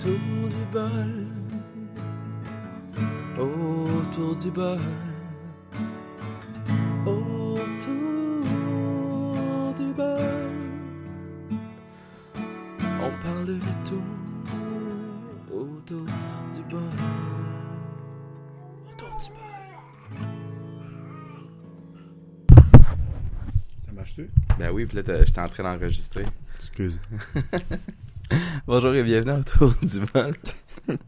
Autour 0.00 0.48
du 0.48 0.64
bol. 0.72 1.12
Autour 3.38 4.34
du 4.34 4.50
bol. 4.50 4.78
Autour 7.04 8.40
du 9.76 9.92
bol. 9.92 10.50
On 13.02 13.10
parle 13.22 13.44
de 13.44 13.58
tout. 13.84 14.08
Autour 15.52 16.06
du 16.54 16.62
bol. 16.70 16.80
Autour 18.88 19.18
du 19.18 19.28
bol. 19.28 19.68
Ça 23.84 23.92
marche-tu? 23.92 24.30
Ben 24.58 24.70
oui, 24.70 24.86
puis 24.86 24.96
là, 24.96 25.24
j'étais 25.26 25.40
en 25.40 25.48
train 25.48 25.64
d'enregistrer. 25.64 26.24
Excuse. 26.56 27.02
Bonjour 28.66 28.94
et 28.94 29.02
bienvenue 29.02 29.32
autour 29.40 29.74
du 29.82 30.00
bol. 30.00 30.34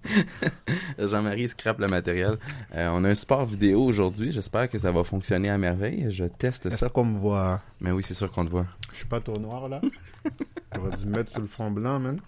Jean-Marie 0.98 1.48
scrape 1.48 1.78
le 1.78 1.86
matériel. 1.88 2.38
Euh, 2.74 2.88
on 2.92 3.04
a 3.04 3.10
un 3.10 3.14
support 3.14 3.46
vidéo 3.46 3.82
aujourd'hui. 3.84 4.32
J'espère 4.32 4.68
que 4.68 4.78
ça 4.78 4.90
va 4.92 5.04
fonctionner 5.04 5.48
à 5.50 5.58
merveille. 5.58 6.06
Je 6.10 6.24
teste 6.24 6.66
Est-ce 6.66 6.78
ça. 6.78 6.88
qu'on 6.88 7.04
me 7.04 7.18
voit? 7.18 7.60
Mais 7.80 7.90
oui, 7.90 8.02
c'est 8.02 8.14
sûr 8.14 8.30
qu'on 8.30 8.44
te 8.44 8.50
voit. 8.50 8.66
Je 8.92 8.98
suis 8.98 9.06
pas 9.06 9.20
tout 9.20 9.32
noir, 9.34 9.68
là? 9.68 9.80
J'aurais 10.74 10.96
dû 10.96 11.06
me 11.06 11.16
mettre 11.16 11.30
sur 11.32 11.40
le 11.40 11.46
fond 11.46 11.70
blanc, 11.70 11.98
man. 12.00 12.18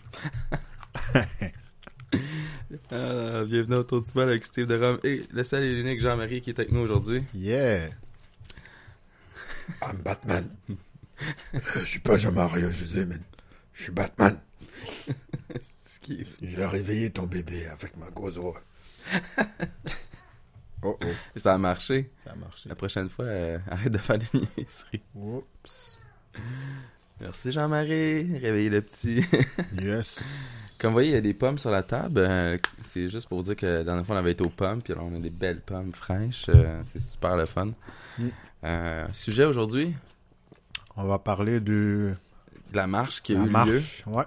Euh, 2.93 3.45
bienvenue 3.45 3.77
autour 3.77 4.03
du 4.03 4.13
bol 4.13 4.29
avec 4.29 4.45
Steve 4.45 4.67
de 4.67 4.77
Rome 4.79 4.99
et 5.05 5.25
le 5.33 5.43
seul 5.43 5.65
et 5.65 5.75
l'unique 5.75 6.01
Jean-Marie 6.01 6.41
qui 6.43 6.51
est 6.51 6.59
avec 6.59 6.71
nous 6.73 6.81
aujourd'hui. 6.81 7.25
Yeah! 7.35 7.89
I'm 9.83 9.97
Batman. 10.05 10.49
Je 11.81 11.85
suis 11.85 11.99
pas 12.01 12.17
Jean-Marie 12.17 12.63
man. 12.63 13.21
Je 13.73 13.83
suis 13.83 13.93
Batman. 13.93 14.39
J'ai 16.43 16.67
réveillé 16.67 17.11
ton 17.11 17.23
bébé 17.25 17.67
avec 17.67 17.97
ma 17.97 18.11
grosse 18.11 18.37
voix. 18.39 18.61
Oh 20.83 20.99
oh, 21.03 21.07
Ça 21.37 21.55
a 21.55 21.59
marché. 21.59 22.11
ça 22.25 22.33
a 22.33 22.35
marché. 22.35 22.69
La 22.69 22.75
prochaine 22.75 23.09
fois, 23.09 23.25
euh, 23.25 23.59
arrête 23.71 23.93
de 23.93 23.99
faire 23.99 24.19
des 24.19 24.27
niaiseries. 24.35 25.03
Oups. 25.15 25.99
Merci 27.21 27.53
Jean-Marie. 27.53 28.39
Réveillez 28.39 28.71
le 28.71 28.83
petit. 28.83 29.25
Yes. 29.81 30.17
Comme 30.79 30.91
vous 30.91 30.97
voyez, 30.97 31.11
il 31.11 31.15
y 31.15 31.19
a 31.19 31.23
des 31.23 31.33
pommes 31.33 31.57
sur 31.57 31.71
la 31.71 31.83
table. 31.83 32.19
Euh, 32.19 32.59
c'est 32.83 33.09
juste 33.09 33.29
pour 33.29 33.43
dire 33.43 33.57
que 33.57 33.65
la 33.65 33.85
dernière 33.85 34.05
fois, 34.05 34.17
on 34.17 34.19
avait 34.19 34.33
été 34.33 34.45
aux 34.45 34.51
pommes, 34.51 34.83
puis 34.83 34.93
là, 34.93 35.01
on 35.03 35.15
a 35.15 35.19
des 35.19 35.31
belles 35.31 35.61
pommes 35.61 35.93
fraîches. 35.95 36.47
Euh, 36.51 36.83
c'est 36.87 37.01
super 37.01 37.37
le 37.37 37.47
fun. 37.47 37.71
Mm. 38.19 38.29
Euh, 38.65 39.07
sujet 39.13 39.45
aujourd'hui, 39.45 39.95
On 40.97 41.05
va 41.05 41.19
parler 41.19 41.61
de 41.61 42.15
de 42.73 42.77
la 42.77 42.87
marche 42.87 43.23
qui 43.23 43.35
a 43.35 43.37
la 43.37 43.43
eu 43.43 43.47
lieu 43.47 43.53
marche. 43.53 44.05
Ouais. 44.07 44.25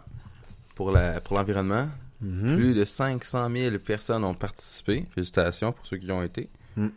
Pour 0.77 0.91
la 0.91 1.19
pour 1.19 1.35
l'environnement. 1.35 1.89
Mhm. 2.21 2.55
Plus 2.55 2.73
de 2.75 2.85
500 2.85 3.49
000 3.51 3.79
personnes 3.79 4.23
ont 4.23 4.35
participé. 4.35 5.05
Félicitations 5.13 5.71
pour 5.71 5.85
ceux 5.85 5.97
qui 5.97 6.05
y 6.05 6.11
ont 6.11 6.23
été. 6.23 6.49
Mm. 6.75 6.87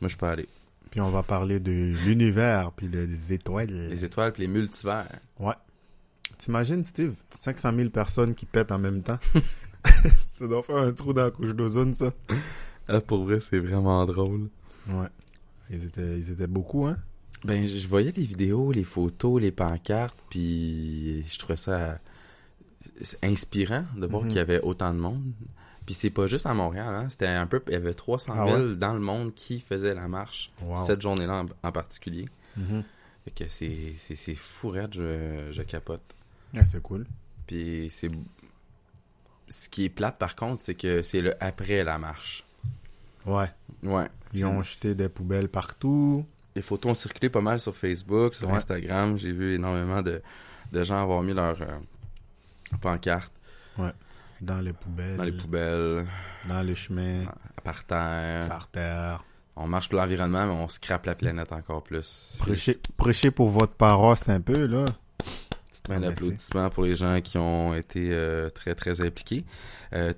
Moi, 0.00 0.08
je 0.08 0.16
pas 0.16 0.30
allé. 0.30 0.48
Puis 0.90 1.00
on 1.00 1.10
va 1.10 1.22
parler 1.22 1.60
de 1.60 1.70
l'univers, 1.70 2.72
puis 2.72 2.88
des 2.88 3.32
étoiles. 3.32 3.88
Les 3.88 4.04
étoiles 4.04 4.32
puis 4.32 4.42
les 4.42 4.48
multivers. 4.48 5.08
Ouais. 5.38 5.54
T'imagines, 6.38 6.82
Steve, 6.84 7.14
500 7.30 7.72
000 7.74 7.90
personnes 7.90 8.34
qui 8.34 8.46
pètent 8.46 8.72
en 8.72 8.78
même 8.78 9.02
temps? 9.02 9.18
ça 10.38 10.46
doit 10.46 10.62
faire 10.62 10.78
un 10.78 10.92
trou 10.92 11.12
dans 11.12 11.24
la 11.24 11.30
couche 11.30 11.54
d'ozone, 11.54 11.94
ça. 11.94 12.12
Ah, 12.88 13.00
pour 13.00 13.24
vrai, 13.24 13.40
c'est 13.40 13.58
vraiment 13.58 14.04
drôle. 14.04 14.48
Ouais. 14.88 15.08
Ils 15.70 15.84
étaient, 15.84 16.18
ils 16.18 16.30
étaient 16.30 16.46
beaucoup, 16.46 16.86
hein? 16.86 16.96
Ben, 17.44 17.66
je 17.66 17.88
voyais 17.88 18.12
les 18.14 18.24
vidéos, 18.24 18.72
les 18.72 18.84
photos, 18.84 19.40
les 19.40 19.52
pancartes, 19.52 20.18
puis 20.28 21.22
je 21.22 21.38
trouvais 21.38 21.56
ça 21.56 21.98
inspirant 23.22 23.84
de 23.96 24.06
voir 24.06 24.22
Mhm. 24.22 24.28
qu'il 24.28 24.36
y 24.38 24.40
avait 24.40 24.60
autant 24.60 24.92
de 24.92 24.98
monde. 24.98 25.22
Puis 25.86 25.94
c'est 25.94 26.10
pas 26.10 26.26
juste 26.26 26.46
à 26.46 26.54
Montréal, 26.54 26.88
hein. 26.94 27.08
C'était 27.08 27.26
un 27.26 27.46
peu... 27.46 27.62
Il 27.66 27.72
y 27.72 27.76
avait 27.76 27.94
300 27.94 28.34
000 28.34 28.48
Ah 28.48 28.74
dans 28.76 28.94
le 28.94 29.00
monde 29.00 29.34
qui 29.34 29.60
faisaient 29.60 29.94
la 29.94 30.08
marche, 30.08 30.52
Wow. 30.62 30.84
cette 30.84 31.00
journée-là 31.00 31.44
en, 31.62 31.68
en 31.68 31.72
particulier. 31.72 32.26
Mhm. 32.56 32.84
Fait 33.24 33.30
que 33.32 33.48
c'est, 33.48 33.94
je, 33.96 35.48
je 35.50 35.62
capote. 35.62 36.02
Ouais, 36.54 36.64
c'est 36.64 36.80
cool. 36.82 37.06
Puis 37.46 37.88
c'est... 37.90 38.10
Ce 39.48 39.68
qui 39.68 39.84
est 39.86 39.88
plate, 39.88 40.16
par 40.16 40.36
contre, 40.36 40.62
c'est 40.62 40.76
que 40.76 41.02
c'est 41.02 41.20
le 41.20 41.34
après 41.42 41.82
la 41.82 41.98
marche. 41.98 42.44
Ouais. 43.26 43.50
Ouais. 43.82 44.06
Ils 44.32 44.46
ont 44.46 44.62
jeté 44.62 44.94
des 44.94 45.08
poubelles 45.08 45.48
partout. 45.48 46.24
Les 46.54 46.62
photos 46.62 46.92
ont 46.92 46.94
circulé 46.94 47.28
pas 47.30 47.40
mal 47.40 47.58
sur 47.58 47.76
Facebook, 47.76 48.34
sur 48.34 48.48
Ouais. 48.48 48.54
Instagram. 48.54 49.16
J'ai 49.18 49.32
vu 49.32 49.54
énormément 49.54 50.02
de, 50.02 50.22
de 50.72 50.84
gens 50.84 51.02
avoir 51.02 51.22
mis 51.22 51.34
leur 51.34 51.60
euh, 51.60 51.66
pancarte 52.78 53.32
Dans 54.40 54.60
les 54.60 54.72
poubelles. 54.72 55.16
dans 55.16 55.24
les 55.24 55.32
poubelles, 55.32 56.06
dans 56.48 56.62
les 56.62 56.74
chemins. 56.74 57.22
par 57.62 57.84
terre. 57.84 58.48
Par 58.48 58.68
terre. 58.68 59.24
On 59.56 59.66
marche 59.66 59.88
pour 59.90 59.98
l'environnement, 59.98 60.46
mais 60.46 60.52
on 60.52 60.68
scrape 60.68 61.04
la 61.06 61.14
planète 61.14 61.52
encore 61.52 61.82
plus. 61.82 62.36
Prêchez, 62.38 62.80
prêchez 62.96 63.30
pour 63.30 63.50
votre 63.50 63.74
paroisse 63.74 64.28
un 64.30 64.40
peu, 64.40 64.64
là. 64.66 64.86
Petite 65.68 65.88
main 65.88 65.96
Ah, 65.96 66.00
ben, 66.00 66.08
d'applaudissement 66.08 66.70
pour 66.70 66.84
les 66.84 66.96
gens 66.96 67.20
qui 67.20 67.36
ont 67.36 67.74
été 67.74 68.08
euh, 68.12 68.48
très, 68.48 68.74
très 68.74 69.00
impliqués. 69.02 69.44
Euh, 69.92 70.14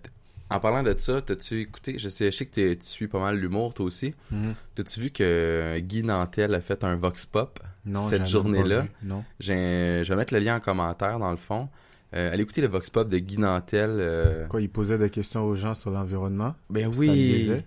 en 0.51 0.61
parlant 0.61 0.83
de 0.83 0.95
ça, 0.99 1.21
t'as-tu 1.23 1.61
écouté, 1.63 1.99
je 1.99 2.09
sais, 2.09 2.31
je 2.31 2.37
sais 2.37 2.47
que 2.47 2.75
tu 2.75 2.87
suis 2.87 3.09
pas 3.09 3.19
mal 3.19 3.39
l'humour, 3.39 3.75
toi 3.75 3.87
aussi. 3.87 4.15
Mhm. 4.31 4.55
T'as-tu 4.77 5.01
vu 5.01 5.11
que 5.11 5.79
Guy 5.81 6.05
Nantel 6.05 6.55
a 6.55 6.61
fait 6.61 6.85
un 6.85 6.95
Vox 6.97 7.27
Pop 7.27 7.59
Non, 7.87 8.07
cette 8.07 8.27
journée-là? 8.27 8.85
Non. 9.03 9.25
J'ai- 9.41 10.03
Je 10.05 10.09
vais 10.11 10.17
mettre 10.17 10.35
le 10.35 10.41
lien 10.41 10.57
en 10.57 10.61
commentaire, 10.61 11.19
dans 11.19 11.31
le 11.31 11.37
fond. 11.39 11.69
Euh, 12.15 12.33
allez 12.33 12.43
écouter 12.43 12.61
le 12.61 12.69
Vox 12.69 12.91
Pop 12.91 13.09
de 13.09 13.19
Guy 13.19 13.39
Nantel. 13.39 13.91
euh, 13.93 14.47
Quoi, 14.49 14.61
il 14.61 14.69
posait 14.69 14.99
des 14.99 15.09
questions 15.11 15.45
aux 15.45 15.55
gens 15.55 15.75
sur 15.75 15.91
l'environnement? 15.91 16.55
Ben 16.71 16.93
Ça 16.93 16.99
oui. 16.99 17.09
niaisait? 17.09 17.65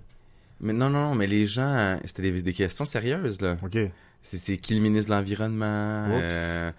Mais 0.62 0.72
non, 0.74 0.90
non, 0.90 1.10
non, 1.10 1.16
mais 1.16 1.28
les 1.28 1.46
gens, 1.48 2.00
c'était 2.06 2.32
des, 2.32 2.42
des 2.42 2.54
questions 2.54 2.86
sérieuses, 2.86 3.42
là. 3.42 3.58
OK. 3.64 3.78
C'est, 4.22 4.58
qui 4.58 4.74
le 4.74 4.82
ministre 4.82 5.12
de 5.12 5.16
l'Environnement? 5.16 6.08
Euh, 6.10 6.72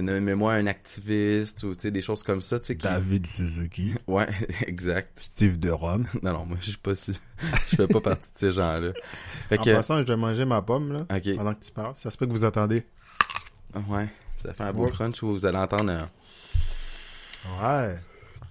Nommez-moi 0.00 0.54
un 0.54 0.66
activiste, 0.66 1.62
ou 1.62 1.74
des 1.74 2.00
choses 2.00 2.22
comme 2.22 2.40
ça. 2.40 2.58
Qui... 2.58 2.74
David 2.76 3.26
Suzuki. 3.26 3.92
Ouais, 4.06 4.26
exact. 4.66 5.18
Steve 5.20 5.58
de 5.58 5.70
Rome. 5.70 6.06
Non, 6.22 6.32
non, 6.32 6.46
moi, 6.46 6.56
je 6.60 6.70
suis 6.70 6.78
pas, 6.78 6.94
si- 6.94 7.12
je 7.70 7.76
fais 7.76 7.86
pas 7.86 8.00
partie 8.00 8.32
de 8.32 8.38
ces 8.38 8.52
gens-là. 8.52 8.92
En 9.52 9.56
que, 9.62 9.74
passant, 9.74 9.98
je 9.98 10.04
vais 10.04 10.16
manger 10.16 10.44
ma 10.46 10.62
pomme, 10.62 10.92
là, 10.92 11.06
pendant 11.36 11.52
que 11.54 11.62
tu 11.64 11.72
parles. 11.72 11.92
Ça 11.96 12.10
se 12.10 12.16
peut 12.16 12.26
que 12.26 12.32
vous 12.32 12.44
attendez. 12.46 12.84
ouais, 13.90 14.08
ça 14.42 14.54
fait 14.54 14.62
un 14.64 14.72
beau 14.72 14.84
Ouais. 14.86 14.90
crunch 14.90 15.22
où 15.22 15.28
vous 15.32 15.44
allez 15.44 15.58
entendre 15.58 15.90
un 15.92 16.08
Ouais. 17.62 17.96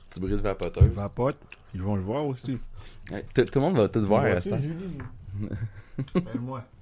petit 0.09 0.19
bruit 0.19 0.31
de 0.31 0.37
vapoteuse. 0.37 0.91
Vapote. 0.91 1.37
Ils 1.73 1.81
vont 1.81 1.95
le 1.95 2.01
voir 2.01 2.25
aussi. 2.25 2.59
Ouais, 3.11 3.25
tout, 3.33 3.43
tout 3.45 3.59
le 3.59 3.61
monde 3.61 3.77
va 3.77 3.87
tout 3.87 4.05
voir 4.05 4.23
à 4.25 4.41
ce 4.41 4.49
temps. 4.49 4.57
Julie? 4.57 4.97
Appelle-moi. 6.15 6.63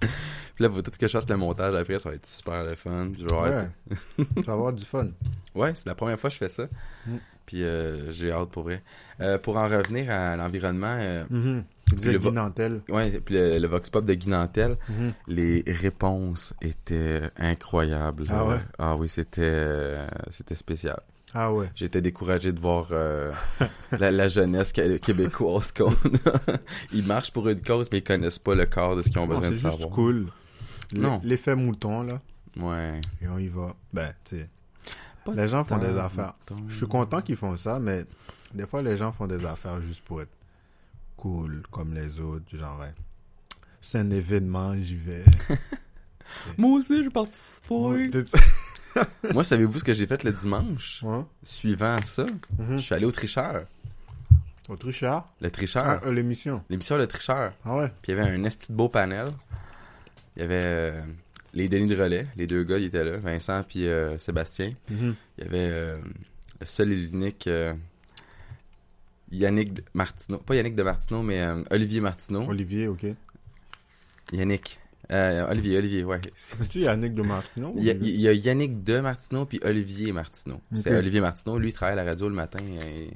Puis 0.00 0.64
là, 0.64 0.70
faut 0.70 0.80
tout 0.82 0.90
que 0.90 1.06
je 1.06 1.12
fasse 1.12 1.28
le 1.28 1.36
montage 1.36 1.74
après, 1.74 1.98
ça 1.98 2.08
va 2.08 2.14
être 2.14 2.26
super 2.26 2.64
le 2.64 2.74
fun. 2.74 3.10
Puis 3.12 3.22
je 3.22 3.26
vais 3.26 3.32
avoir- 3.40 3.64
Ouais. 3.64 4.24
tu 4.36 4.42
vas 4.42 4.52
avoir 4.52 4.72
du 4.72 4.84
fun. 4.84 5.08
Ouais, 5.54 5.74
c'est 5.74 5.86
la 5.86 5.94
première 5.94 6.18
fois 6.18 6.30
que 6.30 6.34
je 6.34 6.38
fais 6.38 6.48
ça. 6.48 6.64
Mm. 7.06 7.16
Puis 7.46 7.62
euh, 7.64 8.10
j'ai 8.12 8.30
hâte 8.32 8.48
pour 8.50 8.62
vrai. 8.62 8.82
Euh, 9.20 9.36
pour 9.38 9.56
en 9.56 9.68
revenir 9.68 10.10
à 10.10 10.36
l'environnement, 10.36 10.96
euh, 10.98 11.24
Mhm. 11.28 11.64
Tu 11.79 11.79
le 11.96 11.96
Guy 12.12 12.16
vo- 12.16 12.30
Nantel. 12.30 12.82
ouais, 12.88 13.20
puis 13.20 13.34
le, 13.34 13.58
le 13.58 13.66
Vox 13.68 13.90
Pop 13.90 14.04
de 14.04 14.14
Guy 14.14 14.28
Nantel, 14.28 14.76
Mhm. 14.88 15.12
les 15.28 15.64
réponses 15.66 16.54
étaient 16.62 17.22
incroyables. 17.36 18.24
Ah 18.30 18.44
ouais? 18.46 18.58
Ah 18.78 18.96
oui, 18.96 19.08
c'était 19.08 19.40
euh, 19.44 20.06
c'était 20.30 20.54
spécial. 20.54 21.00
Ah 21.32 21.52
ouais. 21.52 21.70
J'étais 21.76 22.02
découragé 22.02 22.52
de 22.52 22.58
voir 22.60 22.88
euh, 22.90 23.30
la, 24.00 24.10
la 24.10 24.26
jeunesse 24.28 24.72
qué- 24.72 24.98
québécoise 24.98 25.70
qu'on 25.72 25.90
a. 25.92 26.58
Ils 26.92 27.06
marchent 27.06 27.30
pour 27.32 27.48
une 27.48 27.60
cause, 27.62 27.88
mais 27.92 27.98
ils 27.98 28.04
connaissent 28.04 28.38
pas 28.40 28.54
le 28.56 28.66
corps 28.66 28.96
de 28.96 29.00
ce 29.00 29.08
qu'ils 29.10 29.18
ont 29.18 29.26
Non, 29.28 29.34
besoin 29.38 29.44
c'est 29.44 29.50
de 29.50 29.56
juste 29.56 29.70
savoir. 29.70 29.90
cool. 29.90 30.26
L- 30.92 31.00
Non. 31.00 31.20
L'effet 31.22 31.54
mouton, 31.54 32.02
là. 32.02 32.20
Ouais. 32.56 33.00
Et 33.22 33.28
on 33.28 33.38
y 33.38 33.46
va. 33.46 33.74
Ben, 33.92 34.12
tu 34.24 34.38
sais. 34.38 34.48
Les 35.32 35.46
gens 35.46 35.62
font 35.62 35.78
des 35.78 35.96
affaires. 35.96 36.34
Je 36.66 36.74
suis 36.74 36.88
content 36.88 37.20
qu'ils 37.22 37.36
font 37.36 37.56
ça, 37.56 37.78
mais 37.78 38.04
des 38.52 38.66
fois, 38.66 38.82
les 38.82 38.96
gens 38.96 39.12
font 39.12 39.28
des 39.28 39.44
affaires 39.44 39.80
juste 39.80 40.02
pour 40.02 40.20
être 40.22 40.30
cool, 41.20 41.62
comme 41.70 41.94
les 41.94 42.18
autres. 42.20 42.56
Genre, 42.56 42.78
ouais. 42.80 42.92
c'est 43.82 43.98
un 43.98 44.10
événement, 44.10 44.74
j'y 44.78 44.96
vais. 44.96 45.24
Moi 46.58 46.76
aussi, 46.78 47.04
je 47.04 47.08
participe. 47.08 47.70
Ouais, 47.70 48.08
Moi, 49.32 49.44
savez-vous 49.44 49.78
ce 49.78 49.84
que 49.84 49.92
j'ai 49.92 50.06
fait 50.06 50.24
le 50.24 50.32
dimanche? 50.32 51.02
ouais. 51.04 51.22
Suivant 51.42 51.96
ça, 52.04 52.26
Mhm. 52.58 52.78
je 52.78 52.82
suis 52.82 52.94
allé 52.94 53.04
au 53.04 53.12
tricheur. 53.12 53.66
Au 54.68 54.76
trichard. 54.76 55.28
Le 55.40 55.50
tricheur. 55.50 55.84
Ah, 55.84 56.00
euh, 56.06 56.12
l'émission. 56.12 56.62
L'émission 56.70 56.96
Le 56.96 57.06
Tricheur. 57.08 57.52
Ah 57.64 57.76
ouais. 57.76 57.88
Puis 58.02 58.12
il 58.12 58.16
y 58.16 58.20
avait 58.20 58.30
un 58.30 58.44
esti 58.44 58.70
de 58.70 58.76
beau 58.76 58.88
panel. 58.88 59.26
Il 60.36 60.42
y 60.42 60.44
avait 60.44 60.54
euh, 60.64 61.02
les 61.54 61.68
Denis 61.68 61.88
de 61.88 62.00
Relais, 62.00 62.28
les 62.36 62.46
deux 62.46 62.62
gars, 62.62 62.78
ils 62.78 62.84
étaient 62.84 63.04
là, 63.04 63.16
Vincent 63.18 63.64
puis 63.64 63.86
euh, 63.88 64.16
Sébastien. 64.18 64.72
Mhm. 64.88 65.14
Il 65.38 65.44
y 65.44 65.46
avait 65.48 65.68
euh, 65.72 65.98
le 66.60 66.66
seul 66.66 66.92
et 66.92 66.96
l'unique 66.96 67.46
euh, 67.48 67.74
Yannick 69.32 69.72
de 69.72 69.82
Martineau. 69.94 70.38
Pas 70.38 70.54
Yannick 70.56 70.74
de 70.76 70.82
Martineau, 70.82 71.22
mais 71.22 71.40
euh, 71.40 71.62
Olivier 71.70 72.00
Martineau. 72.00 72.42
Olivier, 72.48 72.88
ok. 72.88 73.06
Yannick. 74.32 74.78
Euh, 75.10 75.48
Olivier, 75.50 75.78
Olivier, 75.78 76.04
ouais. 76.04 76.20
C'est-tu 76.34 76.80
Yannick 76.80 77.14
de 77.14 77.22
Martineau? 77.22 77.74
Il 77.76 77.82
y, 77.84 77.90
a, 77.90 77.94
il 77.94 78.20
y 78.20 78.28
a 78.28 78.32
Yannick 78.32 78.84
de 78.84 79.00
Martineau 79.00 79.44
puis 79.44 79.58
Olivier 79.64 80.12
Martineau. 80.12 80.60
C'est. 80.74 80.94
Olivier 80.94 81.20
Martineau, 81.20 81.58
lui, 81.58 81.70
il 81.70 81.72
travaille 81.72 81.94
à 81.98 82.04
la 82.04 82.08
radio 82.10 82.28
le 82.28 82.34
matin 82.34 82.60
euh, 82.62 83.06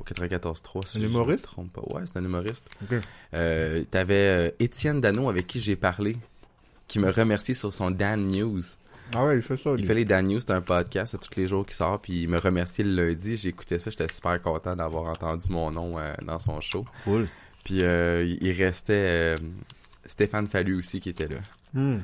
au 0.00 0.04
94.3. 0.04 0.86
si 0.86 0.98
Un 0.98 1.00
je 1.00 1.06
humoriste? 1.06 1.44
me 1.46 1.52
trompe 1.52 1.72
pas. 1.72 1.82
Ouais, 1.94 2.02
c'est 2.04 2.18
un 2.18 2.24
humoriste. 2.24 2.68
Ok. 2.82 2.98
Euh, 3.32 3.84
T'avais 3.90 4.54
Étienne 4.58 5.00
Dano 5.00 5.30
avec 5.30 5.46
qui 5.46 5.60
j'ai 5.60 5.76
parlé, 5.76 6.18
qui 6.88 6.98
me 6.98 7.08
remercie 7.10 7.54
sur 7.54 7.72
son 7.72 7.90
Dan 7.90 8.28
News. 8.28 8.60
Ah 9.14 9.24
ouais, 9.26 9.36
il 9.36 9.42
fait 9.42 9.56
ça, 9.56 9.72
lui. 9.74 9.80
Il 9.82 9.86
fait 9.86 9.94
les 9.94 10.04
Dan 10.04 10.26
News, 10.26 10.40
c'est 10.40 10.50
un 10.50 10.60
podcast, 10.60 11.12
c'est 11.18 11.28
tous 11.28 11.38
les 11.38 11.46
jours 11.46 11.64
qui 11.64 11.74
sort, 11.74 12.00
puis 12.00 12.22
il 12.22 12.28
me 12.28 12.38
remercie 12.38 12.82
le 12.82 13.08
lundi. 13.08 13.40
Écouté 13.48 13.78
ça, 13.78 13.90
j'étais 13.90 14.08
super 14.08 14.40
content 14.42 14.74
d'avoir 14.76 15.04
entendu 15.12 15.48
mon 15.50 15.70
nom 15.70 15.98
euh, 15.98 16.12
dans 16.26 16.40
son 16.40 16.60
show. 16.60 16.84
Cool. 17.04 17.28
Puis 17.64 17.78
euh, 17.82 18.36
il 18.40 18.52
restait 18.52 18.92
euh, 18.94 19.36
Stéphane 20.06 20.46
Fallu 20.46 20.76
aussi 20.78 21.00
qui 21.00 21.08
était 21.10 21.28
là. 21.28 21.36
Hmm. 21.72 21.98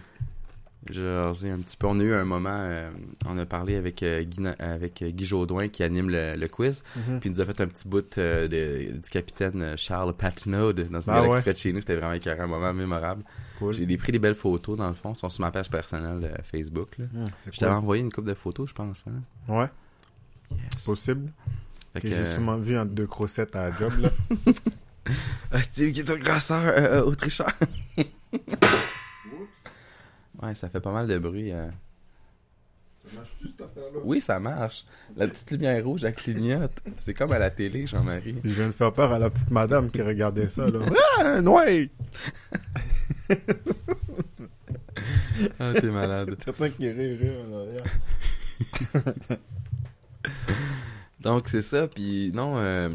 J'ai 0.90 1.02
un 1.50 1.58
petit 1.58 1.76
peu. 1.76 1.86
On 1.88 2.00
a 2.00 2.02
eu 2.02 2.14
un 2.14 2.24
moment, 2.24 2.48
euh, 2.54 2.88
on 3.26 3.36
a 3.36 3.44
parlé 3.44 3.76
avec, 3.76 4.02
euh, 4.02 4.22
Guy, 4.22 4.40
avec 4.58 5.04
Guy 5.04 5.24
Jodoin 5.26 5.68
qui 5.68 5.82
anime 5.82 6.08
le, 6.08 6.36
le 6.36 6.48
quiz. 6.48 6.82
Mhm. 6.96 7.20
Puis 7.20 7.28
il 7.28 7.32
nous 7.34 7.40
a 7.42 7.44
fait 7.44 7.60
un 7.60 7.66
petit 7.66 7.86
bout 7.86 8.16
euh, 8.16 8.48
de- 8.48 8.96
du 8.96 9.10
capitaine 9.10 9.74
Charles 9.76 10.14
Patnaud 10.14 10.72
dans 10.72 10.82
une 10.82 11.10
Ah 11.10 11.20
galaxie 11.20 11.28
ouais. 11.34 11.40
près 11.42 11.52
de 11.52 11.58
chez 11.58 11.72
nous. 11.74 11.80
C'était 11.80 11.96
vraiment 11.96 12.18
un 12.42 12.46
moment 12.46 12.72
mémorable. 12.72 13.22
Cool. 13.60 13.74
J'ai 13.74 13.96
pris 13.96 14.10
des 14.10 14.18
belles 14.18 14.34
photos 14.34 14.76
dans 14.76 14.88
le 14.88 14.94
fond. 14.94 15.12
Ils 15.12 15.16
sont 15.16 15.30
sur 15.30 15.40
ma 15.42 15.52
page 15.52 15.70
personnelle 15.70 16.32
euh, 16.36 16.42
Facebook. 16.42 16.98
Là. 16.98 17.04
C'est 17.44 17.54
Je 17.54 17.58
t'avais 17.60 17.70
cool. 17.72 17.78
envoyé 17.82 18.02
une 18.02 18.10
couple 18.10 18.28
de 18.28 18.34
photos, 18.34 18.68
je 18.70 18.74
pense. 18.74 19.04
Hein? 19.06 19.22
Ouais, 19.52 19.68
Yes. 20.50 20.84
possible. 20.84 21.30
Fait 21.92 22.00
que, 22.00 22.08
Que 22.08 22.14
j'ai 22.14 22.20
euh, 22.20 22.34
sûrement 22.34 22.56
vu 22.58 22.76
entre 22.76 22.90
deux 22.90 23.06
crossettes 23.06 23.54
à 23.54 23.68
la 23.70 23.76
job, 23.78 23.92
là. 24.00 24.10
Ah, 25.52 25.62
Steve 25.62 25.92
qui 25.92 26.00
est 26.00 26.10
un 26.10 26.16
grasseur 26.16 26.62
euh, 26.64 27.02
autricheur. 27.02 27.48
ouais, 30.42 30.54
ça 30.54 30.68
fait 30.68 30.80
pas 30.80 30.92
mal 30.92 31.06
de 31.06 31.18
bruit. 31.18 31.52
euh. 31.52 31.68
Ça 33.04 33.16
marche-tu, 33.16 33.48
cette 33.48 33.60
affaire-là? 33.62 34.00
Oui, 34.04 34.20
ça 34.20 34.38
marche. 34.38 34.84
La 35.16 35.26
petite 35.26 35.50
lumière 35.50 35.84
rouge, 35.84 36.04
elle 36.04 36.14
clignote. 36.14 36.72
C'est 36.96 37.14
comme 37.14 37.32
à 37.32 37.38
la 37.38 37.50
télé, 37.50 37.86
Jean-Marie. 37.86 38.36
Je 38.44 38.50
viens 38.50 38.66
de 38.66 38.72
faire 38.72 38.92
peur 38.92 39.12
à 39.12 39.18
la 39.18 39.30
petite 39.30 39.50
madame 39.50 39.90
qui 39.90 40.02
regardait 40.02 40.48
ça, 40.48 40.68
là. 40.68 40.80
Ah, 41.18 41.40
ouais! 41.40 41.90
Ah, 45.58 45.72
t'es 45.74 45.90
malade. 45.90 46.36
Certain 46.44 46.68
qui 46.70 46.88
rit, 46.90 47.16
rit 47.16 47.30
en 47.48 47.58
arrière. 47.58 47.84
Donc, 51.20 51.48
c'est 51.48 51.62
ça. 51.62 51.88
Puis, 51.88 52.32
non, 52.34 52.54
euh, 52.56 52.88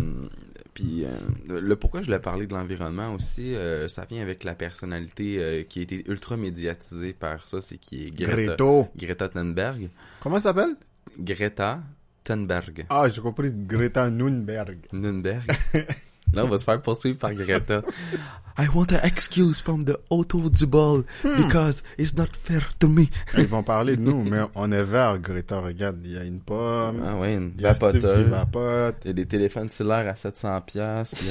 puis, 0.75 1.05
euh, 1.05 1.61
le 1.61 1.75
pourquoi 1.77 2.01
je 2.01 2.07
voulais 2.07 2.19
parler 2.19 2.47
de 2.47 2.53
l'environnement 2.53 3.13
aussi, 3.13 3.55
euh, 3.55 3.87
ça 3.87 4.03
vient 4.03 4.21
avec 4.21 4.43
la 4.43 4.55
personnalité 4.55 5.37
euh, 5.39 5.63
qui 5.63 5.79
a 5.79 5.83
été 5.83 6.03
ultra 6.05 6.35
médiatisée 6.35 7.13
par 7.13 7.47
ça, 7.47 7.61
c'est 7.61 7.77
qui 7.77 8.03
est 8.03 8.11
Greta, 8.11 8.35
Greto. 8.35 8.89
Greta 8.97 9.29
Thunberg. 9.29 9.89
Comment 10.19 10.35
ça 10.35 10.49
s'appelle? 10.49 10.75
Greta 11.17 11.81
Thunberg. 12.25 12.85
Ah, 12.89 13.07
j'ai 13.07 13.21
compris 13.21 13.53
Greta 13.53 14.09
Nunberg. 14.09 14.79
Nunberg. 14.91 15.49
Là, 16.35 16.45
on 16.45 16.49
va 16.49 16.57
se 16.57 16.63
faire 16.65 16.81
poursuivre 16.81 17.17
par 17.17 17.33
Greta. 17.33 17.81
I 18.57 18.67
want 18.73 18.93
an 18.93 19.03
excuse 19.03 19.61
from 19.61 19.83
the 19.83 19.97
auto 20.09 20.49
du 20.49 20.65
ball 20.65 21.03
because 21.23 21.83
it's 21.97 22.15
not 22.15 22.29
fair 22.41 22.61
to 22.79 22.87
me. 22.87 23.09
Ils 23.37 23.47
vont 23.47 23.63
parler 23.63 23.97
de 23.97 24.01
nous, 24.01 24.23
mais 24.23 24.39
on 24.55 24.71
est 24.71 24.83
vert, 24.83 25.19
Greta. 25.19 25.59
Regarde, 25.59 25.97
il 26.05 26.11
y 26.13 26.17
a 26.17 26.23
une 26.23 26.39
pomme. 26.39 27.03
Ah 27.05 27.17
ouais, 27.17 27.33
une 27.35 27.51
Il 27.57 27.63
y 27.63 27.65
a 27.65 27.75
Steve 27.75 27.91
qui 27.91 27.99
vapoteuse. 27.99 28.29
vapote. 28.29 28.95
Il 29.03 29.07
y 29.07 29.09
a 29.09 29.13
des 29.13 29.25
téléphones 29.25 29.69
cellulaires 29.69 30.07
à 30.07 30.15
700 30.15 30.61
pièces. 30.61 31.15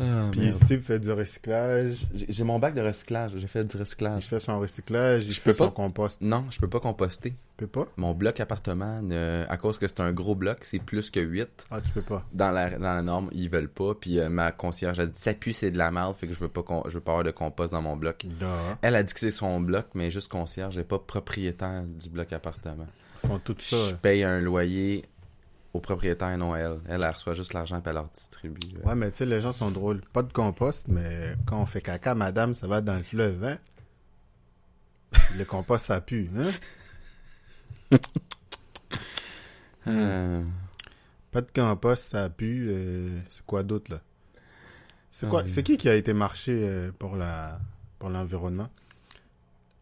ah, 0.00 0.28
Puis 0.32 0.40
merde. 0.40 0.54
Steve 0.54 0.80
fait 0.80 0.98
du 0.98 1.12
recyclage. 1.12 2.06
J'ai 2.12 2.44
mon 2.44 2.58
bac 2.58 2.74
de 2.74 2.80
recyclage. 2.80 3.32
J'ai 3.36 3.46
fait 3.46 3.64
du 3.64 3.76
Il 3.76 3.80
recyclage. 3.80 4.26
fait 4.26 4.40
son 4.40 4.58
recyclage. 4.58 5.26
Il 5.26 5.32
Je 5.32 5.40
fait 5.40 5.50
peux 5.52 5.56
pas. 5.58 5.64
son 5.66 5.70
compost. 5.70 6.20
Non, 6.20 6.44
je 6.50 6.58
peux 6.58 6.68
pas 6.68 6.80
composter. 6.80 7.30
Tu 7.30 7.66
peux 7.66 7.66
pas? 7.66 7.86
Mon 7.98 8.14
bloc 8.14 8.40
appartement, 8.40 9.02
ne- 9.02 9.44
à 9.48 9.56
cause 9.58 9.78
que 9.78 9.86
c'est 9.86 10.00
un 10.00 10.12
gros 10.12 10.34
bloc, 10.34 10.58
c'est 10.62 10.78
plus 10.78 11.10
que 11.10 11.20
8. 11.20 11.66
Ah, 11.70 11.80
tu 11.80 11.92
peux 11.92 12.00
pas. 12.02 12.24
Dans 12.32 12.50
la, 12.50 12.70
dans 12.70 12.94
la 12.94 13.02
norme, 13.02 13.28
ils 13.32 13.50
veulent 13.50 13.68
pas. 13.68 13.94
Puis 13.94 14.18
euh, 14.18 14.30
ma 14.30 14.50
concierge 14.52 14.98
a 15.00 15.06
dit 15.06 15.18
ça 15.18 15.34
pue, 15.34 15.52
c'est 15.52 15.70
de 15.70 15.76
la 15.78 15.90
merde, 15.90 16.16
fait 16.16 16.26
que 16.26 16.32
je 16.32 16.40
veux 16.40 16.48
pas 16.48 16.62
con- 16.62 16.82
je 16.88 16.94
veux 16.94 17.00
pas 17.00 17.12
avoir 17.12 17.24
de 17.24 17.30
compost 17.30 17.72
dans 17.72 17.82
mon 17.82 17.96
bloc. 17.96 18.24
Duh. 18.26 18.46
Elle 18.80 18.96
a 18.96 19.02
dit 19.02 19.12
que 19.12 19.20
c'est 19.20 19.30
son 19.30 19.60
bloc, 19.60 19.86
mais 19.94 20.10
juste 20.10 20.28
concierge, 20.30 20.74
j'ai 20.74 20.84
pas 20.84 20.98
propriétaire 20.98 21.82
du 21.84 22.08
bloc 22.08 22.32
appartement. 22.32 22.86
Ils 23.22 23.28
font 23.28 23.38
tout 23.38 23.54
ça. 23.58 23.76
Je 23.90 23.94
paye 23.94 24.24
un 24.24 24.40
loyer 24.40 25.04
au 25.72 25.80
propriétaire, 25.80 26.36
non 26.38 26.54
elle. 26.56 26.80
Elle, 26.88 27.00
elle 27.04 27.10
reçoit 27.12 27.32
juste 27.34 27.52
l'argent 27.54 27.80
puis 27.80 27.88
elle 27.90 27.94
leur 27.94 28.08
distribue. 28.08 28.60
euh. 28.76 28.88
Ouais, 28.88 28.94
mais 28.94 29.10
tu 29.10 29.18
sais, 29.18 29.26
les 29.26 29.40
gens 29.40 29.52
sont 29.52 29.70
drôles. 29.70 30.00
Pas 30.12 30.22
de 30.22 30.32
compost, 30.32 30.88
mais 30.88 31.34
quand 31.46 31.60
on 31.60 31.66
fait 31.66 31.80
caca, 31.82 32.14
madame, 32.14 32.54
ça 32.54 32.66
va 32.66 32.80
dans 32.80 32.96
le 32.96 33.02
fleuve, 33.02 33.44
hein? 33.44 33.58
Le 35.38 35.44
compost, 35.44 35.86
ça 35.86 36.00
pue, 36.00 36.30
hein? 36.36 36.50
Euh, 39.86 40.42
Pas 41.30 41.40
de 41.40 41.50
compost, 41.54 42.04
ça 42.04 42.28
pue. 42.28 42.66
euh, 42.68 43.18
c'est 43.30 43.44
quoi 43.46 43.62
d'autre, 43.62 43.92
là? 43.92 44.00
C'est 45.12 45.28
quoi? 45.28 45.42
C'est 45.48 45.62
qui 45.62 45.76
qui 45.76 45.88
a 45.88 45.94
été 45.94 46.12
marché 46.12 46.90
pour 46.98 47.16
la 47.16 47.58
pour 47.98 48.10
l'environnement? 48.10 48.68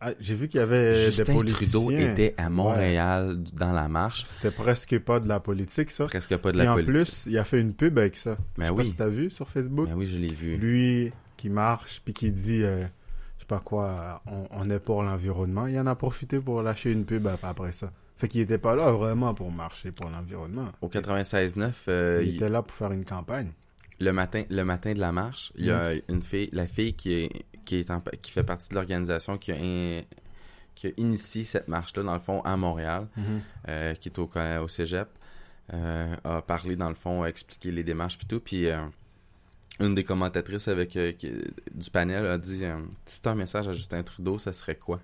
Ah, 0.00 0.12
j'ai 0.20 0.34
vu 0.36 0.46
qu'il 0.48 0.60
y 0.60 0.62
avait 0.62 0.92
des 0.92 1.04
Justin 1.06 1.34
politiciens. 1.34 1.80
Trudeau 1.80 1.90
était 1.90 2.34
à 2.36 2.48
Montréal 2.50 3.38
dans 3.54 3.72
la 3.72 3.88
marche. 3.88 4.24
C'était 4.28 4.52
presque 4.52 4.96
pas 5.00 5.18
de 5.18 5.26
la 5.28 5.40
politique, 5.40 5.90
ça. 5.90 6.06
Presque 6.06 6.36
pas 6.36 6.52
de 6.52 6.60
Et 6.60 6.64
la 6.64 6.70
en 6.72 6.74
politique. 6.74 6.94
plus, 6.94 7.26
il 7.26 7.36
a 7.36 7.44
fait 7.44 7.60
une 7.60 7.74
pub 7.74 7.98
avec 7.98 8.16
ça. 8.16 8.36
Ben 8.56 8.64
Je 8.66 8.68
sais 8.68 8.68
pas 8.74 8.82
oui. 8.82 8.88
si 8.88 8.94
t'as 8.94 9.08
vu 9.08 9.30
sur 9.30 9.48
Facebook. 9.48 9.88
Ben 9.88 9.96
oui, 9.96 10.06
je 10.06 10.18
l'ai 10.18 10.28
vu. 10.32 10.56
Lui 10.56 11.12
qui 11.36 11.50
marche 11.50 12.00
puis 12.04 12.14
qui 12.14 12.30
dit 12.30 12.62
euh, 12.62 12.82
je 13.36 13.40
sais 13.42 13.46
pas 13.48 13.58
quoi 13.60 14.22
on, 14.26 14.46
on 14.50 14.70
est 14.70 14.80
pour 14.80 15.04
l'environnement 15.04 15.68
il 15.68 15.78
en 15.78 15.86
a 15.86 15.94
profité 15.94 16.40
pour 16.40 16.62
lâcher 16.62 16.90
une 16.90 17.04
pub 17.04 17.28
ap- 17.28 17.44
après 17.44 17.70
ça 17.70 17.92
fait 18.16 18.26
qu'il 18.26 18.40
était 18.40 18.58
pas 18.58 18.74
là 18.74 18.90
vraiment 18.90 19.34
pour 19.34 19.52
marcher 19.52 19.92
pour 19.92 20.10
l'environnement 20.10 20.66
Au 20.80 20.88
96.9, 20.88 21.70
euh, 21.86 22.18
il 22.24 22.28
il- 22.30 22.34
était 22.34 22.48
là 22.48 22.62
pour 22.62 22.74
faire 22.76 22.90
une 22.90 23.04
campagne 23.04 23.50
le 24.00 24.10
matin, 24.12 24.42
le 24.50 24.64
matin 24.64 24.92
de 24.94 24.98
la 25.00 25.10
marche, 25.12 25.52
il 25.56 25.66
y 25.66 25.70
a 25.72 25.92
une 26.08 26.22
fille, 26.22 26.48
la 26.52 26.66
fille 26.68 26.94
qui 26.94 27.12
est, 27.14 27.30
qui 27.68 27.76
est 27.80 27.90
en- 27.90 28.00
qui 28.22 28.32
fait 28.32 28.42
partie 28.42 28.70
de 28.70 28.74
l'organisation 28.76 29.36
qui 29.36 29.52
a, 29.52 29.56
in- 29.56 30.00
qui 30.74 30.86
a 30.86 30.90
initié 30.96 31.44
cette 31.44 31.68
marche-là 31.68 32.02
dans 32.02 32.14
le 32.14 32.20
fond 32.20 32.40
à 32.42 32.56
Montréal, 32.56 33.06
euh, 33.68 33.94
qui 33.94 34.08
est 34.08 34.18
au, 34.18 34.30
au 34.62 34.68
cégep, 34.68 35.08
euh, 35.74 36.14
a 36.24 36.40
parlé 36.40 36.76
dans 36.76 36.88
le 36.88 36.94
fond, 36.94 37.22
a 37.22 37.26
expliqué 37.28 37.70
les 37.70 37.84
démarches 37.84 38.16
puis 38.16 38.26
tout, 38.26 38.40
puis 38.40 38.68
euh, 38.68 38.80
une 39.80 39.94
des 39.94 40.02
commentatrices 40.04 40.66
avec 40.68 40.90
qui- 40.90 41.34
du 41.74 41.90
panel 41.90 42.24
a 42.26 42.38
dit 42.38 42.60
si 43.06 43.14
c'était 43.16 43.28
un 43.28 43.34
message 43.34 43.68
à 43.68 43.72
Justin 43.74 44.02
Trudeau, 44.02 44.38
ça 44.38 44.52
serait 44.54 44.76
quoi 44.76 45.00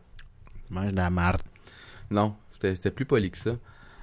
mange 0.70 0.92
de 0.92 0.96
la 0.96 1.10
marde 1.10 1.42
Non, 2.10 2.34
c'était 2.52 2.74
c'était 2.74 2.90
plus 2.90 3.04
poli 3.04 3.30
que 3.30 3.38
ça. 3.38 3.56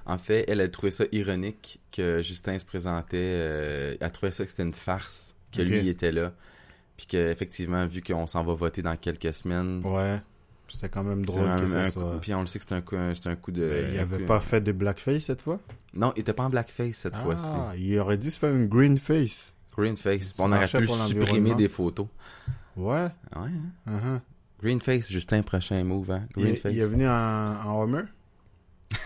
En 0.05 0.17
fait, 0.19 0.45
elle 0.47 0.61
a 0.61 0.67
trouvé 0.67 0.91
ça 0.91 1.05
ironique 1.11 1.79
que 1.91 2.21
Justin 2.21 2.57
se 2.59 2.65
présentait. 2.65 3.17
euh, 3.17 3.95
elle 3.99 4.05
a 4.05 4.09
trouvé 4.11 4.31
ça 4.31 4.43
que 4.45 4.51
c'était 4.51 4.63
une 4.63 4.73
farce, 4.73 5.35
que 5.51 5.61
lui 5.63 5.79
il 5.79 5.87
était 5.89 6.11
là. 6.11 6.31
Puis 7.01 7.07
qu'effectivement, 7.07 7.87
vu 7.87 8.01
qu'on 8.03 8.27
s'en 8.27 8.43
va 8.43 8.53
voter 8.53 8.81
dans 8.83 8.95
quelques 8.95 9.33
semaines. 9.33 9.81
ouais 9.85 10.21
c'était 10.67 10.87
quand 10.87 11.03
même 11.03 11.25
drôle 11.25 11.47
un- 11.49 11.59
que 11.59 11.67
ça 11.67 11.81
un 11.81 11.89
soit 11.89 12.13
coup- 12.13 12.19
Puis 12.21 12.33
on 12.33 12.39
le 12.41 12.45
sait 12.47 12.57
que 12.59 12.63
c'est 12.65 12.75
un 12.75 12.77
un 12.77 13.35
coup 13.35 13.51
de. 13.51 13.61
Mais 13.61 13.93
il 13.93 13.99
un 13.99 14.03
avait 14.03 14.19
coup- 14.19 14.25
pas 14.25 14.39
fait 14.39 14.61
de 14.61 14.71
blackface 14.71 15.23
cette 15.23 15.41
fois? 15.41 15.59
Non, 15.93 16.13
il 16.15 16.21
était 16.21 16.31
pas 16.31 16.43
en 16.43 16.49
blackface 16.49 16.95
cette 16.95 17.15
fois-ci. 17.17 17.47
ah 17.57 17.73
il 17.75 17.99
aurait 17.99 18.17
dû 18.17 18.29
se 18.31 18.39
faire 18.39 18.53
une 18.53 18.67
green 18.67 18.97
face 18.97 19.51
Greenface. 19.75 20.33
Ça 20.35 20.43
On 20.43 20.51
aurait 20.51 20.67
pu 20.67 20.87
supprimer 20.87 21.55
des 21.55 21.67
photos. 21.69 22.07
ouais 22.77 23.03
Ouais. 23.03 23.09
hein. 23.35 23.49
uh-huh. 23.87 24.19
Greenface, 24.61 25.09
Justin, 25.11 25.41
prochain 25.41 25.83
move, 25.83 26.11
hein. 26.11 26.27
il, 26.37 26.43
est- 26.43 26.45
Greenface. 26.51 26.73
il 26.73 26.79
est 26.81 26.85
venu 26.85 27.07
en, 27.07 27.11
en 27.65 27.81
Homer 27.81 28.03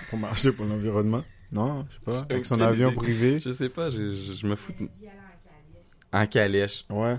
pour 0.10 0.20
marcher 0.20 0.52
pour 0.52 0.66
l'environnement 0.66 1.24
non 1.52 1.86
je 1.90 1.94
sais 1.96 2.02
pas 2.20 2.26
avec 2.34 2.46
son 2.46 2.60
avion 2.60 2.90
idée. 2.90 2.98
privé 2.98 3.40
Je 3.40 3.52
sais 3.52 3.70
pas, 3.70 3.90
je, 3.90 4.10
je- 4.14 4.34
je 4.34 4.46
me 4.48 4.56
fous. 4.56 4.74
en 4.80 4.86
calèche. 4.86 5.88
En 6.12 6.26
calèche. 6.28 6.86
Ouais. 6.90 7.18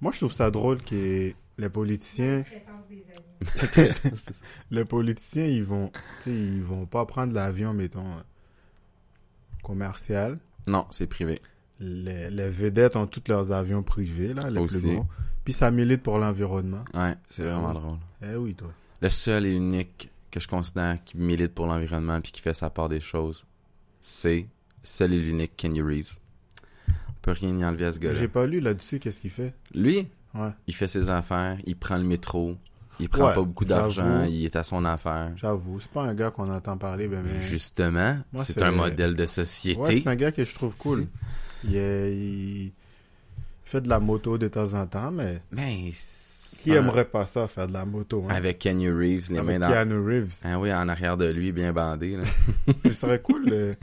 Moi, 0.00 0.12
je 0.12 0.18
trouve 0.18 0.32
ça 0.32 0.50
drôle 0.50 0.80
que 0.82 1.32
les 1.58 1.68
politiciens, 1.68 2.44
les 4.70 4.84
politiciens, 4.84 5.44
ils 5.46 5.64
vont, 5.64 5.88
tu 5.88 6.24
sais, 6.24 6.30
ils 6.34 6.62
vont 6.62 6.86
pas 6.86 7.04
prendre 7.06 7.32
l'avion, 7.32 7.72
mettons, 7.72 8.06
euh, 8.06 8.20
commercial. 9.62 10.38
non, 10.66 10.86
c'est 10.90 11.06
privé. 11.06 11.38
Les, 11.80 12.30
les 12.30 12.48
vedettes 12.50 12.96
ont 12.96 13.06
tous 13.06 13.22
leurs 13.28 13.52
avions 13.52 13.82
privés, 13.82 14.34
là, 14.34 14.50
les 14.50 14.60
Aussi. 14.60 14.80
plus 14.80 14.94
gros. 14.96 15.06
Puis 15.44 15.52
ça 15.52 15.70
milite 15.70 16.02
pour 16.02 16.18
l'environnement. 16.18 16.84
Ouais, 16.94 17.14
c'est 17.28 17.44
vraiment 17.44 17.68
Ouais. 17.68 17.74
drôle. 17.80 17.98
Eh 18.22 18.36
oui, 18.36 18.54
toi. 18.54 18.68
Le 19.00 19.08
seul 19.08 19.46
et 19.46 19.54
unique 19.54 20.10
que 20.30 20.40
je 20.40 20.48
considère 20.48 21.02
qui 21.04 21.16
milite 21.16 21.54
pour 21.54 21.66
l'environnement 21.66 22.20
puis 22.20 22.32
qui 22.32 22.40
fait 22.40 22.52
sa 22.52 22.68
part 22.68 22.88
des 22.88 23.00
choses, 23.00 23.46
c'est 24.00 24.48
seul 24.82 25.12
et 25.14 25.20
l'unique 25.20 25.56
Kenny 25.56 25.80
Reeves. 25.80 26.18
Peut 27.28 27.34
rien 27.38 27.58
y 27.58 27.64
enlever 27.64 27.84
à 27.84 27.92
ce 27.92 27.98
gars-là. 27.98 28.18
J'ai 28.18 28.28
pas 28.28 28.46
lu 28.46 28.60
là-dessus, 28.60 28.98
qu'est-ce 28.98 29.20
qu'il 29.20 29.28
fait? 29.30 29.52
Lui, 29.74 30.08
Ouais. 30.34 30.48
il 30.66 30.74
fait 30.74 30.88
ses 30.88 31.10
affaires, 31.10 31.58
il 31.66 31.76
prend 31.76 31.98
le 31.98 32.04
métro, 32.04 32.56
il 33.00 33.10
prend 33.10 33.28
Ouais, 33.28 33.34
pas 33.34 33.42
beaucoup 33.42 33.66
d'argent, 33.66 34.24
il 34.24 34.46
est 34.46 34.56
à 34.56 34.64
son 34.64 34.82
affaire. 34.86 35.32
J'avoue, 35.36 35.78
c'est 35.78 35.90
pas 35.90 36.02
un 36.04 36.14
gars 36.14 36.30
qu'on 36.30 36.50
entend 36.50 36.78
parler, 36.78 37.06
ben, 37.06 37.22
mais. 37.22 37.38
Justement, 37.40 38.16
c'est 38.38 38.62
un 38.62 38.70
modèle 38.70 39.14
de 39.14 39.20
Ouais, 39.20 39.26
société. 39.26 40.00
c'est 40.00 40.08
un 40.08 40.16
gars 40.16 40.32
que 40.32 40.42
je 40.42 40.54
trouve 40.54 40.74
cool. 40.76 41.06
Il, 41.64 41.76
est- 41.76 42.16
il- 42.16 42.62
il 42.66 42.72
fait 43.64 43.82
de 43.82 43.88
la 43.90 44.00
moto 44.00 44.38
de 44.38 44.48
temps 44.48 44.72
en 44.72 44.86
temps, 44.86 45.10
mais 45.10 45.42
Mais 45.52 45.90
Qui 46.62 46.72
aimerait 46.72 47.04
pas 47.04 47.26
ça, 47.26 47.46
faire 47.46 47.68
de 47.68 47.74
la 47.74 47.84
moto? 47.84 48.24
Hein? 48.26 48.34
Avec 48.34 48.58
Kenny 48.60 48.88
Reeves, 48.88 49.30
les 49.30 49.38
Avec 49.38 49.44
mains 49.44 49.58
dans... 49.58 49.68
Keanu 49.68 49.98
Reeves. 50.00 50.32
Ah 50.44 50.58
oui, 50.58 50.72
en 50.72 50.88
arrière 50.88 51.18
de 51.18 51.26
lui, 51.26 51.52
bien 51.52 51.74
bandé. 51.74 52.16
Là. 52.16 52.22
Ce 52.84 52.88
serait 52.90 53.20
cool 53.20 53.76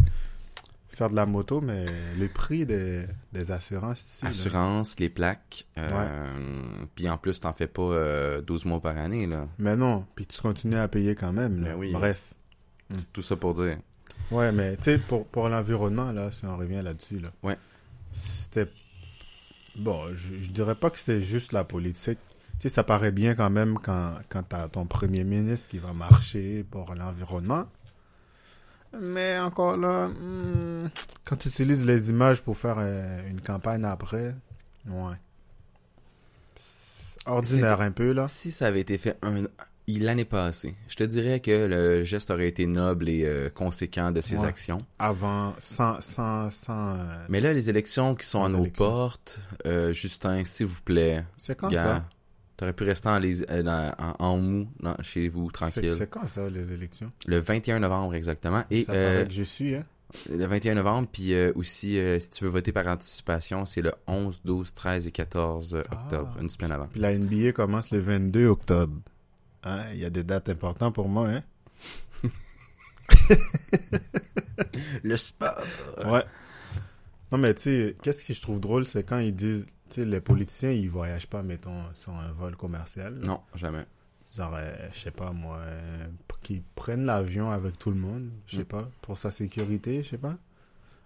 faire 0.96 1.10
de 1.10 1.16
la 1.16 1.26
moto, 1.26 1.62
mais 1.62 1.86
les 2.18 2.28
prix 2.28 2.66
des, 2.66 3.06
des 3.34 3.52
assurances 3.52 4.02
ici. 4.02 4.24
là. 4.26 4.30
Assurance, 4.32 5.00
les 5.00 5.10
plaques. 5.10 5.66
euh, 5.78 6.64
Puis 6.96 7.10
en 7.10 7.18
plus, 7.18 7.40
t'en 7.40 7.54
fais 7.54 7.68
pas 7.68 7.82
euh, 7.82 8.42
12 8.42 8.66
mois 8.66 8.82
par 8.82 8.98
année. 8.98 9.28
là. 9.28 9.48
Mais 9.60 9.76
non, 9.76 10.06
puis 10.16 10.26
tu 10.26 10.42
continues 10.42 10.78
à 10.78 10.88
payer 10.88 11.16
quand 11.16 11.32
même. 11.34 11.64
là. 11.64 11.70
Ben 11.72 11.76
oui. 11.78 11.92
Bref. 11.94 12.34
Tout 13.14 13.22
ça 13.22 13.36
pour 13.36 13.54
dire. 13.54 13.78
Ouais, 14.32 14.52
mais 14.52 14.78
tu 14.78 14.84
sais, 14.84 14.98
pour, 14.98 15.26
pour 15.28 15.50
l'environnement, 15.50 16.12
là, 16.12 16.32
si 16.32 16.46
on 16.46 16.58
revient 16.58 16.82
là-dessus, 16.82 17.20
là. 17.20 17.30
Ouais. 17.44 17.58
C'était. 18.14 18.68
Bon, 19.76 20.08
je, 20.16 20.36
je 20.42 20.50
dirais 20.52 20.76
pas 20.76 20.90
que 20.90 20.98
c'était 21.00 21.20
juste 21.22 21.52
la 21.52 21.64
politique. 21.64 22.20
Tu 22.60 22.62
sais, 22.62 22.70
ça 22.70 22.84
paraît 22.84 23.12
bien 23.12 23.36
quand 23.36 23.50
même 23.50 23.78
quand, 23.84 24.14
quand 24.30 24.44
t'as 24.44 24.70
ton 24.70 24.86
premier 24.86 25.24
ministre 25.26 25.68
qui 25.68 25.78
va 25.78 25.92
marcher 25.94 26.64
pour 26.72 26.96
l'environnement. 26.96 27.66
Mais 29.00 29.38
encore 29.40 29.78
là, 29.78 30.08
hmm, 30.08 30.90
quand 31.26 31.36
tu 31.38 31.48
utilises 31.50 31.86
les 31.86 32.10
images 32.10 32.42
pour 32.42 32.58
faire 32.58 32.78
euh, 32.80 33.30
une 33.30 33.42
campagne 33.42 33.84
après, 33.86 34.36
ouais. 34.88 35.16
C'est 36.56 37.28
ordinaire 37.28 37.82
un 37.82 37.92
peu, 37.92 38.12
là. 38.12 38.28
Si 38.28 38.52
ça 38.52 38.68
avait 38.68 38.82
été 38.82 38.98
fait 38.98 39.18
un... 39.24 39.44
l'année 39.88 40.26
passée, 40.26 40.76
je 40.88 40.96
te 40.96 41.04
dirais 41.04 41.40
que 41.40 41.66
le 41.68 42.04
geste 42.04 42.30
aurait 42.32 42.48
été 42.48 42.66
noble 42.68 43.10
et 43.10 43.24
euh, 43.26 43.50
conséquent 43.50 44.12
de 44.12 44.22
ses 44.22 44.38
Ouais. 44.38 44.48
actions. 44.48 44.86
Avant, 45.00 45.56
sans, 45.60 46.00
sans, 46.02 46.50
sans. 46.52 46.96
euh, 46.96 47.26
Mais 47.30 47.40
là, 47.42 47.54
les 47.54 47.70
élections 47.70 48.14
qui 48.16 48.26
sont 48.28 48.44
à 48.44 48.50
nos 48.50 48.62
élections. 48.62 48.86
portes, 48.86 49.42
euh, 49.66 49.92
Justin, 49.94 50.44
s'il 50.46 50.68
vous 50.68 50.82
plaît, 50.82 51.24
C'est 51.38 51.56
quand 51.56 51.70
gars, 51.70 51.84
ça? 51.84 52.06
T'aurais 52.58 52.74
pu 52.74 52.84
rester 52.84 53.10
en, 53.10 53.20
les- 53.20 53.44
euh, 53.52 53.64
dans- 53.64 53.94
en, 54.00 54.26
en 54.26 54.38
mou 54.38 54.68
dans- 54.80 54.96
chez 55.02 55.28
vous, 55.28 55.52
tranquille. 55.52 55.92
c'est 55.92 56.10
quand 56.10 56.28
ça, 56.28 56.50
les 56.50 56.72
élections? 56.74 57.12
Le 57.28 57.40
21 57.40 57.80
novembre, 57.80 58.16
exactement. 58.16 58.64
Et 58.72 58.84
ça 58.84 58.94
euh, 58.94 59.26
que 59.26 59.34
je 59.34 59.44
suis, 59.44 59.76
hein? 59.76 59.84
le 60.30 60.46
21 60.46 60.76
novembre, 60.76 61.10
puis 61.12 61.34
euh, 61.34 61.52
aussi, 61.56 61.98
euh, 61.98 62.20
si 62.20 62.30
tu 62.30 62.44
veux 62.46 62.50
voter 62.50 62.72
par 62.72 62.88
anticipation, 62.88 63.66
c'est 63.66 63.82
le 63.82 63.92
11, 64.08 64.42
12, 64.46 64.74
13 64.74 65.08
et 65.08 65.12
14 65.12 65.74
octobre, 65.74 66.34
Ah. 66.38 66.42
une 66.42 66.50
semaine 66.50 66.72
avant. 66.72 66.88
Puis 66.88 67.02
la 67.02 67.14
NBA 67.18 67.52
commence 67.52 67.92
le 67.92 68.00
22 68.00 68.46
octobre. 68.48 68.94
Hein? 69.64 69.84
Il 69.94 70.00
y 70.00 70.06
a 70.06 70.10
des 70.10 70.24
dates 70.24 70.48
importantes 70.50 70.94
pour 70.96 71.10
moi, 71.10 71.28
hein? 71.30 71.44
Le 75.04 75.18
sport! 75.18 75.62
Ouais. 76.06 76.24
Non, 77.32 77.38
mais 77.38 77.54
tu 77.54 77.62
sais, 77.64 77.96
qu'est-ce 78.02 78.24
que 78.24 78.34
je 78.34 78.42
trouve 78.42 78.60
drôle, 78.60 78.86
c'est 78.86 79.04
quand 79.04 79.18
ils 79.20 79.34
disent, 79.36 79.66
sais, 79.96 80.06
les 80.06 80.22
politiciens, 80.22 80.72
ils 80.72 80.90
voyagent 80.90 81.28
pas, 81.28 81.44
mettons, 81.44 81.84
sur 81.94 82.14
un 82.14 82.32
vol 82.32 82.56
commercial. 82.56 83.16
Non, 83.24 83.42
jamais. 83.56 83.86
Genre, 84.34 84.54
euh, 84.56 84.76
je 84.94 85.00
sais 85.00 85.12
pas, 85.12 85.32
moi, 85.32 85.58
euh, 85.60 86.08
qu'ils 86.42 86.62
prennent 86.76 87.06
l'avion 87.06 87.50
avec 87.52 87.78
tout 87.80 87.90
le 87.90 87.96
monde, 87.98 88.30
je 88.48 88.58
sais 88.58 88.62
Mm. 88.64 88.66
pas, 88.66 88.90
pour 89.02 89.18
sa 89.18 89.32
sécurité, 89.32 90.04
je 90.04 90.10
sais 90.10 90.18
pas. 90.18 90.38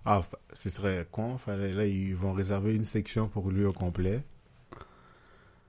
Ah, 0.06 0.22
ce 0.54 0.70
serait 0.70 1.08
con, 1.12 1.38
fallait, 1.38 1.74
là, 1.74 1.86
ils 1.86 2.16
vont 2.16 2.34
réserver 2.34 2.76
une 2.76 2.86
section 2.86 3.28
pour 3.28 3.52
lui 3.52 3.64
au 3.66 3.72
complet. 3.74 4.24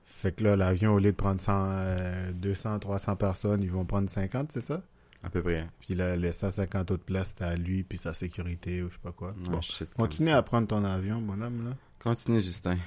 Fait 0.05 0.31
que 0.31 0.43
là, 0.43 0.55
l'avion, 0.55 0.93
au 0.93 0.99
lieu 0.99 1.11
de 1.11 1.15
prendre 1.15 1.41
100, 1.41 1.71
euh, 1.73 2.31
200, 2.33 2.79
300 2.79 3.15
personnes, 3.15 3.61
ils 3.63 3.71
vont 3.71 3.85
prendre 3.85 4.09
50, 4.09 4.51
c'est 4.51 4.61
ça? 4.61 4.81
À 5.23 5.29
peu 5.29 5.41
près. 5.43 5.67
Puis 5.79 5.93
là, 5.95 6.15
les 6.15 6.31
150 6.31 6.91
autres 6.91 7.03
places, 7.03 7.35
à 7.41 7.55
lui, 7.55 7.83
puis 7.83 7.97
sa 7.97 8.13
sécurité, 8.13 8.81
ou 8.81 8.89
je 8.89 8.93
sais 8.93 8.99
pas 9.01 9.11
quoi. 9.11 9.29
Ouais, 9.29 9.49
Bon. 9.49 9.59
Continue 9.95 10.31
à 10.31 10.41
prendre 10.41 10.67
ton 10.67 10.83
avion, 10.83 11.21
bonhomme, 11.21 11.69
là. 11.69 11.75
Continue, 11.99 12.41
Justin. 12.41 12.77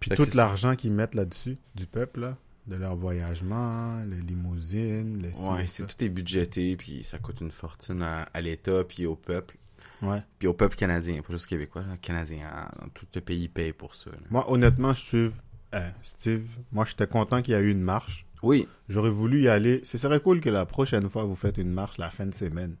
Puis 0.00 0.10
Fait 0.10 0.16
tout 0.16 0.28
l'argent 0.36 0.76
qu'ils 0.76 0.92
mettent 0.92 1.14
là-dessus, 1.14 1.56
du 1.74 1.86
peuple, 1.86 2.20
là, 2.20 2.36
de 2.66 2.76
leur 2.76 2.96
voyagement, 2.96 4.02
les 4.04 4.20
limousines, 4.20 5.18
les 5.22 5.38
Ouais, 5.48 5.66
c'est 5.66 5.86
tout 5.86 6.04
est 6.04 6.08
budgété, 6.08 6.76
puis 6.76 7.02
ça 7.04 7.18
coûte 7.18 7.40
une 7.40 7.50
fortune 7.50 8.02
à, 8.02 8.22
à 8.34 8.40
l'État, 8.40 8.84
puis 8.84 9.06
au 9.06 9.16
peuple. 9.16 9.56
Ouais. 10.02 10.22
Puis 10.38 10.48
au 10.48 10.52
peuple 10.54 10.76
canadien, 10.76 11.22
pas 11.22 11.32
juste 11.32 11.46
québécois, 11.46 11.82
là, 11.82 11.96
canadien. 11.96 12.46
hein, 12.52 12.68
tout 12.94 13.06
le 13.14 13.20
pays 13.20 13.48
paye 13.48 13.72
pour 13.72 13.94
ça. 13.94 14.10
là. 14.10 14.16
Moi, 14.30 14.50
honnêtement, 14.50 14.94
Steve, 14.94 15.32
euh, 15.74 15.88
Steve, 16.02 16.46
moi, 16.72 16.84
j'étais 16.84 17.06
content 17.06 17.40
qu'il 17.42 17.54
y 17.54 17.56
ait 17.56 17.60
eu 17.60 17.70
une 17.70 17.80
marche. 17.82 18.26
Oui, 18.42 18.68
J'aurais 18.88 19.10
voulu 19.10 19.40
y 19.42 19.48
aller. 19.48 19.80
Ce 19.84 19.96
serait 19.98 20.20
cool 20.20 20.40
que 20.40 20.50
la 20.50 20.66
prochaine 20.66 21.08
fois, 21.08 21.24
vous 21.24 21.34
faites 21.34 21.56
une 21.58 21.70
marche 21.72 21.98
la 21.98 22.10
fin 22.10 22.26
de 22.26 22.34
semaine. 22.34 22.76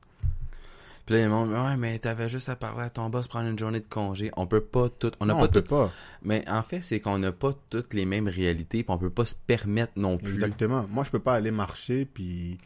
Puis 1.06 1.14
là, 1.14 1.20
il 1.20 1.22
y 1.22 1.24
a 1.24 1.28
le 1.28 1.34
monde, 1.34 1.50
ouais, 1.52 1.76
mais 1.76 1.98
t'avais 2.00 2.28
juste 2.28 2.48
à 2.48 2.56
parler 2.56 2.82
à 2.82 2.90
ton 2.90 3.08
boss, 3.08 3.28
prendre 3.28 3.48
une 3.48 3.58
journée 3.58 3.78
de 3.78 3.86
congé. 3.86 4.32
On 4.36 4.48
peut 4.48 4.60
pas 4.60 4.88
tout, 4.88 5.12
on 5.20 5.26
n'a 5.26 5.36
pas 5.36 5.44
on 5.44 5.48
peut 5.48 5.62
pas. 5.62 5.92
Mais 6.22 6.44
en 6.48 6.64
fait, 6.64 6.82
c'est 6.82 6.98
qu'on 6.98 7.18
n'a 7.18 7.30
pas 7.30 7.52
toutes 7.70 7.94
les 7.94 8.04
mêmes 8.04 8.26
réalités, 8.26 8.82
puis 8.82 8.92
on 8.92 8.98
peut 8.98 9.10
pas 9.10 9.24
se 9.24 9.36
permettre 9.36 9.92
non 9.94 10.18
plus. 10.18 10.32
Exactement. 10.32 10.84
Moi, 10.90 11.04
je 11.04 11.10
peux 11.10 11.20
pas 11.20 11.34
aller 11.34 11.52
marcher 11.52 12.06
puis 12.06 12.58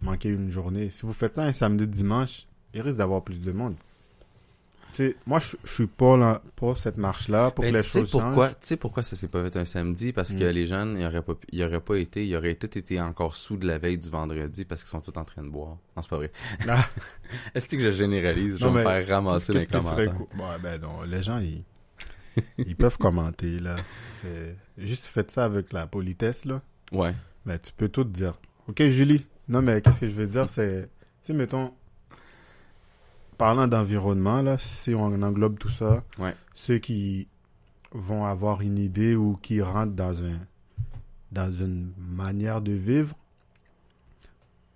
manquer 0.00 0.30
une 0.30 0.50
journée. 0.50 0.90
Si 0.90 1.02
vous 1.02 1.12
faites 1.12 1.34
ça 1.34 1.42
un 1.42 1.52
samedi, 1.52 1.86
dimanche, 1.86 2.46
il 2.72 2.80
risque 2.80 2.96
d'avoir 2.98 3.22
plus 3.22 3.40
de 3.40 3.52
monde. 3.52 3.74
Moi, 5.26 5.38
je 5.38 5.56
je 5.64 5.72
suis 5.72 5.86
pas 5.86 6.16
là 6.16 6.42
pour 6.56 6.78
cette 6.78 6.96
marche-là, 6.96 7.50
pour 7.50 7.64
Ben, 7.64 7.72
que 7.72 7.76
les 7.78 7.82
choses 7.82 8.10
pourquoi, 8.10 8.48
tu 8.50 8.54
sais 8.60 8.76
pourquoi 8.76 9.02
ça 9.02 9.16
s'est 9.16 9.28
pas 9.28 9.42
fait 9.44 9.56
un 9.56 9.64
samedi? 9.64 10.12
Parce 10.12 10.32
que 10.32 10.44
Mm. 10.44 10.54
les 10.54 10.66
jeunes, 10.66 10.96
ils 10.98 11.04
auraient 11.06 11.22
pas, 11.22 11.34
pu- 11.34 11.46
ils 11.52 11.62
auraient 11.64 11.80
pas 11.80 11.96
été, 11.96 12.26
ils 12.26 12.36
auraient 12.36 12.54
tous 12.54 12.78
été 12.78 13.00
encore 13.00 13.34
sous 13.34 13.56
de 13.56 13.66
la 13.66 13.78
veille 13.78 13.98
du 13.98 14.08
vendredi 14.10 14.64
parce 14.64 14.82
qu'ils 14.82 14.90
sont 14.90 15.00
tous 15.00 15.18
en 15.18 15.24
train 15.24 15.42
de 15.42 15.48
boire. 15.50 15.76
Non, 15.96 16.02
c'est 16.02 16.10
pas 16.10 16.16
vrai. 16.16 16.30
Ah. 16.68 16.84
Est-ce 17.54 17.66
que 17.66 17.78
je 17.80 17.90
généralise? 17.90 18.56
Je 18.58 18.64
vais 18.64 18.70
me 18.70 18.82
faire 18.82 19.06
ramasser 19.08 19.52
les 19.52 19.66
commentaires. 19.66 20.12
cool? 20.14 20.26
Ouais, 20.38 20.56
ben 20.62 20.80
non, 20.80 21.02
les 21.02 21.22
gens, 21.22 21.38
ils, 21.38 21.64
ils 22.58 22.76
peuvent 22.76 22.98
commenter, 22.98 23.58
là. 23.58 23.76
Juste 24.78 25.04
faites 25.04 25.30
ça 25.30 25.44
avec 25.44 25.72
la 25.72 25.86
politesse, 25.86 26.44
là. 26.44 26.62
Ouais. 26.92 27.14
Mais 27.46 27.58
tu 27.58 27.72
peux 27.72 27.88
tout 27.88 28.04
dire. 28.04 28.38
Ok, 28.68 28.82
Julie. 28.86 29.26
Non, 29.48 29.60
mais 29.60 29.80
qu'est-ce 29.82 30.00
que 30.00 30.06
je 30.06 30.12
veux 30.14 30.26
dire, 30.26 30.48
c'est, 30.48 30.82
tu 30.82 30.88
sais, 31.20 31.32
mettons, 31.34 31.72
parlant 33.36 33.66
d'environnement, 33.68 34.42
là, 34.42 34.56
si 34.58 34.94
on 34.94 35.06
englobe 35.22 35.58
tout 35.58 35.68
ça, 35.70 36.02
Ouais. 36.18 36.34
ceux 36.54 36.78
qui 36.78 37.28
vont 37.92 38.24
avoir 38.24 38.60
une 38.60 38.78
idée 38.78 39.14
ou 39.14 39.36
qui 39.36 39.60
rentrent 39.62 39.92
dans 39.94 40.20
un, 40.22 40.38
dans 41.32 41.52
une 41.52 41.92
manière 41.98 42.60
de 42.60 42.72
vivre, 42.72 43.14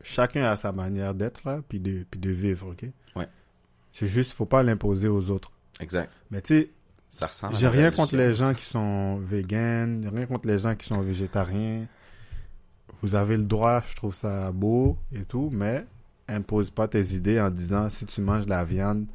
chacun 0.03 0.45
a 0.45 0.57
sa 0.57 0.73
manière 0.73 1.15
d'être, 1.15 1.43
là, 1.45 1.61
puis 1.69 1.81
de, 1.81 2.05
puis 2.11 2.21
de 2.21 2.31
vivre, 2.31 2.69
ok? 2.73 2.87
Ouais. 3.17 3.27
C'est 3.91 4.07
juste, 4.07 4.33
faut 4.33 4.47
pas 4.47 4.63
l'imposer 4.63 5.09
aux 5.09 5.31
autres. 5.31 5.51
Exact. 5.81 6.11
Mais 6.31 6.41
tu 6.43 6.55
sais, 6.61 6.71
Ça 7.09 7.27
ressemble 7.27 7.55
à 7.55 7.59
j'ai 7.59 7.69
rien 7.69 7.91
contre 7.91 8.17
les 8.17 8.33
gens 8.35 8.53
qui 8.55 8.65
sont 8.65 9.17
véganes, 9.19 10.09
rien 10.15 10.27
contre 10.27 10.47
les 10.47 10.59
gens 10.59 10.75
qui 10.75 10.87
sont 10.87 11.01
végétariens. 11.01 11.87
Vous 13.01 13.15
avez 13.15 13.37
le 13.37 13.45
droit, 13.45 13.83
je 13.89 13.95
trouve 13.95 14.15
ça 14.15 14.51
beau 14.53 14.99
et 15.13 15.23
tout, 15.25 15.51
mais 15.53 15.87
impose 16.29 16.71
pas 16.71 16.89
tes 16.89 17.15
idées 17.15 17.41
en 17.41 17.51
disant 17.51 17.91
si 17.91 18.07
tu 18.07 18.21
manges 18.21 18.45
de 18.45 18.51
la 18.51 18.65
viande, 18.65 19.07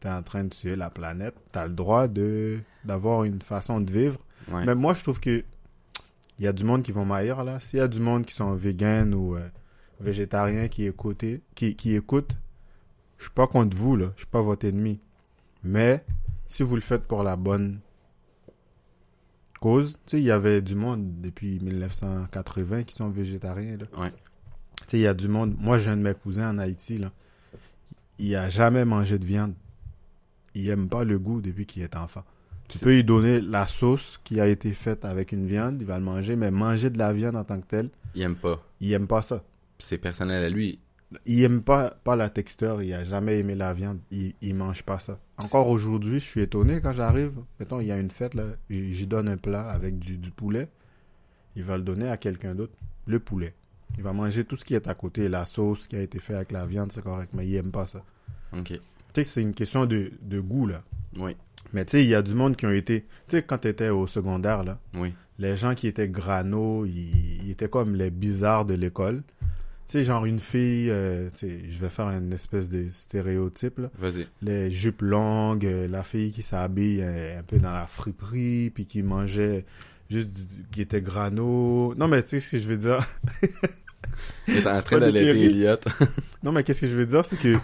t'es 0.00 0.08
en 0.08 0.22
train 0.22 0.44
de 0.44 0.48
tuer 0.48 0.76
la 0.76 0.90
planète. 0.90 1.34
T'as 1.52 1.66
le 1.66 1.72
droit 1.74 2.08
de 2.08 2.58
d'avoir 2.84 3.24
une 3.24 3.40
façon 3.40 3.80
de 3.80 3.90
vivre. 3.90 4.18
Ouais. 4.50 4.64
Mais 4.64 4.74
moi, 4.74 4.94
je 4.94 5.02
trouve 5.02 5.20
que 5.20 5.44
il 6.38 6.44
y 6.44 6.48
a 6.48 6.52
du 6.52 6.64
monde 6.64 6.82
qui 6.82 6.92
vont 6.92 7.04
m'ailleurs 7.04 7.44
là. 7.44 7.60
S'il 7.60 7.78
y 7.78 7.82
a 7.82 7.88
du 7.88 8.00
monde 8.00 8.26
qui 8.26 8.34
sont 8.34 8.54
véganes 8.54 9.14
ou 9.14 9.36
euh, 9.36 9.48
végétariens 10.00 10.68
qui 10.68 10.86
écoutent, 10.86 11.24
qui, 11.54 11.76
qui 11.76 11.94
écoutent, 11.94 12.36
je 13.18 13.24
suis 13.24 13.32
pas 13.32 13.46
contre 13.46 13.76
vous 13.76 13.96
là. 13.96 14.06
Je 14.16 14.22
suis 14.22 14.30
pas 14.30 14.42
votre 14.42 14.66
ennemi. 14.66 15.00
Mais 15.62 16.04
si 16.48 16.62
vous 16.62 16.74
le 16.74 16.80
faites 16.80 17.04
pour 17.04 17.22
la 17.22 17.36
bonne 17.36 17.78
cause, 19.60 19.92
tu 20.06 20.16
sais, 20.16 20.18
il 20.18 20.24
y 20.24 20.32
avait 20.32 20.60
du 20.60 20.74
monde 20.74 21.20
depuis 21.20 21.60
1980 21.60 22.82
qui 22.82 22.94
sont 22.96 23.08
végétariens 23.08 23.76
là. 23.76 23.86
Ouais. 24.00 24.12
Tu 24.86 24.92
sais, 24.92 24.98
il 24.98 25.02
y 25.02 25.06
a 25.06 25.14
du 25.14 25.28
monde. 25.28 25.54
Moi, 25.58 25.78
j'ai 25.78 25.90
un 25.90 25.96
de 25.96 26.02
mes 26.02 26.14
cousins 26.14 26.50
en 26.54 26.58
Haïti 26.58 26.98
là. 26.98 27.10
Il 28.18 28.34
a 28.36 28.48
jamais 28.48 28.84
mangé 28.84 29.18
de 29.18 29.24
viande. 29.24 29.54
Il 30.54 30.68
aime 30.68 30.88
pas 30.88 31.04
le 31.04 31.18
goût 31.18 31.40
depuis 31.40 31.66
qu'il 31.66 31.82
est 31.82 31.96
enfant. 31.96 32.24
Tu 32.68 32.78
peux 32.78 32.90
lui 32.90 33.04
donner 33.04 33.40
la 33.40 33.66
sauce 33.66 34.18
qui 34.24 34.40
a 34.40 34.46
été 34.46 34.72
faite 34.72 35.04
avec 35.04 35.32
une 35.32 35.46
viande, 35.46 35.78
il 35.80 35.86
va 35.86 35.98
le 35.98 36.04
manger, 36.04 36.36
mais 36.36 36.50
manger 36.50 36.88
de 36.88 36.98
la 36.98 37.12
viande 37.12 37.36
en 37.36 37.44
tant 37.44 37.60
que 37.60 37.66
tel, 37.66 37.90
Il 38.14 38.22
aime 38.22 38.36
pas. 38.36 38.62
il 38.80 38.92
aime 38.92 39.06
pas 39.06 39.20
ça. 39.20 39.42
C'est 39.78 39.98
personnel 39.98 40.42
à 40.44 40.48
lui. 40.48 40.78
Il 41.26 41.42
aime 41.42 41.60
pas, 41.62 41.90
pas 42.04 42.16
la 42.16 42.30
texture, 42.30 42.82
il 42.82 42.94
a 42.94 43.04
jamais 43.04 43.38
aimé 43.38 43.54
la 43.54 43.74
viande, 43.74 43.98
il, 44.10 44.32
il 44.40 44.54
mange 44.54 44.82
pas 44.84 44.98
ça. 44.98 45.18
Encore 45.36 45.68
aujourd'hui, 45.68 46.18
je 46.18 46.24
suis 46.24 46.40
étonné 46.40 46.80
quand 46.80 46.94
j'arrive, 46.94 47.40
mettons, 47.60 47.80
il 47.80 47.88
y 47.88 47.92
a 47.92 47.98
une 47.98 48.10
fête, 48.10 48.34
là, 48.34 48.44
j'y 48.70 48.94
j'y 48.94 49.06
donne 49.06 49.28
un 49.28 49.36
plat 49.36 49.68
avec 49.68 49.98
du, 49.98 50.16
du 50.16 50.30
poulet, 50.30 50.68
il 51.56 51.64
va 51.64 51.76
le 51.76 51.82
donner 51.82 52.08
à 52.08 52.16
quelqu'un 52.16 52.54
d'autre, 52.54 52.72
le 53.06 53.18
poulet. 53.20 53.52
Il 53.98 54.02
va 54.04 54.12
manger 54.12 54.44
tout 54.44 54.56
ce 54.56 54.64
qui 54.64 54.74
est 54.74 54.88
à 54.88 54.94
côté, 54.94 55.28
la 55.28 55.44
sauce 55.44 55.86
qui 55.86 55.96
a 55.96 56.00
été 56.00 56.18
faite 56.18 56.36
avec 56.36 56.52
la 56.52 56.66
viande, 56.66 56.92
c'est 56.92 57.02
correct, 57.02 57.30
mais 57.34 57.46
il 57.46 57.54
aime 57.56 57.70
pas 57.70 57.86
ça. 57.86 58.02
Ok. 58.56 58.68
Tu 58.68 58.80
sais, 59.14 59.24
c'est 59.24 59.42
une 59.42 59.54
question 59.54 59.84
de, 59.86 60.10
de 60.22 60.40
goût, 60.40 60.66
là. 60.66 60.82
Oui. 61.18 61.36
Mais 61.74 61.84
tu 61.84 61.92
sais, 61.92 62.04
il 62.04 62.08
y 62.08 62.14
a 62.14 62.22
du 62.22 62.34
monde 62.34 62.56
qui 62.56 62.66
ont 62.66 62.70
été, 62.72 63.02
tu 63.02 63.36
sais, 63.36 63.42
quand 63.42 63.58
tu 63.58 63.68
étais 63.68 63.88
au 63.90 64.06
secondaire, 64.06 64.64
là, 64.64 64.78
Oui. 64.96 65.12
les 65.38 65.56
gens 65.56 65.74
qui 65.74 65.86
étaient 65.86 66.08
grano, 66.08 66.84
ils, 66.86 67.42
ils 67.44 67.50
étaient 67.50 67.68
comme 67.68 67.94
les 67.94 68.10
bizarres 68.10 68.64
de 68.64 68.74
l'école. 68.74 69.22
Tu 69.88 69.98
sais, 69.98 70.04
genre 70.04 70.24
une 70.24 70.38
fille, 70.38 70.88
euh, 70.90 71.28
tu 71.30 71.36
sais, 71.36 71.60
je 71.68 71.78
vais 71.78 71.88
faire 71.90 72.08
une 72.08 72.32
espèce 72.32 72.70
de 72.70 72.88
stéréotype, 72.88 73.78
là. 73.78 73.90
Vas-y. 73.98 74.26
Les 74.40 74.70
jupes 74.70 75.02
longues, 75.02 75.66
euh, 75.66 75.86
la 75.86 76.02
fille 76.02 76.30
qui 76.30 76.42
s'habille 76.42 77.00
euh, 77.02 77.38
un 77.38 77.42
peu 77.42 77.58
dans 77.58 77.72
la 77.72 77.86
friperie, 77.86 78.70
puis 78.70 78.86
qui 78.86 79.02
mangeait 79.02 79.66
juste 80.08 80.30
du- 80.30 80.46
qui 80.72 80.80
était 80.82 81.02
grano. 81.02 81.94
Non, 81.96 82.08
mais 82.08 82.22
tu 82.22 82.30
sais 82.30 82.40
ce 82.40 82.50
que 82.52 82.58
je 82.58 82.66
veux 82.68 82.78
dire? 82.78 82.98
Est 84.48 84.66
en 84.66 84.80
train 84.82 84.96
des 84.98 85.06
d'allaiter. 85.06 85.44
Elliot. 85.46 85.76
Non, 86.42 86.52
mais 86.52 86.62
qu'est-ce 86.64 86.80
que 86.80 86.86
je 86.86 86.96
veux 86.96 87.06
dire, 87.06 87.24
c'est 87.24 87.38
que 87.38 87.56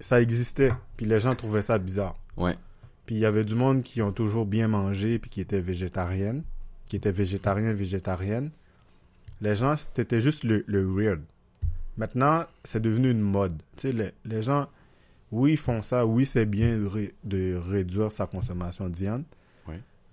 ça 0.00 0.20
existait, 0.20 0.72
puis 0.96 1.06
les 1.06 1.18
gens 1.20 1.34
trouvaient 1.34 1.62
ça 1.62 1.78
bizarre. 1.78 2.16
Ouais. 2.36 2.56
Puis 3.06 3.14
il 3.16 3.18
y 3.20 3.24
avait 3.24 3.44
du 3.44 3.54
monde 3.54 3.82
qui 3.82 4.02
ont 4.02 4.12
toujours 4.12 4.46
bien 4.46 4.68
mangé, 4.68 5.18
puis 5.18 5.30
qui 5.30 5.40
étaient 5.40 5.60
végétariennes, 5.60 6.42
qui 6.86 6.96
étaient 6.96 7.12
végétariens, 7.12 7.72
végétariennes. 7.72 8.50
Les 9.40 9.56
gens, 9.56 9.76
c'était 9.76 10.20
juste 10.20 10.44
le, 10.44 10.62
le 10.66 10.84
weird. 10.84 11.20
Maintenant, 11.96 12.44
c'est 12.64 12.80
devenu 12.80 13.10
une 13.10 13.20
mode. 13.20 13.56
Tu 13.76 13.88
sais, 13.88 13.92
les, 13.92 14.12
les 14.24 14.42
gens, 14.42 14.68
oui, 15.30 15.52
ils 15.52 15.56
font 15.58 15.82
ça, 15.82 16.06
oui, 16.06 16.26
c'est 16.26 16.46
bien 16.46 16.78
de, 16.78 16.86
ré- 16.86 17.14
de 17.24 17.54
réduire 17.56 18.12
sa 18.12 18.26
consommation 18.26 18.88
de 18.88 18.96
viande. 18.96 19.24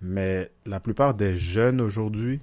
Mais 0.02 0.50
la 0.64 0.80
plupart 0.80 1.12
des 1.12 1.36
jeunes 1.36 1.78
aujourd'hui, 1.82 2.40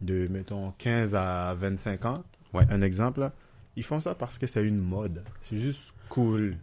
de, 0.00 0.28
mettons, 0.28 0.72
15 0.78 1.14
à 1.14 1.54
25 1.54 2.04
ans, 2.06 2.24
Ouais. 2.54 2.64
un 2.70 2.80
exemple, 2.82 3.30
ils 3.76 3.82
font 3.84 4.00
ça 4.00 4.14
parce 4.14 4.38
que 4.38 4.46
c'est 4.46 4.64
une 4.66 4.78
mode. 4.78 5.22
C'est 5.42 5.56
juste 5.56 5.92
cool. 6.08 6.56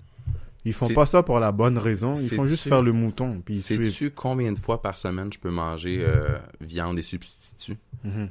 Ils 0.67 0.73
font 0.73 0.89
pas 0.89 1.05
ça 1.05 1.21
pour 1.21 1.39
la 1.39 1.51
bonne 1.51 1.77
raison. 1.77 2.15
Ils 2.15 2.27
font 2.29 2.45
juste 2.45 2.63
tu- 2.63 2.69
faire 2.69 2.81
le 2.81 2.91
mouton. 2.91 3.41
Puis. 3.45 3.55
Sais-tu 3.57 4.09
combien 4.09 4.51
de 4.51 4.57
fois 4.57 4.81
par 4.81 4.97
semaine 4.97 5.31
je 5.31 5.37
peux 5.37 5.51
manger 5.51 6.03
euh, 6.03 6.39
viande 6.59 6.97
et 6.97 7.03
substituts? 7.03 7.77
Mhm, 8.03 8.29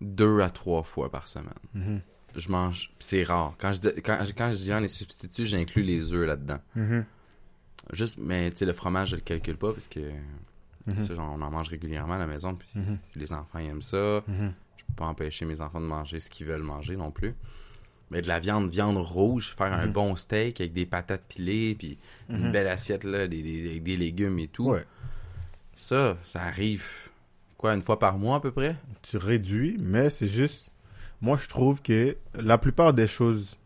Deux 0.00 0.40
à 0.40 0.50
trois 0.50 0.82
fois 0.82 1.10
par 1.10 1.26
semaine. 1.26 1.48
mhm, 1.74 2.00
Je 2.36 2.50
mange... 2.50 2.92
C'est 2.98 3.24
rare. 3.24 3.54
Quand 3.58 3.72
je 3.72 3.80
dis, 3.80 3.88
quand, 4.04 4.18
quand 4.36 4.52
je 4.52 4.56
dis 4.58 4.64
viande 4.66 4.84
et 4.84 4.88
substituts, 4.88 5.46
j'inclus 5.46 5.82
les 5.82 6.12
œufs 6.12 6.26
là-dedans. 6.26 6.58
mhm, 6.76 7.04
Juste, 7.94 8.18
mais 8.18 8.50
tu 8.50 8.58
sais, 8.58 8.64
le 8.66 8.74
fromage, 8.74 9.10
je 9.10 9.16
le 9.16 9.22
calcule 9.22 9.56
pas 9.56 9.72
parce 9.72 9.88
que 9.88 10.00
mhm, 10.94 11.00
ça, 11.00 11.14
genre, 11.14 11.34
on 11.36 11.42
en 11.42 11.50
mange 11.50 11.68
régulièrement 11.68 12.14
à 12.14 12.18
la 12.18 12.26
maison. 12.26 12.54
Puis 12.54 12.68
Mhm. 12.74 12.96
les 13.16 13.32
enfants 13.32 13.58
aiment 13.58 13.82
ça, 13.82 14.22
mhm. 14.26 14.52
je 14.76 14.84
peux 14.84 14.92
pas 14.96 15.06
empêcher 15.06 15.44
mes 15.44 15.60
enfants 15.60 15.80
de 15.80 15.86
manger 15.86 16.20
ce 16.20 16.30
qu'ils 16.30 16.46
veulent 16.46 16.62
manger 16.62 16.96
non 16.96 17.10
plus. 17.10 17.34
Mais 18.10 18.22
de 18.22 18.28
la 18.28 18.40
viande, 18.40 18.70
viande 18.70 18.96
rouge, 18.96 19.54
faire 19.56 19.72
un 19.72 19.86
bon 19.86 20.16
steak 20.16 20.60
avec 20.62 20.72
des 20.72 20.86
patates 20.86 21.24
pilées, 21.28 21.74
puis 21.78 21.98
une 22.30 22.50
belle 22.52 22.66
assiette 22.68 23.04
là, 23.04 23.28
des, 23.28 23.42
des, 23.42 23.68
avec 23.70 23.82
des 23.82 23.96
légumes 23.98 24.38
et 24.38 24.48
tout. 24.48 24.70
Ouais. 24.70 24.86
Ça, 25.76 26.16
ça 26.24 26.42
arrive, 26.42 27.10
quoi, 27.58 27.74
une 27.74 27.82
fois 27.82 27.98
par 27.98 28.16
mois 28.16 28.36
à 28.36 28.40
peu 28.40 28.50
près? 28.50 28.76
Tu 29.02 29.18
réduis, 29.18 29.76
mais 29.78 30.08
c'est 30.08 30.26
juste. 30.26 30.72
Moi, 31.20 31.36
je 31.36 31.48
trouve 31.48 31.82
que 31.82 32.16
la 32.34 32.56
plupart 32.56 32.94
des 32.94 33.06
choses. 33.06 33.56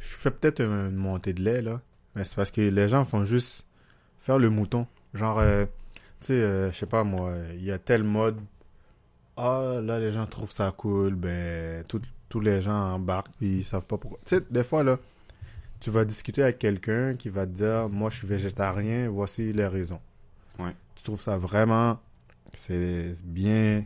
Je 0.00 0.08
fais 0.14 0.30
peut-être 0.30 0.60
une 0.60 0.94
montée 0.94 1.32
de 1.32 1.42
lait, 1.42 1.62
là. 1.62 1.80
Mais 2.14 2.24
c'est 2.24 2.36
parce 2.36 2.50
que 2.50 2.60
les 2.60 2.88
gens 2.88 3.04
font 3.04 3.24
juste 3.24 3.64
faire 4.20 4.38
le 4.38 4.50
mouton. 4.50 4.86
Genre, 5.14 5.38
euh, 5.38 5.64
sais, 6.26 6.32
euh, 6.34 6.72
je 6.72 6.76
sais 6.76 6.86
pas 6.86 7.04
moi, 7.04 7.34
il 7.54 7.64
y 7.64 7.72
a 7.72 7.78
tel 7.78 8.02
mode. 8.02 8.38
Ah, 9.36 9.80
là, 9.82 9.98
les 10.00 10.10
gens 10.12 10.26
trouvent 10.26 10.52
ça 10.52 10.72
cool. 10.76 11.14
Ben, 11.14 11.84
tous 12.28 12.40
les 12.40 12.60
gens 12.60 12.94
embarquent, 12.94 13.32
puis 13.38 13.58
ils 13.58 13.64
savent 13.64 13.86
pas 13.86 13.96
pourquoi. 13.96 14.18
Tu 14.24 14.36
sais, 14.36 14.44
des 14.50 14.64
fois, 14.64 14.82
là, 14.82 14.98
tu 15.80 15.90
vas 15.90 16.04
discuter 16.04 16.42
avec 16.42 16.58
quelqu'un 16.58 17.14
qui 17.14 17.28
va 17.28 17.46
te 17.46 17.52
dire 17.52 17.88
Moi, 17.88 18.10
je 18.10 18.18
suis 18.18 18.26
végétarien, 18.26 19.08
voici 19.08 19.52
les 19.52 19.66
raisons. 19.66 20.00
Ouais. 20.58 20.74
Tu 20.96 21.04
trouves 21.04 21.20
ça 21.20 21.38
vraiment. 21.38 22.00
C'est 22.54 23.14
bien 23.24 23.84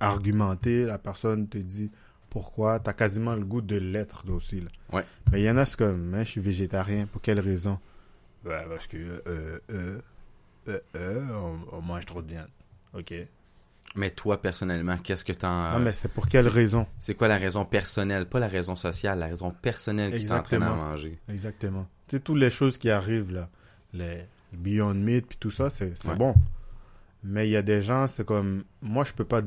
argumenté. 0.00 0.84
La 0.84 0.98
personne 0.98 1.48
te 1.48 1.58
dit 1.58 1.90
pourquoi. 2.30 2.80
Tu 2.80 2.90
as 2.90 2.92
quasiment 2.94 3.34
le 3.34 3.44
goût 3.44 3.60
de 3.60 3.76
l'être 3.76 4.28
aussi. 4.30 4.60
Là. 4.60 4.68
Ouais. 4.92 5.04
Mais 5.30 5.40
il 5.40 5.44
y 5.44 5.50
en 5.50 5.56
a, 5.56 5.64
c'est 5.64 5.76
comme 5.76 6.14
Hein, 6.14 6.24
Je 6.24 6.30
suis 6.30 6.40
végétarien. 6.40 7.06
Pour 7.06 7.20
quelle 7.20 7.40
raison? 7.40 7.78
Ben, 8.44 8.64
Parce 8.68 8.86
que. 8.86 8.96
Euh, 8.96 9.60
euh, 9.70 10.00
euh, 10.68 10.78
euh, 10.96 11.26
on, 11.30 11.76
on 11.78 11.80
mange 11.82 12.06
trop 12.06 12.22
de 12.22 12.28
viande. 12.28 12.48
Ok. 12.94 13.14
Mais 13.94 14.10
toi, 14.10 14.40
personnellement, 14.40 14.96
qu'est-ce 14.96 15.24
que 15.24 15.32
t'en... 15.32 15.72
non, 15.72 15.78
mais 15.80 15.92
c'est 15.92 16.08
pour 16.08 16.26
quelle 16.26 16.48
raison? 16.48 16.86
C'est 16.98 17.14
quoi 17.14 17.28
la 17.28 17.36
raison 17.36 17.64
personnelle? 17.66 18.26
Pas 18.26 18.38
la 18.38 18.48
raison 18.48 18.74
sociale, 18.74 19.18
la 19.18 19.26
raison 19.26 19.50
personnelle 19.50 20.16
qui 20.18 20.26
t'entraîne 20.26 20.62
à 20.62 20.66
Exactement. 20.66 20.86
manger. 20.90 21.18
Exactement. 21.28 21.86
Tu 22.08 22.16
sais, 22.16 22.20
toutes 22.22 22.38
les 22.38 22.50
choses 22.50 22.78
qui 22.78 22.88
arrivent, 22.90 23.32
là, 23.32 23.48
les 23.92 24.24
Beyond 24.52 24.94
Meat, 24.94 25.26
puis 25.26 25.36
tout 25.38 25.50
ça, 25.50 25.68
c'est 25.68 25.96
c'est 25.98 26.08
Ouais. 26.08 26.16
bon. 26.16 26.34
Mais 27.24 27.48
il 27.48 27.50
y 27.52 27.56
a 27.56 27.62
des 27.62 27.82
gens, 27.82 28.06
c'est 28.06 28.24
comme, 28.24 28.64
moi, 28.80 29.04
je 29.04 29.12
peux 29.12 29.24
pas 29.26 29.42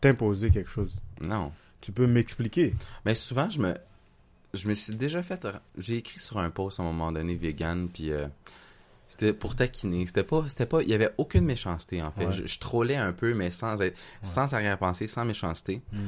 t'imposer 0.00 0.50
quelque 0.50 0.70
chose. 0.70 0.98
Non. 1.20 1.52
Tu 1.80 1.92
peux 1.92 2.06
m'expliquer. 2.08 2.74
Mais 3.04 3.14
souvent, 3.14 3.48
je 3.48 3.60
me, 3.60 3.74
je 4.52 4.66
me 4.68 4.74
suis 4.74 4.96
déjà 4.96 5.22
fait. 5.22 5.46
J'ai 5.78 5.96
écrit 5.96 6.18
sur 6.18 6.38
un 6.38 6.50
post 6.50 6.80
à 6.80 6.82
un 6.82 6.86
moment 6.86 7.12
donné 7.12 7.36
vegan, 7.36 7.88
puis 7.88 8.10
euh, 8.10 8.26
c'était 9.08 9.32
pour 9.32 9.54
taquiner. 9.54 10.06
C'était 10.06 10.24
pas, 10.24 10.44
c'était 10.48 10.66
pas, 10.66 10.82
il 10.82 10.88
y 10.88 10.94
avait 10.94 11.10
aucune 11.18 11.44
méchanceté 11.44 12.02
en 12.02 12.10
fait. 12.12 12.26
Ouais. 12.26 12.32
Je, 12.32 12.46
je 12.46 12.58
trollais 12.58 12.96
un 12.96 13.12
peu, 13.12 13.34
mais 13.34 13.50
sans 13.50 13.80
être, 13.82 13.96
sans 14.22 14.54
arrière-pensée, 14.54 15.06
sans 15.06 15.24
méchanceté. 15.24 15.82
Mm. 15.92 15.98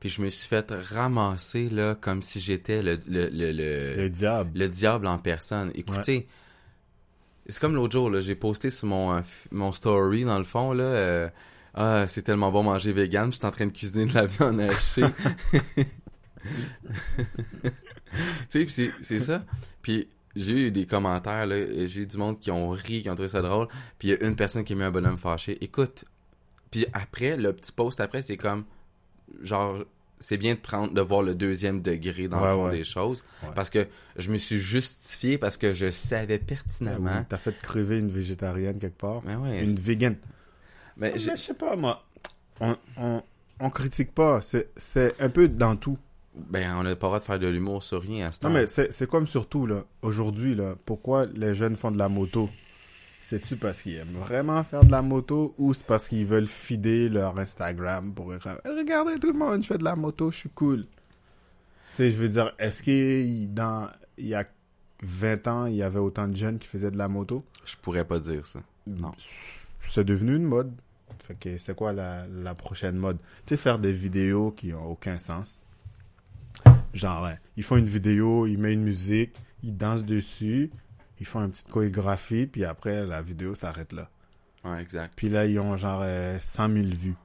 Puis 0.00 0.08
je 0.08 0.20
me 0.20 0.28
suis 0.30 0.48
fait 0.48 0.70
ramasser 0.70 1.70
là, 1.70 1.94
comme 1.94 2.22
si 2.22 2.40
j'étais 2.40 2.82
le, 2.82 2.98
le, 3.06 3.28
le, 3.28 3.52
le, 3.52 3.94
Le 3.96 4.10
diable. 4.10 4.58
le 4.58 4.68
diable 4.68 5.06
en 5.06 5.18
personne. 5.18 5.70
Écoutez. 5.74 6.26
C'est 7.46 7.60
comme 7.60 7.74
l'autre 7.74 7.92
jour, 7.92 8.08
là, 8.08 8.20
j'ai 8.20 8.36
posté 8.36 8.70
sur 8.70 8.86
mon, 8.86 9.14
euh, 9.14 9.20
mon 9.50 9.72
story, 9.72 10.24
dans 10.24 10.38
le 10.38 10.44
fond, 10.44 10.72
là, 10.72 10.84
euh, 10.84 11.28
ah, 11.74 12.06
c'est 12.06 12.22
tellement 12.22 12.52
bon 12.52 12.62
manger 12.62 12.92
vegan, 12.92 13.32
je 13.32 13.38
suis 13.38 13.46
en 13.46 13.50
train 13.50 13.66
de 13.66 13.72
cuisiner 13.72 14.06
de 14.06 14.14
la 14.14 14.26
viande 14.26 14.60
hachée. 14.60 15.02
tu 18.48 18.68
sais, 18.68 18.90
c'est 19.00 19.18
ça. 19.18 19.44
Puis 19.82 20.08
j'ai 20.36 20.66
eu 20.68 20.70
des 20.70 20.86
commentaires, 20.86 21.46
là, 21.46 21.56
j'ai 21.86 22.02
eu 22.02 22.06
du 22.06 22.16
monde 22.16 22.38
qui 22.40 22.50
ont 22.50 22.70
ri, 22.70 23.02
qui 23.02 23.10
ont 23.10 23.14
trouvé 23.14 23.28
ça 23.28 23.42
drôle, 23.42 23.68
puis 23.98 24.08
il 24.08 24.10
y 24.12 24.14
a 24.14 24.26
une 24.26 24.36
personne 24.36 24.64
qui 24.64 24.72
a 24.72 24.76
mis 24.76 24.82
un 24.84 24.90
bonhomme 24.90 25.18
fâché. 25.18 25.58
Écoute, 25.62 26.04
puis 26.70 26.86
après, 26.92 27.36
le 27.36 27.52
petit 27.52 27.72
post 27.72 28.00
après, 28.00 28.22
c'est 28.22 28.36
comme, 28.36 28.64
genre, 29.42 29.84
c'est 30.18 30.36
bien 30.36 30.54
de 30.54 30.60
prendre, 30.60 30.92
de 30.94 31.00
voir 31.00 31.22
le 31.22 31.34
deuxième 31.34 31.82
degré 31.82 32.28
dans 32.28 32.40
Ouais, 32.40 32.48
le 32.48 32.54
fond 32.54 32.64
ouais. 32.66 32.78
des 32.78 32.84
choses, 32.84 33.24
Ouais. 33.42 33.48
parce 33.54 33.70
que 33.70 33.86
je 34.16 34.30
me 34.30 34.38
suis 34.38 34.58
justifié 34.58 35.36
parce 35.36 35.56
que 35.56 35.74
je 35.74 35.90
savais 35.90 36.38
Ah 36.40 36.46
pertinemment. 36.46 37.16
oui, 37.18 37.24
T'as 37.28 37.36
fait 37.38 37.60
crever 37.60 37.98
une 37.98 38.08
végétarienne 38.08 38.78
quelque 38.78 38.98
part. 38.98 39.20
Mais 39.24 39.34
ouais, 39.36 39.64
Une 39.64 39.74
vegan. 39.74 40.16
mais 40.96 41.12
Mais 41.12 41.18
j'ai- 41.18 41.32
je 41.32 41.40
sais 41.40 41.54
pas, 41.54 41.74
moi. 41.76 42.04
On, 42.60 42.76
on, 42.96 43.22
on 43.58 43.70
critique 43.70 44.12
pas. 44.14 44.40
C'est 44.42 44.70
c'est 44.76 45.20
un 45.20 45.28
peu 45.28 45.48
dans 45.48 45.74
tout. 45.76 45.98
Ben, 46.34 46.76
on 46.76 46.82
n'a 46.82 46.96
pas 46.96 47.06
le 47.06 47.10
droit 47.10 47.18
de 47.18 47.24
faire 47.24 47.38
de 47.38 47.46
l'humour 47.46 47.82
sur 47.82 48.00
rien 48.00 48.28
à 48.28 48.32
ce 48.32 48.40
temps. 48.40 48.48
Non, 48.48 48.54
mais 48.54 48.66
c'est 48.66 49.06
comme 49.06 49.26
surtout, 49.26 49.66
là, 49.66 49.84
aujourd'hui, 50.00 50.54
là, 50.54 50.74
pourquoi 50.84 51.26
les 51.26 51.54
jeunes 51.54 51.76
font 51.76 51.90
de 51.90 51.98
la 51.98 52.08
moto? 52.08 52.48
C'est-tu 53.20 53.56
parce 53.56 53.82
qu'ils 53.82 53.96
aiment 53.96 54.18
vraiment 54.18 54.64
faire 54.64 54.84
de 54.84 54.90
la 54.90 55.00
moto 55.00 55.54
ou 55.56 55.74
c'est 55.74 55.86
parce 55.86 56.08
qu'ils 56.08 56.26
veulent 56.26 56.46
fider 56.46 57.08
leur 57.08 57.38
Instagram 57.38 58.12
pour 58.12 58.32
dire 58.32 58.40
Regardez 58.64 59.14
tout 59.20 59.30
le 59.30 59.38
monde, 59.38 59.62
je 59.62 59.68
fais 59.68 59.78
de 59.78 59.84
la 59.84 59.94
moto, 59.94 60.32
je 60.32 60.38
suis 60.38 60.50
cool. 60.50 60.86
Tu 61.94 62.10
je 62.10 62.16
veux 62.16 62.28
dire, 62.28 62.52
est-ce 62.58 62.82
qu'il 62.82 63.52
dans 63.54 63.88
il 64.18 64.26
y 64.26 64.34
a 64.34 64.44
20 65.02 65.46
ans, 65.46 65.66
il 65.66 65.76
y 65.76 65.82
avait 65.82 66.00
autant 66.00 66.26
de 66.26 66.34
jeunes 66.34 66.58
qui 66.58 66.66
faisaient 66.66 66.90
de 66.90 66.98
la 66.98 67.08
moto? 67.08 67.44
Je 67.64 67.76
pourrais 67.76 68.04
pas 68.04 68.18
dire 68.18 68.44
ça. 68.44 68.60
Non. 68.86 69.12
C'est 69.80 70.04
devenu 70.04 70.34
une 70.36 70.44
mode. 70.44 70.72
Fait 71.20 71.34
que 71.34 71.58
c'est 71.58 71.76
quoi 71.76 71.92
la, 71.92 72.26
la 72.26 72.54
prochaine 72.54 72.96
mode? 72.96 73.18
Tu 73.46 73.54
sais, 73.54 73.56
faire 73.56 73.78
des 73.78 73.92
vidéos 73.92 74.50
qui 74.50 74.72
ont 74.72 74.90
aucun 74.90 75.18
sens. 75.18 75.61
Genre, 76.94 77.22
ouais, 77.24 77.38
ils 77.56 77.62
font 77.62 77.76
une 77.76 77.88
vidéo, 77.88 78.46
ils 78.46 78.58
mettent 78.58 78.74
une 78.74 78.82
musique, 78.84 79.34
ils 79.62 79.76
dansent 79.76 80.04
dessus, 80.04 80.70
ils 81.20 81.26
font 81.26 81.40
une 81.44 81.50
petite 81.50 81.68
chorégraphie, 81.68 82.46
puis 82.46 82.64
après, 82.64 83.06
la 83.06 83.22
vidéo 83.22 83.54
s'arrête 83.54 83.92
là. 83.92 84.10
Ouais, 84.64 84.80
exact. 84.80 85.14
Puis 85.16 85.28
là, 85.28 85.46
ils 85.46 85.58
ont 85.58 85.76
genre 85.76 86.00
euh, 86.02 86.38
100 86.40 86.68
000 86.68 86.86
vues. 86.88 87.16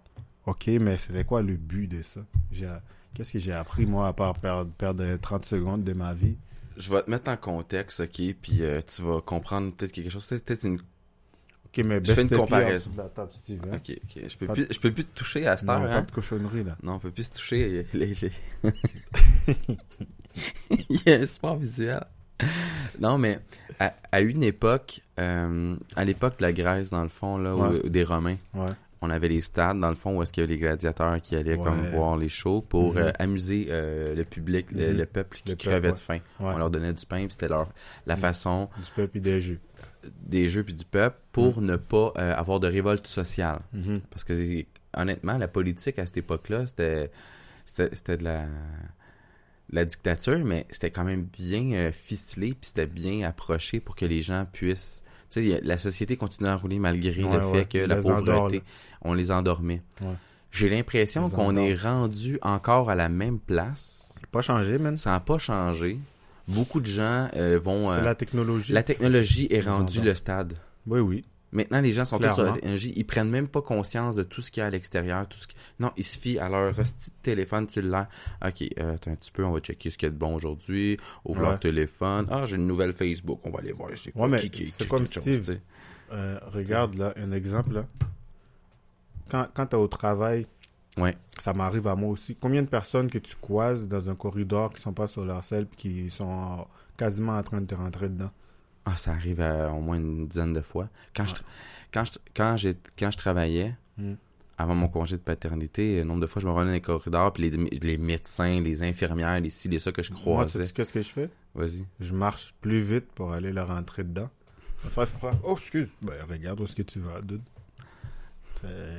Ok, 0.45 0.67
mais 0.67 0.97
c'était 0.97 1.23
quoi 1.25 1.41
le 1.41 1.55
but 1.57 1.87
de 1.87 2.01
ça? 2.01 2.21
J'ai- 2.51 2.67
Qu'est-ce 3.13 3.33
que 3.33 3.39
j'ai 3.39 3.51
appris, 3.53 3.85
moi, 3.85 4.07
à 4.07 4.13
part 4.13 4.35
perdre, 4.35 4.71
perdre 4.71 5.17
30 5.17 5.43
secondes 5.45 5.83
de 5.83 5.93
ma 5.93 6.13
vie? 6.13 6.37
Je 6.77 6.91
vais 6.93 7.01
te 7.01 7.09
mettre 7.09 7.31
en 7.31 7.37
contexte, 7.37 7.99
ok, 8.01 8.35
puis 8.41 8.61
euh, 8.61 8.79
tu 8.81 9.01
vas 9.01 9.21
comprendre 9.21 9.73
peut-être 9.73 9.91
quelque 9.91 10.11
chose. 10.11 10.27
Peut-être 10.27 10.63
une. 10.65 10.77
Ok, 11.77 11.85
mais 11.85 11.99
Je 12.03 12.13
fais 12.13 12.21
une 12.23 12.29
comparaison. 12.29 12.89
de 12.91 12.97
la 12.97 13.03
table, 13.09 13.31
veux. 13.49 13.55
Ok, 13.73 13.91
ok. 14.03 14.23
Je 14.27 14.37
peux 14.37 14.45
Pas 14.47 14.53
plus, 14.53 14.67
je 14.69 14.79
peux 14.79 14.91
plus 14.91 15.05
te 15.05 15.17
toucher 15.17 15.47
à 15.47 15.57
cette 15.57 15.67
Non, 15.67 15.73
heure, 15.75 15.81
pas 15.89 15.95
hein. 15.97 16.01
de 16.03 16.11
cochonnerie, 16.11 16.63
là. 16.63 16.77
Non, 16.83 16.93
on 16.93 16.99
peut 16.99 17.11
plus 17.11 17.23
se 17.25 17.33
toucher. 17.33 17.85
Les, 17.93 18.07
les... 18.07 18.31
Il 20.89 21.01
y 21.05 21.11
a 21.13 21.15
un 21.21 21.25
sport 21.25 21.57
visuel. 21.57 22.03
Non, 22.99 23.17
mais 23.17 23.39
à, 23.79 23.93
à 24.11 24.21
une 24.21 24.43
époque, 24.43 25.01
euh, 25.19 25.75
à 25.95 26.05
l'époque 26.05 26.37
de 26.37 26.43
la 26.43 26.53
Grèce, 26.53 26.89
dans 26.91 27.03
le 27.03 27.09
fond, 27.09 27.37
là, 27.37 27.55
Ouais. 27.55 27.81
ou 27.85 27.89
des 27.89 28.03
Romains, 28.03 28.37
Ouais. 28.53 28.67
on 29.01 29.09
avait 29.09 29.29
les 29.29 29.41
stades, 29.41 29.79
dans 29.79 29.89
le 29.89 29.95
fond, 29.95 30.15
où 30.17 30.21
est-ce 30.21 30.31
qu'il 30.31 30.41
y 30.41 30.43
avait 30.43 30.53
les 30.53 30.59
gladiateurs 30.59 31.19
qui 31.21 31.35
allaient 31.35 31.55
Ouais. 31.55 31.63
comme 31.63 31.81
voir 31.91 32.17
les 32.17 32.29
shows 32.29 32.61
pour 32.61 32.93
Mhm. 32.93 32.97
euh, 32.99 33.11
amuser 33.17 33.67
euh, 33.69 34.13
le 34.13 34.23
public, 34.23 34.71
le, 34.71 34.91
Mhm. 34.91 34.97
le 34.97 35.05
peuple 35.07 35.37
qui 35.37 35.49
Le 35.49 35.55
peuple, 35.55 35.69
crevait 35.69 35.91
de 35.93 35.99
faim. 35.99 36.19
Ouais. 36.39 36.51
On 36.53 36.57
leur 36.57 36.69
donnait 36.69 36.93
du 36.93 37.05
pain, 37.07 37.17
puis 37.21 37.31
c'était 37.31 37.47
leur 37.47 37.69
la 38.05 38.15
Mhm. 38.15 38.21
façon 38.21 38.69
Du 38.83 38.91
peuple 38.95 39.17
et 39.17 39.21
des 39.21 39.41
jeux. 39.41 39.59
Des 40.21 40.47
jeux 40.47 40.63
puis 40.63 40.73
du 40.73 40.85
peuple 40.85 41.17
pour 41.31 41.61
ne 41.61 41.75
pas 41.75 42.13
euh, 42.17 42.33
avoir 42.35 42.59
de 42.59 42.67
révolte 42.67 43.07
sociale. 43.07 43.59
Mhm. 43.73 44.01
Parce 44.09 44.23
que 44.23 44.33
honnêtement, 44.95 45.37
la 45.37 45.47
politique 45.47 45.99
à 45.99 46.05
cette 46.05 46.17
époque-là, 46.17 46.67
c'était 46.67 47.11
c'était 47.65 47.95
c'était 47.95 48.17
de 48.17 48.23
la 48.23 48.47
la 49.69 49.85
dictature, 49.85 50.39
mais 50.45 50.65
c'était 50.69 50.91
quand 50.91 51.03
même 51.03 51.23
bien 51.23 51.73
euh, 51.73 51.91
ficelé, 51.91 52.49
puis 52.49 52.59
c'était 52.61 52.85
bien 52.85 53.27
approché 53.27 53.79
pour 53.79 53.95
que 53.95 54.05
les 54.05 54.21
gens 54.21 54.45
puissent... 54.51 55.03
Tu 55.29 55.51
sais, 55.51 55.61
la 55.61 55.77
société 55.77 56.15
continue 56.15 56.47
à 56.47 56.55
rouler 56.55 56.79
malgré 56.79 57.21
Ouais, 57.23 57.37
le 57.37 57.45
ouais, 57.45 57.59
fait 57.59 57.65
que 57.65 57.77
la 57.79 57.97
pauvreté, 57.97 58.63
on 59.01 59.13
les 59.13 59.29
endormait. 59.29 59.81
Ouais. 60.01 60.13
J'ai 60.51 60.69
l'impression 60.69 61.29
qu'on 61.29 61.57
est 61.57 61.75
rendu 61.75 62.39
encore 62.41 62.89
à 62.89 62.95
la 62.95 63.09
même 63.09 63.39
place. 63.39 64.15
Pas 64.31 64.41
changé, 64.41 64.77
man. 64.77 64.95
Ça 64.95 65.11
n'a 65.11 65.19
pas 65.19 65.37
changé. 65.37 65.99
Beaucoup 66.47 66.79
de 66.79 66.85
gens 66.85 67.27
euh, 67.35 67.59
vont... 67.61 67.87
C'est 67.89 67.97
euh, 67.97 68.03
la 68.03 68.15
technologie. 68.15 68.73
la 68.73 68.83
technologie 68.83 69.47
est 69.51 69.61
rendue 69.61 70.01
le 70.01 70.15
stade. 70.15 70.53
Oui, 70.85 70.99
oui. 70.99 71.25
Maintenant, 71.53 71.79
les 71.79 71.93
gens 71.93 72.03
sont 72.05 72.19
tous 72.19 72.33
sur 72.33 72.43
la 72.43 72.53
technologie. 72.53 72.93
Ils 72.95 73.05
prennent 73.05 73.29
même 73.29 73.47
pas 73.47 73.61
conscience 73.61 74.15
de 74.17 74.23
tout 74.23 74.41
ce 74.41 74.51
qu'il 74.51 74.59
y 74.61 74.63
a 74.63 74.67
à 74.67 74.69
l'extérieur. 74.69 75.27
Tout 75.27 75.37
ce 75.37 75.47
qui... 75.47 75.55
Non, 75.79 75.91
ils 75.97 76.03
se 76.03 76.17
fient 76.19 76.39
à 76.39 76.49
leur 76.49 76.73
petit 76.73 77.11
téléphone 77.21 77.67
cellulaire. 77.69 78.07
OK, 78.45 78.63
euh, 78.79 78.95
attends 78.95 79.11
un 79.11 79.15
petit 79.15 79.31
peu, 79.31 79.43
on 79.45 79.51
va 79.51 79.59
checker 79.59 79.89
ce 79.89 79.97
qu'il 79.97 80.07
y 80.07 80.09
a 80.09 80.13
de 80.13 80.17
bon 80.17 80.35
aujourd'hui. 80.35 80.97
Ouvre 81.25 81.41
Ouais. 81.41 81.47
leur 81.49 81.59
téléphone. 81.59 82.27
Ah, 82.29 82.45
j'ai 82.45 82.57
une 82.57 82.67
nouvelle 82.67 82.93
Facebook. 82.93 83.39
On 83.45 83.49
va 83.51 83.59
aller 83.59 83.71
voir. 83.71 83.89
C'est 83.95 84.11
quoi, 84.11 84.27
Ouais, 84.27 84.39
c'est 84.53 84.87
comme 84.87 85.07
chose, 85.07 85.21
Steve. 85.21 85.55
tu. 85.55 86.13
Euh, 86.13 86.37
regarde 86.47 86.95
là, 86.95 87.13
un 87.17 87.31
exemple 87.31 87.73
là. 87.73 87.85
Quand, 89.29 89.47
quand 89.53 89.65
t'es 89.67 89.75
au 89.75 89.87
travail, 89.87 90.47
Ouais. 90.97 91.15
ça 91.39 91.53
m'arrive 91.53 91.87
à 91.87 91.95
moi 91.95 92.09
aussi. 92.09 92.35
Combien 92.35 92.61
de 92.63 92.67
personnes 92.67 93.09
que 93.09 93.17
tu 93.19 93.35
croises 93.35 93.87
dans 93.87 94.09
un 94.09 94.15
corridor 94.15 94.73
qui 94.73 94.81
sont 94.81 94.93
pas 94.93 95.07
sur 95.07 95.25
leur 95.25 95.43
selle 95.43 95.65
puis 95.67 95.77
qui 95.77 96.09
sont 96.09 96.65
quasiment 96.97 97.37
en 97.37 97.43
train 97.43 97.61
de 97.61 97.65
te 97.67 97.75
rentrer 97.75 98.09
dedans? 98.09 98.31
Ah, 98.85 98.95
ça 98.97 99.11
arrive 99.11 99.41
à 99.41 99.71
au 99.73 99.81
moins 99.81 99.97
une 99.97 100.27
dizaine 100.27 100.53
de 100.53 100.61
fois. 100.61 100.87
Quand 101.15 101.25
je, 101.27 101.35
quand 101.93 102.05
je, 102.05 102.11
quand 102.35 102.57
j'ai, 102.57 102.75
quand 102.97 103.11
je 103.11 103.17
travaillais, 103.17 103.75
Hmm. 103.97 104.13
avant 104.59 104.75
mon 104.75 104.87
congé 104.89 105.17
de 105.17 105.21
paternité, 105.23 105.97
le 105.97 106.03
nombre 106.03 106.21
de 106.21 106.27
fois 106.27 106.39
je 106.41 106.45
me 106.47 106.51
rendais 106.51 106.67
dans 106.67 106.73
les 106.73 106.81
corridors, 106.81 107.33
puis 107.33 107.49
les, 107.49 107.79
les 107.79 107.97
médecins, 107.97 108.61
les 108.61 108.83
infirmières, 108.83 109.39
les 109.39 109.49
ci, 109.49 109.67
les 109.69 109.79
ça 109.79 109.91
que 109.91 110.03
je 110.03 110.11
Moi, 110.13 110.21
croisais. 110.21 110.59
sais-tu 110.61 110.73
qu'est-ce 110.73 110.93
que 110.93 111.01
je 111.01 111.09
fais? 111.09 111.29
Vas-y. 111.55 111.83
Je 111.99 112.13
marche 112.13 112.53
plus 112.61 112.81
vite 112.81 113.05
pour 113.15 113.33
aller 113.33 113.51
leur 113.51 113.67
rentrer 113.69 114.03
dedans. 114.03 114.29
Fait, 114.77 115.09
oh, 115.43 115.55
excuse. 115.59 115.89
Ben, 116.01 116.13
regarde 116.29 116.59
où 116.61 116.65
est-ce 116.65 116.75
que 116.75 116.83
tu 116.83 116.99
vas, 116.99 117.19
dude. 117.21 117.41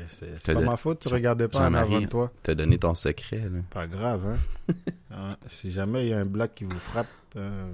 C'est- 0.08 0.52
pas 0.54 0.60
de- 0.60 0.64
ma 0.66 0.76
faute, 0.76 1.00
tu 1.00 1.08
regardais 1.08 1.48
pas 1.48 1.68
en 1.68 1.74
avant 1.74 2.00
de 2.00 2.06
toi. 2.06 2.32
T'as 2.42 2.54
donné 2.54 2.78
ton 2.78 2.94
secret, 2.94 3.38
là. 3.38 3.60
Pas 3.70 3.86
grave, 3.86 4.26
hein. 4.68 4.74
Hein, 5.10 5.36
Si 5.48 5.70
jamais 5.70 6.06
il 6.06 6.10
y 6.10 6.12
a 6.12 6.18
un 6.18 6.24
black 6.24 6.54
qui 6.54 6.64
vous 6.64 6.78
frappe, 6.78 7.06
euh, 7.36 7.68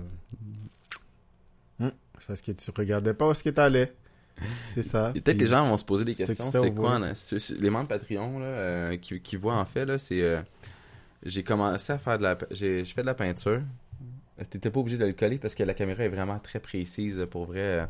hum, 1.80 1.92
c'est 2.18 2.26
parce 2.26 2.40
que 2.40 2.52
tu 2.52 2.70
regardais 2.76 3.14
pas 3.14 3.28
où 3.28 3.30
est-ce 3.32 3.44
que 3.44 3.50
t'allais. 3.50 3.92
C'est 4.74 4.82
ça. 4.82 5.10
Peut-être 5.12 5.36
Puis- 5.36 5.44
les 5.44 5.46
gens 5.46 5.68
vont 5.68 5.76
se 5.76 5.84
poser 5.84 6.04
des 6.04 6.14
questions. 6.14 6.50
C'est 6.50 6.72
quoi 6.72 6.98
les 7.60 7.70
membres 7.70 7.88
Patreon 7.88 8.38
là, 8.40 8.46
euh, 8.46 8.96
qui, 8.96 9.20
qui 9.20 9.36
voient 9.36 9.56
en 9.56 9.64
fait 9.64 9.84
là, 9.84 9.96
c'est 9.98 10.22
euh, 10.22 10.40
j'ai 11.22 11.44
commencé 11.44 11.92
à 11.92 11.98
faire 11.98 12.18
de 12.18 12.24
la 12.24 12.36
j'ai 12.50 12.84
je 12.84 12.92
fais 12.94 13.02
de 13.02 13.06
la 13.06 13.14
peinture. 13.14 13.60
T'étais 14.50 14.70
pas 14.70 14.80
obligé 14.80 14.98
de 14.98 15.06
le 15.06 15.12
coller 15.12 15.38
parce 15.38 15.54
que 15.54 15.62
la 15.62 15.74
caméra 15.74 16.02
est 16.02 16.08
vraiment 16.08 16.40
très 16.40 16.58
précise 16.58 17.24
pour 17.30 17.44
vrai. 17.46 17.86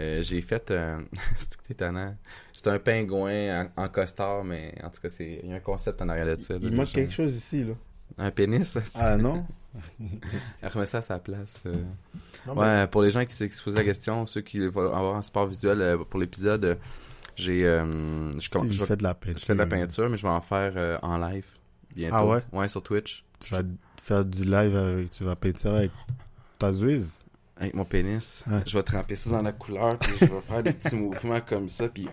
Euh, 0.00 0.22
j'ai 0.22 0.40
fait 0.40 0.70
euh, 0.70 1.00
c'est 1.36 1.70
étonnant. 1.70 2.16
C'est 2.52 2.66
un 2.68 2.78
pingouin 2.78 3.66
en, 3.76 3.84
en 3.84 3.88
costard 3.88 4.44
mais 4.44 4.74
en 4.82 4.90
tout 4.90 5.00
cas 5.00 5.08
c'est 5.08 5.40
il 5.42 5.50
y 5.50 5.52
a 5.52 5.56
un 5.56 5.60
concept 5.60 6.00
en 6.02 6.08
arrière 6.08 6.36
de 6.36 6.40
ça. 6.40 6.54
Il 6.60 6.72
manque 6.72 6.92
quelque 6.92 7.12
chose 7.12 7.34
ici, 7.36 7.64
là. 7.64 7.74
Un 8.18 8.30
pénis. 8.30 8.76
Ah 8.96 9.16
non? 9.16 9.46
Remets 10.62 10.86
ça 10.86 10.98
à 10.98 11.02
sa 11.02 11.18
place. 11.18 11.60
euh. 11.66 11.76
Non, 12.46 12.54
mais- 12.54 12.60
Ouais, 12.62 12.86
pour 12.88 13.02
les 13.02 13.10
gens 13.10 13.24
qui 13.24 13.34
se 13.34 13.44
qui 13.44 13.52
se 13.54 13.62
posent 13.62 13.76
la 13.76 13.84
question, 13.84 14.26
ceux 14.26 14.40
qui 14.40 14.66
vont 14.66 14.92
avoir 14.92 15.14
un 15.16 15.22
support 15.22 15.46
visuel 15.46 15.80
euh, 15.80 15.98
pour 15.98 16.18
l'épisode, 16.18 16.78
j'ai 17.36 17.62
je, 17.62 18.38
je 18.38 18.84
fait 18.84 18.96
de 18.96 19.02
la 19.04 19.14
peinture. 19.14 19.38
je 19.38 19.44
fais 19.44 19.54
de 19.54 19.58
la 19.58 19.66
peinture, 19.66 20.10
mais 20.10 20.16
je 20.16 20.22
vais 20.22 20.32
en 20.32 20.40
faire 20.40 20.98
en 21.02 21.18
live 21.18 21.46
bientôt. 21.94 22.16
Ah 22.16 22.26
ouais? 22.26 22.40
Ouais, 22.52 22.68
sur 22.68 22.82
Twitch. 22.82 23.24
Tu 23.38 23.54
vas 23.54 23.62
faire 24.02 24.24
du 24.24 24.44
live 24.44 24.76
avec, 24.76 25.10
tu 25.10 25.24
vas 25.24 25.36
peinturer 25.36 25.76
avec 25.78 25.90
ta 26.58 26.72
Zouise. 26.72 27.24
Avec 27.60 27.74
mon 27.74 27.84
pénis. 27.84 28.42
Ouais. 28.50 28.60
Je 28.66 28.76
vais 28.78 28.82
tremper 28.82 29.14
ça 29.16 29.30
dans 29.30 29.42
la 29.42 29.52
couleur, 29.52 29.98
puis 29.98 30.10
je 30.18 30.24
vais 30.24 30.40
faire 30.40 30.62
des 30.62 30.72
petits 30.72 30.96
mouvements 30.96 31.40
comme 31.46 31.68
ça, 31.68 31.88
puis... 31.88 32.08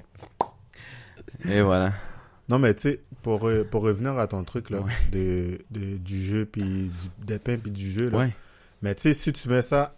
Et 1.47 1.61
voilà. 1.61 1.93
Non, 2.49 2.59
mais 2.59 2.73
tu 2.75 2.81
sais, 2.83 3.01
pour, 3.21 3.47
euh, 3.47 3.63
pour 3.63 3.81
revenir 3.83 4.17
à 4.17 4.27
ton 4.27 4.43
truc, 4.43 4.69
là, 4.69 4.81
Ouais. 4.81 4.91
de, 5.11 5.59
de- 5.71 5.97
du 5.97 6.21
jeu, 6.23 6.45
puis 6.45 6.63
du, 6.63 6.91
des 7.25 7.39
pains, 7.39 7.57
puis 7.57 7.71
du 7.71 7.89
jeu, 7.91 8.09
là. 8.09 8.17
Ouais. 8.19 8.33
Mais 8.81 8.93
tu 8.95 9.03
sais, 9.03 9.13
si 9.13 9.33
tu 9.33 9.49
mets 9.49 9.61
ça 9.61 9.93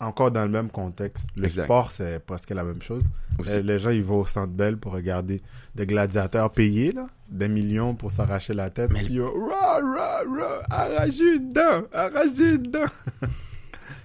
encore 0.00 0.30
dans 0.32 0.44
le 0.44 0.50
même 0.50 0.70
contexte, 0.70 1.28
le 1.36 1.44
Exact. 1.46 1.64
sport, 1.64 1.92
c'est 1.92 2.18
presque 2.18 2.50
la 2.50 2.64
même 2.64 2.82
chose. 2.82 3.10
Aussi. 3.38 3.56
Euh, 3.56 3.62
Les 3.62 3.78
gens, 3.78 3.90
ils 3.90 4.02
vont 4.02 4.20
au 4.20 4.26
Centre 4.26 4.52
Bell 4.52 4.76
pour 4.76 4.92
regarder 4.92 5.40
des 5.74 5.86
gladiateurs 5.86 6.50
payés, 6.50 6.90
là, 6.92 7.06
des 7.28 7.48
millions 7.48 7.94
pour 7.94 8.10
s'arracher 8.10 8.54
la 8.54 8.68
tête. 8.70 8.90
Mais- 8.92 9.02
Puis, 9.02 9.18
euh, 9.18 9.26
rah, 9.26 9.78
rah, 9.80 10.20
rah, 10.28 10.62
arracher 10.70 11.36
une 11.36 11.48
dent, 11.50 11.82
arracher 11.92 12.54
une 12.54 12.62
dent. 12.62 12.80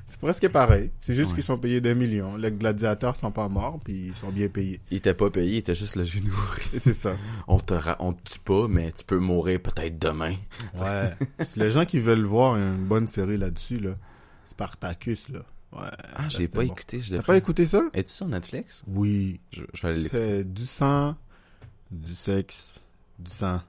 c'est 0.10 0.20
presque 0.20 0.50
pareil. 0.50 0.92
C'est 1.00 1.14
juste 1.14 1.30
Ouais. 1.30 1.36
qu'ils 1.36 1.44
sont 1.46 1.58
payés 1.58 1.80
des 1.82 1.96
millions. 1.96 2.36
Les 2.36 2.52
gladiateurs 2.52 3.16
sont 3.16 3.32
pas 3.32 3.48
morts, 3.48 3.80
puis 3.84 4.08
ils 4.08 4.16
sont 4.16 4.30
bien 4.30 4.48
payés. 4.50 4.82
Il 4.92 4.98
était 4.98 5.14
pas 5.14 5.30
payé, 5.30 5.54
il 5.54 5.58
était 5.58 5.76
juste 5.76 5.96
le 5.96 6.04
genou. 6.04 6.34
C'est 6.72 6.94
ça. 6.94 7.16
On 7.48 7.60
te, 7.60 7.74
on 8.00 8.14
te 8.14 8.32
tue 8.34 8.40
pas, 8.40 8.68
mais 8.68 8.92
tu 8.92 9.04
peux 9.06 9.20
mourir 9.20 9.62
peut-être 9.62 9.98
demain. 10.00 10.36
Ouais. 10.80 11.14
les 11.56 11.70
gens 11.72 11.86
qui 11.86 12.00
veulent 12.00 12.26
voir 12.26 12.56
une 12.58 12.86
bonne 12.86 13.08
série 13.08 13.38
là-dessus, 13.38 13.78
là, 13.80 13.92
Spartacus, 14.46 15.30
là. 15.30 15.40
Ouais. 15.72 15.88
Ah, 16.16 16.28
j'ai 16.30 16.48
pas 16.48 16.64
bon. 16.66 16.74
écouté. 16.74 17.00
T'as 17.08 17.22
pas 17.22 17.38
écouté 17.38 17.66
ça? 17.68 17.84
Es-tu 17.94 18.12
sur 18.12 18.28
Netflix? 18.28 18.84
Oui. 18.88 19.40
Je, 19.52 19.62
je 19.74 19.82
vais 19.84 19.88
aller 19.94 20.04
l'écouter. 20.04 20.24
C'est 20.24 20.54
du 20.54 20.66
sang, 20.66 21.16
du 21.92 22.16
sexe, 22.16 22.74
du 23.20 23.30
sang, 23.30 23.62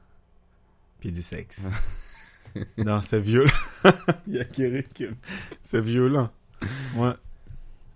puis 0.98 1.12
du 1.12 1.20
sexe. 1.20 1.60
non, 2.78 3.02
c'est 3.02 3.20
violent. 3.20 3.50
Il 4.26 4.34
y 4.34 4.38
a 4.40 4.44
Kerry 4.44 4.84
qui... 4.94 5.06
C'est 5.70 5.80
violent. 5.80 6.30
Ouais. 6.96 7.12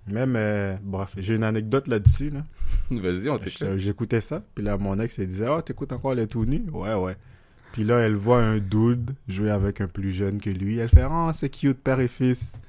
Même, 0.06 0.34
euh, 0.36 0.76
bref, 0.80 1.12
j'ai 1.16 1.34
une 1.34 1.42
anecdote 1.42 1.88
là-dessus, 1.88 2.30
là. 2.30 2.44
Vas-y, 2.92 3.28
on 3.28 3.36
t'écoute. 3.36 3.78
J'écoutais 3.78 4.20
ça, 4.20 4.44
puis 4.54 4.62
là, 4.62 4.78
mon 4.78 5.00
ex, 5.00 5.18
elle 5.18 5.26
disait 5.26 5.46
«Ah, 5.48 5.60
t'écoutes 5.60 5.90
encore 5.90 6.14
les 6.14 6.28
tout 6.28 6.44
nus?» 6.44 6.62
Ouais, 6.72 6.94
ouais. 6.94 7.16
Puis 7.72 7.82
là, 7.82 7.98
elle 7.98 8.14
voit 8.14 8.40
un 8.40 8.58
dude 8.58 9.10
jouer 9.26 9.50
avec 9.50 9.80
un 9.80 9.88
plus 9.88 10.12
jeune 10.12 10.40
que 10.40 10.50
lui. 10.50 10.78
Elle 10.78 10.88
fait 10.88 11.04
«Oh, 11.10 11.30
c'est 11.34 11.48
cute, 11.48 11.82
père 11.82 11.98
et 11.98 12.06
fils.» 12.06 12.60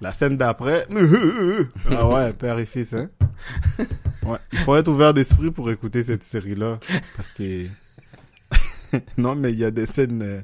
La 0.00 0.10
scène 0.10 0.36
d'après, 0.36 0.88
ah 1.92 2.08
ouais, 2.08 2.32
père 2.32 2.58
et 2.58 2.66
fils, 2.66 2.94
hein. 2.94 3.10
Ouais, 4.24 4.38
il 4.52 4.58
faut 4.58 4.74
être 4.74 4.88
ouvert 4.88 5.14
d'esprit 5.14 5.52
pour 5.52 5.70
écouter 5.70 6.02
cette 6.02 6.24
série-là, 6.24 6.80
parce 7.14 7.30
que 7.30 7.66
non, 9.16 9.36
mais 9.36 9.52
il 9.52 9.60
y 9.60 9.64
a 9.64 9.70
des 9.70 9.86
scènes 9.86 10.22
euh, 10.22 10.40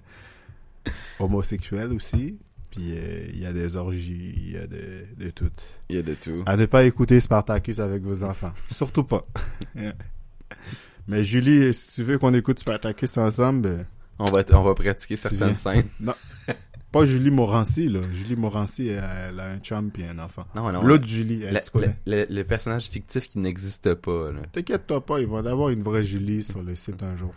homosexuelles 1.19 1.93
aussi, 1.93 2.39
puis 2.79 2.93
euh, 2.97 3.27
il 3.33 3.41
y 3.41 3.47
a 3.47 3.53
des 3.53 3.75
orgies, 3.75 4.35
il 4.37 4.53
y 4.53 4.57
a 4.57 4.67
de, 4.69 5.05
de 5.17 5.31
tout. 5.31 5.51
Il 5.89 5.97
y 5.97 5.99
a 5.99 6.03
de 6.03 6.15
tout. 6.15 6.45
À 6.47 6.57
ne 6.57 6.67
pas 6.67 6.85
écouter 6.85 7.19
Spartacus 7.19 7.81
avec 7.81 8.03
vos 8.03 8.23
enfants, 8.23 8.53
surtout 8.71 9.03
pas. 9.05 9.27
mais 11.09 11.25
Julie, 11.25 11.75
si 11.75 11.95
tu 11.95 12.03
veux 12.03 12.19
qu'on 12.19 12.35
écoute 12.35 12.59
Spartacus 12.59 13.17
ensemble, 13.19 13.67
euh, 13.67 13.83
On 14.19 14.25
va, 14.27 14.43
on 14.53 14.63
va 14.63 14.75
pratiquer 14.75 15.17
certaines 15.17 15.57
scènes. 15.57 15.89
pas 16.93 17.05
Julie 17.05 17.31
Morancy 17.31 17.89
là. 17.89 18.01
Julie 18.13 18.37
Morancy, 18.37 18.89
elle, 18.89 19.05
elle 19.31 19.41
a 19.41 19.47
un 19.51 19.59
chum 19.59 19.91
puis 19.91 20.05
un 20.05 20.19
enfant. 20.19 20.47
Non, 20.55 20.71
non. 20.73 20.83
L'autre 20.83 21.07
Julie, 21.07 21.43
elle 21.43 21.55
Le, 21.55 21.61
se 21.61 21.71
connaît. 21.71 21.97
le- 22.07 22.27
le- 22.31 22.45
personnage 22.45 22.85
fictif 22.87 23.29
qui 23.29 23.39
n'existe 23.41 23.95
pas, 23.95 24.33
là. 24.33 24.41
T'inquiète-toi 24.53 25.05
pas, 25.05 25.21
ils 25.21 25.27
vont 25.27 25.45
avoir 25.45 25.71
une 25.71 25.83
vraie 25.83 26.05
Julie 26.05 26.43
sur 26.43 26.63
le 26.63 26.75
site 26.75 27.03
un 27.03 27.17
jour. 27.17 27.35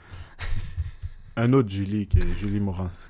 Un 1.35 1.51
autre 1.53 1.69
Julie 1.69 2.07
qui 2.07 2.19
est 2.19 2.35
Julie 2.39 2.59
Morancy. 2.59 3.05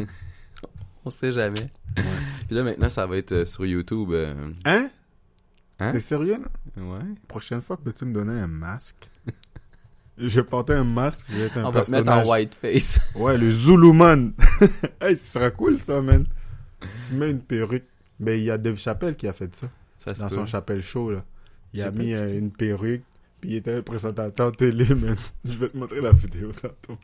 On 1.05 1.09
sait 1.09 1.31
jamais. 1.31 1.67
Puis 1.95 2.55
là, 2.55 2.63
maintenant, 2.63 2.89
ça 2.89 3.05
va 3.05 3.17
être 3.17 3.31
euh, 3.31 3.45
sur 3.45 3.65
YouTube. 3.65 4.11
euh, 4.11 4.51
Hein? 4.65 4.89
Hein? 5.79 5.91
T'es 5.93 5.99
sérieux 5.99 6.37
là? 6.37 6.81
Ouais. 6.83 6.99
Prochaine 7.27 7.61
fois, 7.61 7.77
peux-tu 7.77 8.05
me 8.05 8.13
donner 8.13 8.39
un 8.39 8.47
masque? 8.47 9.09
Je 10.17 10.39
vais 10.41 10.43
porter 10.45 10.73
un 10.73 10.83
masque, 10.83 11.25
je 11.29 11.35
vais 11.37 11.43
être 11.45 11.57
un 11.57 11.61
On 11.65 11.71
va 11.71 11.81
te 11.81 11.89
personnage. 11.91 12.15
mettre 12.17 12.27
en 12.27 12.31
whiteface. 12.31 12.99
Ouais, 13.15 13.37
le 13.39 13.51
Zuluman. 13.51 14.33
hey, 15.01 15.17
ce 15.17 15.25
sera 15.25 15.49
cool 15.49 15.79
ça, 15.79 15.99
man. 16.01 16.27
Tu 17.07 17.15
mets 17.15 17.31
une 17.31 17.41
perruque. 17.41 17.85
Mais 18.19 18.37
il 18.37 18.43
y 18.43 18.51
a 18.51 18.59
Dave 18.59 18.77
Chappelle 18.77 19.15
qui 19.15 19.27
a 19.27 19.33
fait 19.33 19.55
ça. 19.55 19.67
Ça 19.97 20.13
se 20.13 20.19
dans 20.19 20.27
peut. 20.29 20.35
son 20.35 20.45
Chappelle 20.45 20.83
Show, 20.83 21.09
là. 21.09 21.25
Il 21.73 21.79
Je 21.79 21.83
a 21.83 21.85
sais 21.85 21.91
pas 21.91 21.97
mis 21.99 22.05
qui 22.09 22.13
euh, 22.13 22.37
une 22.37 22.51
perruque, 22.51 23.01
puis 23.39 23.51
il 23.51 23.55
était 23.55 23.73
un 23.77 23.81
présentateur 23.81 24.51
télé, 24.51 24.93
man. 24.93 25.15
Je 25.43 25.57
vais 25.57 25.69
te 25.69 25.77
montrer 25.77 26.01
la 26.01 26.11
vidéo 26.11 26.51
tantôt. 26.51 26.99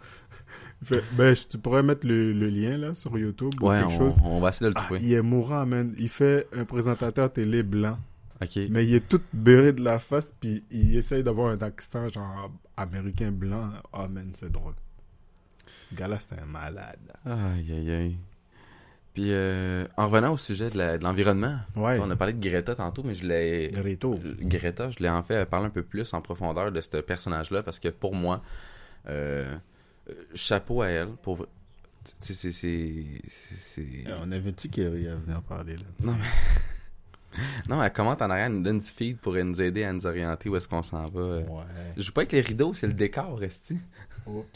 Fait, 0.83 1.03
ben, 1.13 1.33
tu 1.49 1.57
pourrais 1.57 1.81
mettre 1.83 2.05
le, 2.05 2.31
le 2.33 2.49
lien, 2.49 2.77
là, 2.77 2.93
sur 2.93 3.17
YouTube 3.17 3.53
ou 3.61 3.67
Ouais, 3.69 3.79
quelque 3.79 3.93
on, 3.93 3.97
chose. 3.97 4.17
on 4.23 4.39
va 4.39 4.49
essayer 4.49 4.69
de 4.69 4.75
le 4.75 4.79
Ah, 4.79 4.83
trouver. 4.85 4.99
il 5.01 5.13
est 5.13 5.21
mourant, 5.21 5.65
man. 5.65 5.93
Il 5.97 6.09
fait 6.09 6.47
un 6.55 6.65
présentateur 6.65 7.33
télé 7.33 7.63
blanc, 7.63 7.97
mais 8.69 8.85
il 8.85 8.93
est 8.93 9.07
tout 9.07 9.21
beurré 9.33 9.73
de 9.73 9.83
la 9.83 9.97
face, 9.99 10.31
puis 10.39 10.63
il 10.69 10.95
essaye 10.95 11.23
d'avoir 11.23 11.49
un 11.51 11.57
accent 11.61 12.07
genre 12.09 12.51
américain 12.77 13.31
blanc. 13.31 13.71
Ah, 13.91 14.07
man, 14.07 14.31
c'est 14.35 14.51
drôle. 14.51 14.73
Le 15.91 15.97
gars-là, 15.97 16.19
c'était 16.19 16.41
un 16.41 16.45
malade. 16.45 16.99
Aïe, 17.25 17.71
aïe, 17.73 17.91
aïe. 17.91 18.17
Puis, 19.15 19.31
euh, 19.31 19.87
en 19.97 20.05
revenant 20.09 20.33
au 20.33 20.37
sujet 20.37 20.69
de 20.69 21.01
l'environnement, 21.03 21.57
Ouais. 21.75 21.97
on 21.99 22.11
a 22.11 22.15
parlé 22.15 22.33
de 22.33 22.49
Greta 22.49 22.75
tantôt, 22.75 23.01
mais 23.03 23.15
je 23.15 23.25
l'ai. 23.25 23.71
Greta, 24.41 24.91
je 24.91 24.99
l'ai 24.99 25.09
en 25.09 25.23
fait 25.23 25.43
parlé 25.49 25.65
un 25.65 25.69
peu 25.71 25.81
plus 25.81 26.13
en 26.13 26.21
profondeur 26.21 26.71
de 26.71 26.79
ce 26.81 26.97
personnage-là 26.97 27.63
parce 27.63 27.79
que 27.79 27.87
pour 27.87 28.13
moi, 28.13 28.43
euh, 29.09 29.55
chapeau 30.33 30.81
à 30.81 30.87
elle. 30.87 31.09
Pour... 31.21 31.45
c'est- 32.21 32.51
c'est- 32.51 34.03
On 34.21 34.31
avait-tu 34.31 34.69
Kerry 34.69 35.07
à 35.07 35.15
venir 35.15 35.41
parler 35.41 35.75
là? 35.77 35.83
Non, 36.03 36.13
mais. 36.13 36.25
Non, 37.69 37.83
elle 37.83 37.93
commente 37.93 38.21
en 38.23 38.29
arrière, 38.31 38.47
elle 38.47 38.53
nous 38.53 38.63
donne 38.63 38.79
du 38.79 38.87
feed 38.87 39.17
pour 39.19 39.33
nous 39.35 39.61
aider 39.61 39.83
à 39.83 39.93
nous 39.93 40.07
orienter 40.07 40.49
où 40.49 40.55
est-ce 40.55 40.67
qu'on 40.67 40.81
s'en 40.81 41.05
va. 41.05 41.19
euh. 41.21 41.43
Ouais. 41.43 41.63
Je 41.95 42.01
joue 42.01 42.11
pas 42.11 42.21
avec 42.21 42.31
les 42.31 42.41
rideaux, 42.41 42.73
c'est 42.73 42.87
le 42.87 42.93
décor, 42.93 43.37
Resti. 43.37 43.77
Oups. 44.25 44.47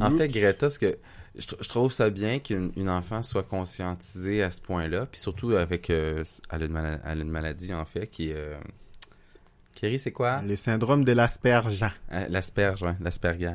En 0.00 0.10
Oups. 0.10 0.18
fait, 0.18 0.28
Greta, 0.28 0.70
ce 0.70 0.78
que 0.78 0.96
je, 1.34 1.46
tr- 1.46 1.62
je 1.62 1.68
trouve 1.68 1.92
ça 1.92 2.08
bien 2.08 2.38
qu'une 2.38 2.72
une 2.76 2.88
enfant 2.88 3.22
soit 3.22 3.42
conscientisée 3.42 4.42
à 4.42 4.50
ce 4.50 4.60
point-là, 4.62 5.04
puis 5.06 5.20
surtout 5.20 5.50
avec 5.52 5.90
euh, 5.90 6.24
elle, 6.50 6.62
a 6.62 6.66
une 6.66 6.72
mala- 6.72 7.00
elle 7.04 7.18
a 7.18 7.22
une 7.22 7.30
maladie 7.30 7.74
en 7.74 7.84
fait 7.84 8.06
qui 8.06 8.30
est 8.30 8.34
euh, 8.36 8.56
Kerry, 9.76 9.98
c'est 9.98 10.10
quoi? 10.10 10.40
Le 10.42 10.56
syndrome 10.56 11.04
de 11.04 11.12
l'asperge. 11.12 11.84
Euh, 12.10 12.26
L'asperge, 12.30 12.82
ouais, 12.82 12.94
l'asperger. 13.00 13.52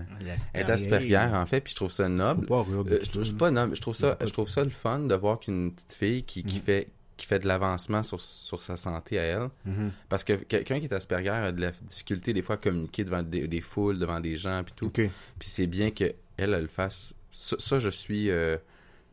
Elle 0.54 0.62
est 0.62 0.70
asperger 0.70 1.18
en 1.18 1.46
fait, 1.46 1.62
puis 1.62 1.72
je 1.72 1.76
trouve 1.76 1.92
ça 1.92 2.04
Faut 2.06 2.10
noble. 2.10 2.46
pas 2.46 2.62
rire 2.64 2.84
de 2.84 2.92
Euh, 2.94 3.24
je, 3.24 3.32
pas 3.34 3.50
noble, 3.52 3.76
je 3.76 3.82
trouve 3.82 3.96
ça, 3.96 4.18
je 4.24 4.32
trouve 4.32 4.48
ça 4.50 4.64
le 4.64 4.70
fun 4.70 5.00
de 5.00 5.16
voir 5.16 5.40
qu'une 5.40 5.74
petite 5.74 5.94
fille 5.94 6.24
qui, 6.24 6.44
qui 6.44 6.58
Mhm. 6.58 6.62
fait 6.64 6.88
qui 7.18 7.28
fait 7.28 7.38
de 7.40 7.48
l'avancement 7.48 8.02
sur, 8.02 8.20
sur 8.20 8.62
sa 8.62 8.76
santé 8.78 9.20
à 9.20 9.24
elle. 9.24 9.50
Mhm. 9.66 9.92
Parce 10.10 10.24
que 10.24 10.34
quelqu'un 10.34 10.80
qui 10.80 10.86
est 10.86 10.94
Asperger 10.94 11.30
a 11.30 11.52
de 11.52 11.62
la 11.62 11.70
difficulté 11.84 12.34
des 12.34 12.42
fois 12.42 12.56
à 12.56 12.58
communiquer 12.58 13.04
devant 13.04 13.22
des, 13.22 13.48
des 13.48 13.62
foules, 13.62 14.00
devant 14.00 14.20
des 14.20 14.38
gens, 14.38 14.64
puis 14.64 14.74
tout. 14.76 14.90
Puis 14.90 15.12
c'est 15.40 15.68
bien 15.68 15.92
qu'elle, 15.92 16.16
elle 16.38 16.50
le 16.52 16.68
fasse. 16.68 17.14
Ça, 17.32 17.58
ça, 17.60 17.78
je 17.78 17.90
suis 17.90 18.32
euh, 18.32 18.58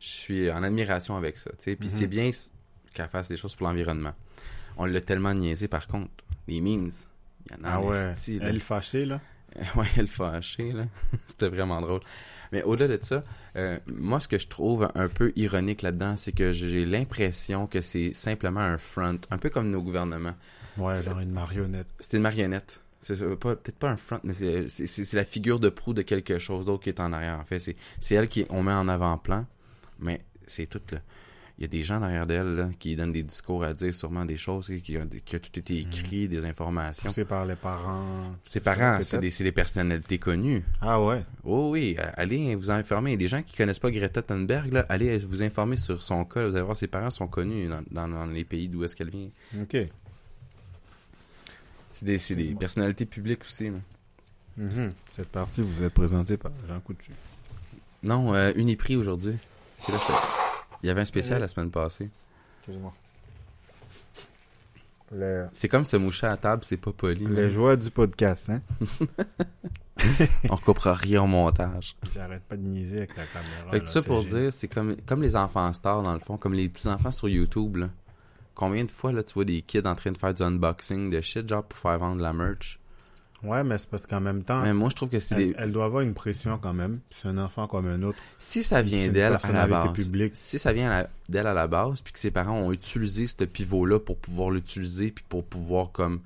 je 0.00 0.08
suis 0.08 0.50
en 0.50 0.62
admiration 0.62 1.16
avec 1.16 1.36
ça. 1.36 1.50
Puis 1.58 1.76
Mhm. 1.78 1.86
c'est 1.86 2.06
bien 2.06 2.30
qu'elle 2.94 3.08
fasse 3.08 3.28
des 3.28 3.36
choses 3.36 3.54
pour 3.54 3.66
l'environnement. 3.66 4.12
On 4.78 4.86
l'a 4.86 5.00
tellement 5.02 5.34
niaisé 5.34 5.68
par 5.68 5.86
contre. 5.86 6.08
Les 6.48 6.60
memes. 6.60 6.90
Il 7.50 7.56
y 7.56 7.60
en 7.60 7.64
a 7.64 7.72
Ah 7.74 7.80
ouais. 7.80 8.10
esti, 8.12 8.38
là. 8.40 8.46
Elle 8.48 8.60
fâchée, 8.60 9.04
là? 9.04 9.20
Ouais, 9.76 9.86
elle 9.96 10.08
fâchée, 10.08 10.72
là. 10.72 10.86
C'était 11.26 11.48
vraiment 11.48 11.80
drôle. 11.80 12.00
Mais 12.52 12.62
au-delà 12.62 12.96
de 12.98 13.04
ça, 13.04 13.22
euh, 13.56 13.78
moi, 13.86 14.20
ce 14.20 14.28
que 14.28 14.38
je 14.38 14.46
trouve 14.48 14.90
un 14.94 15.08
peu 15.08 15.32
ironique 15.36 15.82
là-dedans, 15.82 16.16
c'est 16.16 16.32
que 16.32 16.52
j'ai 16.52 16.84
l'impression 16.84 17.66
que 17.66 17.80
c'est 17.80 18.12
simplement 18.12 18.60
un 18.60 18.78
front, 18.78 19.18
un 19.30 19.38
peu 19.38 19.50
comme 19.50 19.70
nos 19.70 19.82
gouvernements. 19.82 20.34
Ouais, 20.76 21.02
genre 21.02 21.18
une 21.20 21.32
marionnette. 21.32 21.88
C'est 22.00 22.16
une 22.16 22.22
marionnette. 22.22 22.80
C'est 23.00 23.16
peut-être 23.36 23.78
pas 23.78 23.90
un 23.90 23.96
front, 23.96 24.20
mais 24.24 24.34
c'est- 24.34 25.12
la 25.14 25.24
figure 25.24 25.60
de 25.60 25.68
proue 25.68 25.94
de 25.94 26.02
quelque 26.02 26.38
chose 26.38 26.66
d'autre 26.66 26.82
qui 26.82 26.88
est 26.90 27.00
en 27.00 27.12
arrière. 27.12 27.38
En 27.38 27.44
fait, 27.44 27.58
c'est 27.60 27.76
c'est 28.00 28.14
elle 28.16 28.28
qui 28.28 28.44
on 28.50 28.62
met 28.64 28.72
en 28.72 28.88
avant-plan, 28.88 29.46
mais 30.00 30.24
c'est 30.46 30.66
tout 30.66 30.80
là. 30.92 30.98
Il 31.58 31.62
y 31.62 31.64
a 31.64 31.68
des 31.68 31.82
gens 31.82 31.98
derrière 31.98 32.24
d'elle 32.24 32.54
là, 32.54 32.70
qui 32.78 32.94
donnent 32.94 33.10
des 33.10 33.24
discours 33.24 33.64
à 33.64 33.74
dire 33.74 33.92
sûrement 33.92 34.24
des 34.24 34.36
choses 34.36 34.68
qui, 34.68 34.80
qui 34.80 34.96
ont, 34.96 35.08
qui 35.24 35.40
tout 35.40 35.58
été 35.58 35.78
écrit, 35.80 36.28
des 36.28 36.44
informations. 36.44 37.08
Poussée 37.08 37.24
par 37.24 37.44
les 37.46 37.56
parents. 37.56 38.32
Ses 38.44 38.60
parents, 38.60 38.98
c'est 39.02 39.18
des, 39.18 39.30
c'est 39.30 39.42
des 39.42 39.50
personnalités 39.50 40.18
connues. 40.18 40.62
Ah 40.80 41.02
ouais. 41.02 41.24
Oh 41.42 41.70
oui, 41.72 41.96
allez 42.16 42.54
vous 42.54 42.70
informer. 42.70 43.16
Des 43.16 43.26
gens 43.26 43.42
qui 43.42 43.56
connaissent 43.56 43.80
pas 43.80 43.90
Greta 43.90 44.22
Thunberg, 44.22 44.72
là, 44.72 44.86
allez 44.88 45.18
vous 45.18 45.42
informer 45.42 45.74
sur 45.76 46.00
son 46.00 46.24
cas. 46.24 46.46
Vous 46.46 46.54
allez 46.54 46.64
voir, 46.64 46.76
ses 46.76 46.86
parents 46.86 47.10
sont 47.10 47.26
connus 47.26 47.66
dans, 47.68 47.82
dans- 47.90 48.06
dans 48.08 48.26
les 48.26 48.44
pays 48.44 48.68
d'où 48.68 48.84
est-ce 48.84 48.94
qu'elle 48.94 49.10
vient. 49.10 49.28
Ok. 49.60 49.76
C'est 51.92 52.04
des, 52.04 52.18
c'est 52.18 52.36
des 52.36 52.54
personnalités 52.54 53.04
publiques 53.06 53.42
aussi. 53.42 53.70
là. 53.70 53.78
Mhm. 54.58 54.92
Cette 55.10 55.28
partie 55.28 55.62
vous 55.62 55.82
est 55.82 55.90
présentée 55.90 56.36
par 56.36 56.52
Jean 56.68 56.78
Coutu. 56.78 57.10
Non, 58.04 58.32
euh, 58.34 58.52
Uniprix 58.54 58.94
aujourd'hui. 58.96 59.34
C'est 59.76 59.90
là 59.90 59.98
que 59.98 60.04
j'étais- 60.06 60.47
Il 60.82 60.86
y 60.86 60.90
avait 60.90 61.00
un 61.00 61.04
spécial 61.06 61.40
la 61.40 61.48
semaine 61.48 61.70
passée. 61.70 62.08
Excuse-moi. 62.60 62.92
C'est 65.52 65.68
comme 65.68 65.84
se 65.84 65.96
moucher 65.96 66.26
à 66.26 66.36
table, 66.36 66.62
c'est 66.64 66.76
pas 66.76 66.92
poli. 66.92 67.20
les 67.26 67.42
man. 67.42 67.50
joies 67.50 67.76
du 67.76 67.90
podcast, 67.90 68.50
hein? 68.50 68.60
On 70.50 70.56
coupera 70.56 70.92
rien 70.94 71.22
au 71.22 71.26
montage. 71.26 71.96
J'arrête 72.14 72.42
pas 72.42 72.56
de 72.56 72.62
niaiser 72.62 72.98
avec 72.98 73.16
la 73.16 73.24
caméra. 73.24 73.70
Fait 73.70 73.80
que 73.80 73.84
là, 73.84 73.92
tout 73.92 74.00
ça 74.00 74.02
pour 74.02 74.20
génial. 74.20 74.42
dire, 74.42 74.52
c'est 74.52 74.68
comme, 74.68 74.96
comme 75.06 75.22
les 75.22 75.34
enfants 75.34 75.72
stars 75.72 76.02
dans 76.02 76.12
le 76.12 76.20
fond, 76.20 76.36
comme 76.36 76.52
les 76.52 76.68
petits 76.68 76.88
enfants 76.88 77.10
sur 77.10 77.28
YouTube. 77.28 77.76
Là. 77.76 77.88
Combien 78.54 78.84
de 78.84 78.90
fois 78.90 79.10
là, 79.12 79.22
tu 79.22 79.32
vois 79.34 79.44
des 79.46 79.62
kids 79.62 79.86
en 79.86 79.94
train 79.94 80.12
de 80.12 80.18
faire 80.18 80.34
du 80.34 80.42
unboxing 80.42 81.10
de 81.10 81.20
shit, 81.22 81.48
genre 81.48 81.64
pour 81.64 81.78
faire 81.78 81.98
vendre 81.98 82.20
la 82.22 82.32
merch? 82.34 82.78
Ouais, 83.44 83.62
mais 83.62 83.78
c'est 83.78 83.88
parce 83.88 84.06
qu'en 84.06 84.20
même 84.20 84.42
temps, 84.42 84.62
Mais 84.62 84.74
moi, 84.74 84.88
je 84.90 84.96
trouve 84.96 85.10
que 85.10 85.18
c'est 85.20 85.36
elle, 85.36 85.52
des... 85.52 85.54
elle 85.58 85.72
doit 85.72 85.84
avoir 85.84 86.02
une 86.02 86.14
pression 86.14 86.58
quand 86.58 86.72
même. 86.72 87.00
C'est 87.10 87.28
un 87.28 87.38
enfant 87.38 87.68
comme 87.68 87.86
un 87.86 88.02
autre. 88.02 88.18
Si 88.38 88.64
ça 88.64 88.82
vient 88.82 89.08
d'elle 89.08 89.38
à 89.40 89.52
la 89.52 89.66
base, 89.66 89.92
publique. 89.92 90.32
si 90.34 90.58
ça 90.58 90.72
vient 90.72 91.06
d'elle 91.28 91.46
à 91.46 91.54
la 91.54 91.68
base, 91.68 92.00
puis 92.00 92.12
que 92.12 92.18
ses 92.18 92.32
parents 92.32 92.58
ont 92.58 92.72
utilisé 92.72 93.26
ce 93.28 93.44
pivot-là 93.44 94.00
pour 94.00 94.16
pouvoir 94.16 94.50
l'utiliser, 94.50 95.12
puis 95.12 95.24
pour 95.28 95.44
pouvoir 95.44 95.92
comme, 95.92 96.20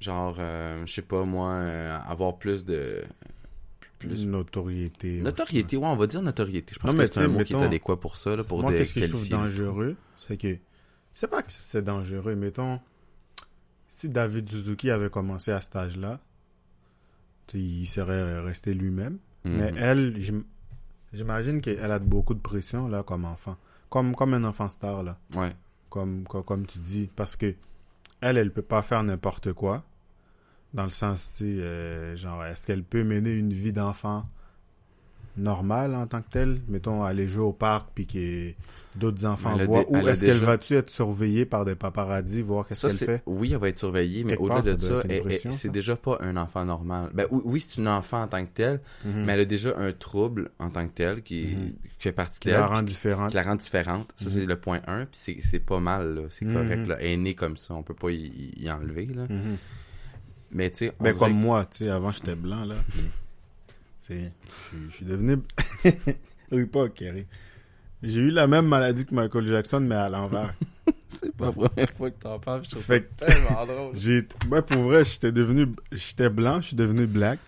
genre, 0.00 0.36
euh, 0.38 0.84
je 0.84 0.92
sais 0.92 1.02
pas 1.02 1.24
moi, 1.24 1.52
euh, 1.52 1.98
avoir 2.06 2.36
plus 2.36 2.66
de, 2.66 3.02
plus 3.98 4.26
Notoriété. 4.26 5.20
notoriété, 5.22 5.76
ouais, 5.76 5.86
on 5.86 5.96
va 5.96 6.06
dire 6.06 6.22
notoriété. 6.22 6.74
Je 6.74 6.78
pense 6.78 6.92
Non, 6.92 6.98
que 6.98 7.06
c'est 7.06 7.20
un 7.20 7.28
mot 7.28 7.42
qui 7.42 7.54
est 7.54 7.62
adéquat 7.62 7.96
pour 7.96 8.16
ça, 8.16 8.36
là, 8.36 8.44
pour 8.44 8.60
Moi, 8.60 8.72
qu'est-ce 8.72 8.94
que 8.94 9.00
je 9.00 9.06
trouve 9.06 9.28
dangereux, 9.28 9.96
c'est 10.26 10.36
que 10.36 10.56
c'est 11.12 11.28
pas 11.28 11.42
que 11.42 11.50
c'est 11.50 11.82
dangereux, 11.82 12.34
mettons, 12.36 12.80
si 13.88 14.08
David 14.08 14.48
Suzuki 14.48 14.90
avait 14.90 15.10
commencé 15.10 15.50
à 15.52 15.60
cet 15.60 15.76
âge-là, 15.76 16.20
il 17.54 17.86
serait 17.86 18.40
resté 18.40 18.74
lui-même. 18.74 19.18
Mhm. 19.44 19.56
Mais 19.56 19.72
elle, 19.76 20.20
j'im- 20.20 20.44
j'imagine 21.12 21.60
qu'elle 21.60 21.90
a 21.90 21.98
beaucoup 21.98 22.34
de 22.34 22.40
pression 22.40 22.88
là 22.88 23.02
comme 23.02 23.24
enfant, 23.24 23.56
comme 23.88 24.14
comme 24.14 24.34
un 24.34 24.44
enfant 24.44 24.68
star 24.68 25.02
là, 25.02 25.18
Ouais. 25.34 25.52
comme 25.88 26.24
comme, 26.28 26.44
comme 26.44 26.66
tu 26.66 26.78
dis, 26.78 27.08
parce 27.16 27.36
que 27.36 27.54
elle, 28.20 28.36
elle 28.36 28.52
peut 28.52 28.62
pas 28.62 28.82
faire 28.82 29.02
n'importe 29.02 29.52
quoi, 29.52 29.84
dans 30.74 30.84
le 30.84 30.90
sens, 30.90 31.34
tu 31.36 31.44
sais, 31.56 31.62
euh, 31.62 32.16
genre, 32.16 32.44
est-ce 32.44 32.66
qu'elle 32.66 32.82
peut 32.82 33.04
mener 33.04 33.32
une 33.32 33.52
vie 33.52 33.72
d'enfant? 33.72 34.28
Normale 35.38 35.94
en 35.94 36.06
tant 36.06 36.20
que 36.22 36.30
telle, 36.30 36.60
mettons 36.68 37.02
aller 37.04 37.28
jouer 37.28 37.42
au 37.44 37.52
parc 37.52 37.88
puis 37.94 38.06
que 38.06 38.52
d'autres 38.96 39.24
enfants 39.26 39.56
voient, 39.58 39.88
ou 39.90 39.96
est-ce 40.08 40.24
qu'elle 40.24 40.34
déjà- 40.34 40.46
va-tu 40.46 40.74
être 40.74 40.90
surveillée 40.90 41.44
par 41.46 41.64
des 41.64 41.76
paparazzis, 41.76 42.42
voir 42.42 42.66
qu'est-ce 42.66 42.86
qu'elle 42.88 42.96
fait? 43.06 43.22
Oui, 43.26 43.52
elle 43.52 43.58
va 43.58 43.68
être 43.68 43.78
surveillée, 43.78 44.24
mais 44.24 44.36
au-delà 44.36 44.60
de 44.62 44.78
ça 44.78 45.02
c'est 45.50 45.68
déjà 45.70 45.94
pas 45.96 46.18
un 46.20 46.36
enfant 46.36 46.64
normal. 46.64 47.10
Ben 47.14 47.26
oui, 47.30 47.60
c'est 47.60 47.80
une 47.80 47.86
enfant 47.88 48.22
en 48.22 48.26
tant 48.28 48.44
que 48.44 48.50
telle, 48.52 48.80
Mhm. 49.04 49.24
mais 49.24 49.32
elle 49.34 49.40
a 49.40 49.44
déjà 49.44 49.76
un 49.78 49.92
trouble 49.92 50.50
en 50.58 50.70
tant 50.70 50.86
que 50.86 50.92
tel 50.94 51.22
qui, 51.22 51.54
Mhm. 51.56 51.72
qui 51.98 52.00
fait 52.00 52.12
partie 52.12 52.40
qui 52.40 52.48
la 52.50 52.66
rend 52.66 52.82
différente. 52.82 53.30
qui 53.30 53.36
la 53.36 53.42
rend 53.44 53.54
différente. 53.54 54.12
Ça, 54.16 54.24
Mhm. 54.26 54.30
c'est 54.32 54.46
le 54.46 54.56
point 54.56 54.80
1, 54.88 55.04
puis 55.06 55.40
c'est- 55.40 55.58
pas 55.60 55.78
mal, 55.80 56.26
c'est 56.30 56.44
Mhm. 56.44 56.54
correct. 56.54 56.86
Là. 56.88 56.96
Elle 57.00 57.06
est 57.06 57.16
née 57.18 57.34
comme 57.34 57.56
ça, 57.56 57.74
on 57.74 57.82
peut 57.82 57.94
pas 57.94 58.10
y, 58.10 58.52
y 58.56 58.70
enlever. 58.70 59.06
Là. 59.06 59.26
Mhm. 59.28 59.56
Mais 60.50 60.70
tu 60.70 60.78
sais, 60.78 60.92
Ben 60.98 61.12
dirait 61.12 61.18
comme 61.18 61.38
moi, 61.38 61.66
tu 61.70 61.84
sais, 61.84 61.90
avant 61.90 62.10
j'étais 62.10 62.34
blanc 62.34 62.64
là. 62.64 62.74
C'est, 64.08 64.32
je 64.90 64.94
suis- 64.94 65.04
devenu. 65.04 65.38
oui 66.52 66.64
pas 66.64 66.88
Kerry. 66.88 67.26
J'ai 68.02 68.20
eu 68.20 68.30
la 68.30 68.46
même 68.46 68.66
maladie 68.66 69.04
que 69.04 69.14
Michael 69.14 69.46
Jackson 69.46 69.80
mais 69.80 69.94
à 69.96 70.08
l'envers. 70.08 70.52
c'est 71.08 71.34
pas 71.36 71.46
la 71.46 71.52
première 71.52 71.90
fois 71.90 72.10
que 72.10 72.18
t'en 72.18 72.38
parles, 72.38 72.64
je 72.64 72.70
trouve 72.70 72.82
fait 72.82 73.10
ça 73.18 73.26
tellement 73.26 73.66
drôle. 73.66 73.90
j'ai, 73.94 74.26
ouais 74.50 74.62
pour 74.62 74.82
vrai, 74.82 75.04
j'étais 75.04 75.32
devenu, 75.32 75.66
j'étais 75.92 76.30
blanc, 76.30 76.60
je 76.60 76.68
suis 76.68 76.76
devenu 76.76 77.06
black. 77.06 77.38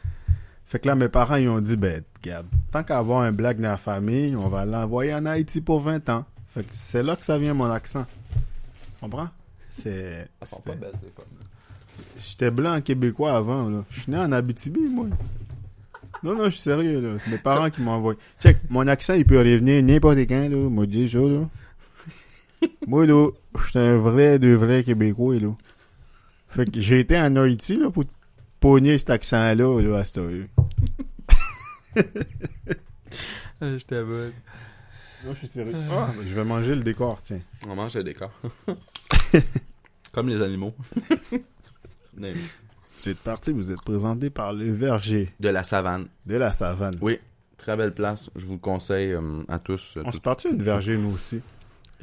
Fait 0.67 0.79
que 0.79 0.87
là 0.87 0.95
mes 0.95 1.09
parents 1.09 1.37
ils 1.37 1.49
ont 1.49 1.61
dit 1.61 1.77
ben 1.77 2.03
regarde, 2.23 2.47
tant 2.71 2.85
qu'à 2.85 2.99
avoir 2.99 3.23
un 3.23 3.33
black 3.33 3.59
dans 3.59 3.71
la 3.71 3.77
famille, 3.77 4.37
on 4.37 4.49
va 4.49 4.65
l'envoyer 4.65 5.15
en 5.15 5.25
Haïti 5.27 5.61
pour 5.61 5.81
20 5.81 6.09
ans. 6.11 6.27
Fait 6.55 6.63
que 6.63 6.71
c'est 6.73 7.03
là 7.03 7.17
que 7.17 7.25
ça 7.25 7.39
vient 7.39 7.55
mon 7.55 7.71
accent. 7.71 8.07
Tu 8.35 9.01
comprends? 9.01 9.31
C'est. 9.71 10.29
Femmes. 10.45 10.81
J'étais 12.19 12.51
blanc 12.51 12.81
québécois 12.81 13.37
avant, 13.37 13.69
là. 13.69 13.85
Je 13.91 14.01
suis 14.01 14.13
né 14.13 14.19
en 14.19 14.33
Abitibi, 14.33 14.81
moi. 14.81 15.07
Non, 16.23 16.35
non, 16.35 16.45
je 16.47 16.51
suis 16.51 16.61
sérieux, 16.61 17.01
là. 17.01 17.19
C'est 17.19 17.31
mes 17.31 17.39
parents 17.39 17.71
qui 17.71 17.81
m'ont 17.81 17.93
envoyé. 17.93 18.19
Check, 18.41 18.59
mon 18.69 18.87
accent, 18.87 19.15
il 19.15 19.25
peut 19.25 19.39
revenir 19.39 19.83
n'importe 19.83 20.19
quand, 20.19 20.49
là. 20.49 20.57
Moi, 20.57 20.87
dis 20.87 21.09
ça, 21.09 21.19
là. 21.19 21.49
moi, 22.87 23.07
là, 23.07 23.31
je 23.59 23.71
suis 23.71 23.79
un 23.79 23.97
vrai, 23.97 24.39
de 24.39 24.53
vrai 24.53 24.85
Québécois, 24.85 25.39
là. 25.39 25.57
Fait 26.49 26.71
que 26.71 26.81
j'ai 26.81 27.01
été 27.01 27.19
en 27.19 27.37
Haïti, 27.37 27.77
là, 27.77 27.91
pour 27.91 28.05
pogner 28.59 28.99
cet 28.99 29.11
accent-là, 29.11 29.81
là, 29.81 29.99
à 29.99 30.05
cette 30.05 30.19
heure. 30.19 30.47
Je 33.61 33.85
t'abonne. 33.85 34.33
Non, 35.25 35.35
je 35.35 35.39
suis 35.39 35.49
sérieux. 35.49 35.75
Ah, 35.91 36.15
je 36.25 36.35
vais 36.35 36.45
manger 36.45 36.75
le 36.75 36.83
décor, 36.83 37.21
tiens. 37.23 37.41
On 37.69 37.75
mange 37.75 37.95
le 37.95 38.05
décor. 38.05 38.33
Comme 40.13 40.29
les 40.29 40.43
animaux. 40.43 40.75
Mais- 43.01 43.13
Cette 43.15 43.19
partie, 43.19 43.53
vous 43.53 43.71
êtes 43.73 43.81
présenté 43.83 44.29
par 44.31 44.53
le 44.53 44.71
verger 44.73 45.31
De 45.41 45.49
la 45.49 45.63
savane. 45.63 46.07
de 46.27 46.37
la 46.37 46.53
savane. 46.53 46.93
Oui, 47.01 47.19
très 47.57 47.77
belle 47.77 47.95
place. 47.95 48.29
Je 48.37 48.45
vous 48.47 48.53
le 48.55 48.59
conseille 48.59 49.13
euh, 49.13 49.43
à 49.49 49.59
tous. 49.59 49.95
euh, 49.97 50.03
On 50.05 50.11
tout- 50.11 50.17
se 50.17 50.21
partit 50.23 50.49
une 50.49 50.63
verger, 50.63 50.97
nous 50.99 51.13
aussi? 51.15 51.41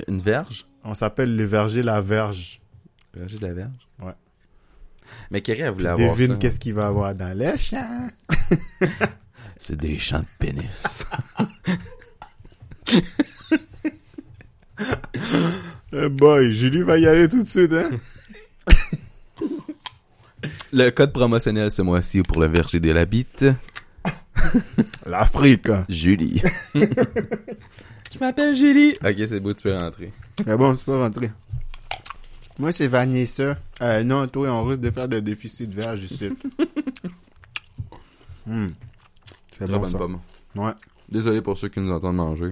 Une 0.08 0.18
verge? 0.20 0.66
On 0.84 0.94
s'appelle 0.96 1.36
le 1.36 1.44
verger 1.46 1.84
la 1.84 2.02
verge. 2.02 2.62
Verger 3.14 3.38
de 3.38 3.48
la 3.48 3.54
verge? 3.54 3.88
Ouais. 4.02 4.14
Mais 5.32 5.42
Kerry, 5.42 5.62
elle 5.62 5.74
voulait 5.74 5.90
avoir 5.90 6.16
Devine 6.16 6.34
ça. 6.34 6.38
qu'est-ce 6.38 6.60
qu'il 6.60 6.74
va 6.74 6.88
avoir 6.88 7.14
dans 7.16 7.38
les 7.38 7.58
champs. 7.58 8.08
C'est 9.58 9.76
des 9.80 9.98
champs 9.98 10.20
de 10.20 10.26
pénis. 10.40 11.06
Eh 15.94 16.10
boy, 16.10 16.54
Julie 16.54 16.84
va 16.84 16.98
y 16.98 17.08
aller 17.08 17.28
tout 17.28 17.42
de 17.44 17.48
suite, 17.50 17.74
hein? 17.74 17.90
Le 20.74 20.90
code 20.92 21.14
promotionnel 21.14 21.72
ce 21.72 21.82
mois-ci 21.82 22.22
pour 22.24 22.40
le 22.42 22.48
verger 22.48 22.80
de 22.80 22.92
la 22.92 23.06
bite. 23.06 23.46
L'Afrique. 25.06 25.70
Julie. 25.90 26.42
Je 26.76 28.20
m'appelle 28.20 28.56
Julie. 28.56 28.94
Ok, 29.04 29.16
c'est 29.28 29.40
beau, 29.40 29.54
tu 29.54 29.64
peux 29.64 29.76
rentrer. 29.78 30.12
Mais 30.46 30.56
bon, 30.58 30.76
tu 30.76 30.84
peux 30.86 30.96
rentrer. 30.98 31.32
Moi, 32.60 32.72
c'est 32.72 32.88
Vanessa. 32.88 33.58
Euh, 33.82 34.04
non, 34.04 34.28
toi, 34.28 34.52
on 34.52 34.64
risque 34.66 34.82
de 34.82 34.90
faire 34.92 35.08
des 35.08 35.22
déficits 35.22 35.68
verges 35.68 36.04
ici. 36.04 36.30
Hmm. 38.46 38.68
C'est 39.52 39.66
Très 39.66 39.74
bon, 39.74 39.82
bonne 39.82 39.92
ça. 39.92 39.98
pomme. 39.98 40.20
Ouais, 40.56 40.72
Désolé 41.10 41.42
pour 41.42 41.58
ceux 41.58 41.68
qui 41.68 41.82
nous 41.82 41.92
entendent 41.92 42.16
manger. 42.16 42.52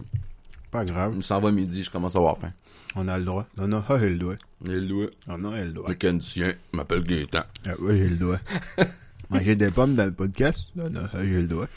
pas 0.70 0.84
grave. 0.84 1.14
Il 1.16 1.24
s'en 1.24 1.40
va 1.40 1.52
midi, 1.52 1.84
je 1.84 1.90
commence 1.90 2.18
à 2.18 2.20
avoir 2.20 2.38
faim. 2.38 2.52
On 2.96 3.08
a 3.10 3.18
le 3.18 3.26
droit. 3.26 3.46
Non, 3.58 3.68
non, 3.68 3.84
ah, 3.90 3.98
il 4.02 4.14
le 4.14 4.18
doigt. 4.18 4.36
Et 4.66 4.70
le 4.72 5.10
Non, 5.28 5.38
non, 5.38 5.56
il 5.58 5.66
le 5.66 5.72
doigt. 5.74 5.90
mécanicien 5.90 6.54
m'appelle 6.72 7.04
Gaétan. 7.04 7.42
Ah, 7.68 7.72
oui, 7.80 7.98
il 8.00 8.10
le 8.12 8.16
doigt. 8.18 8.40
Manger 9.30 9.56
des 9.56 9.72
pommes 9.72 9.96
dans 9.96 10.06
le 10.06 10.14
podcast? 10.14 10.70
Non, 10.76 10.90
non, 10.90 11.02
ah, 11.14 11.24
il 11.24 11.34
le 11.42 11.48
doigt. 11.48 11.68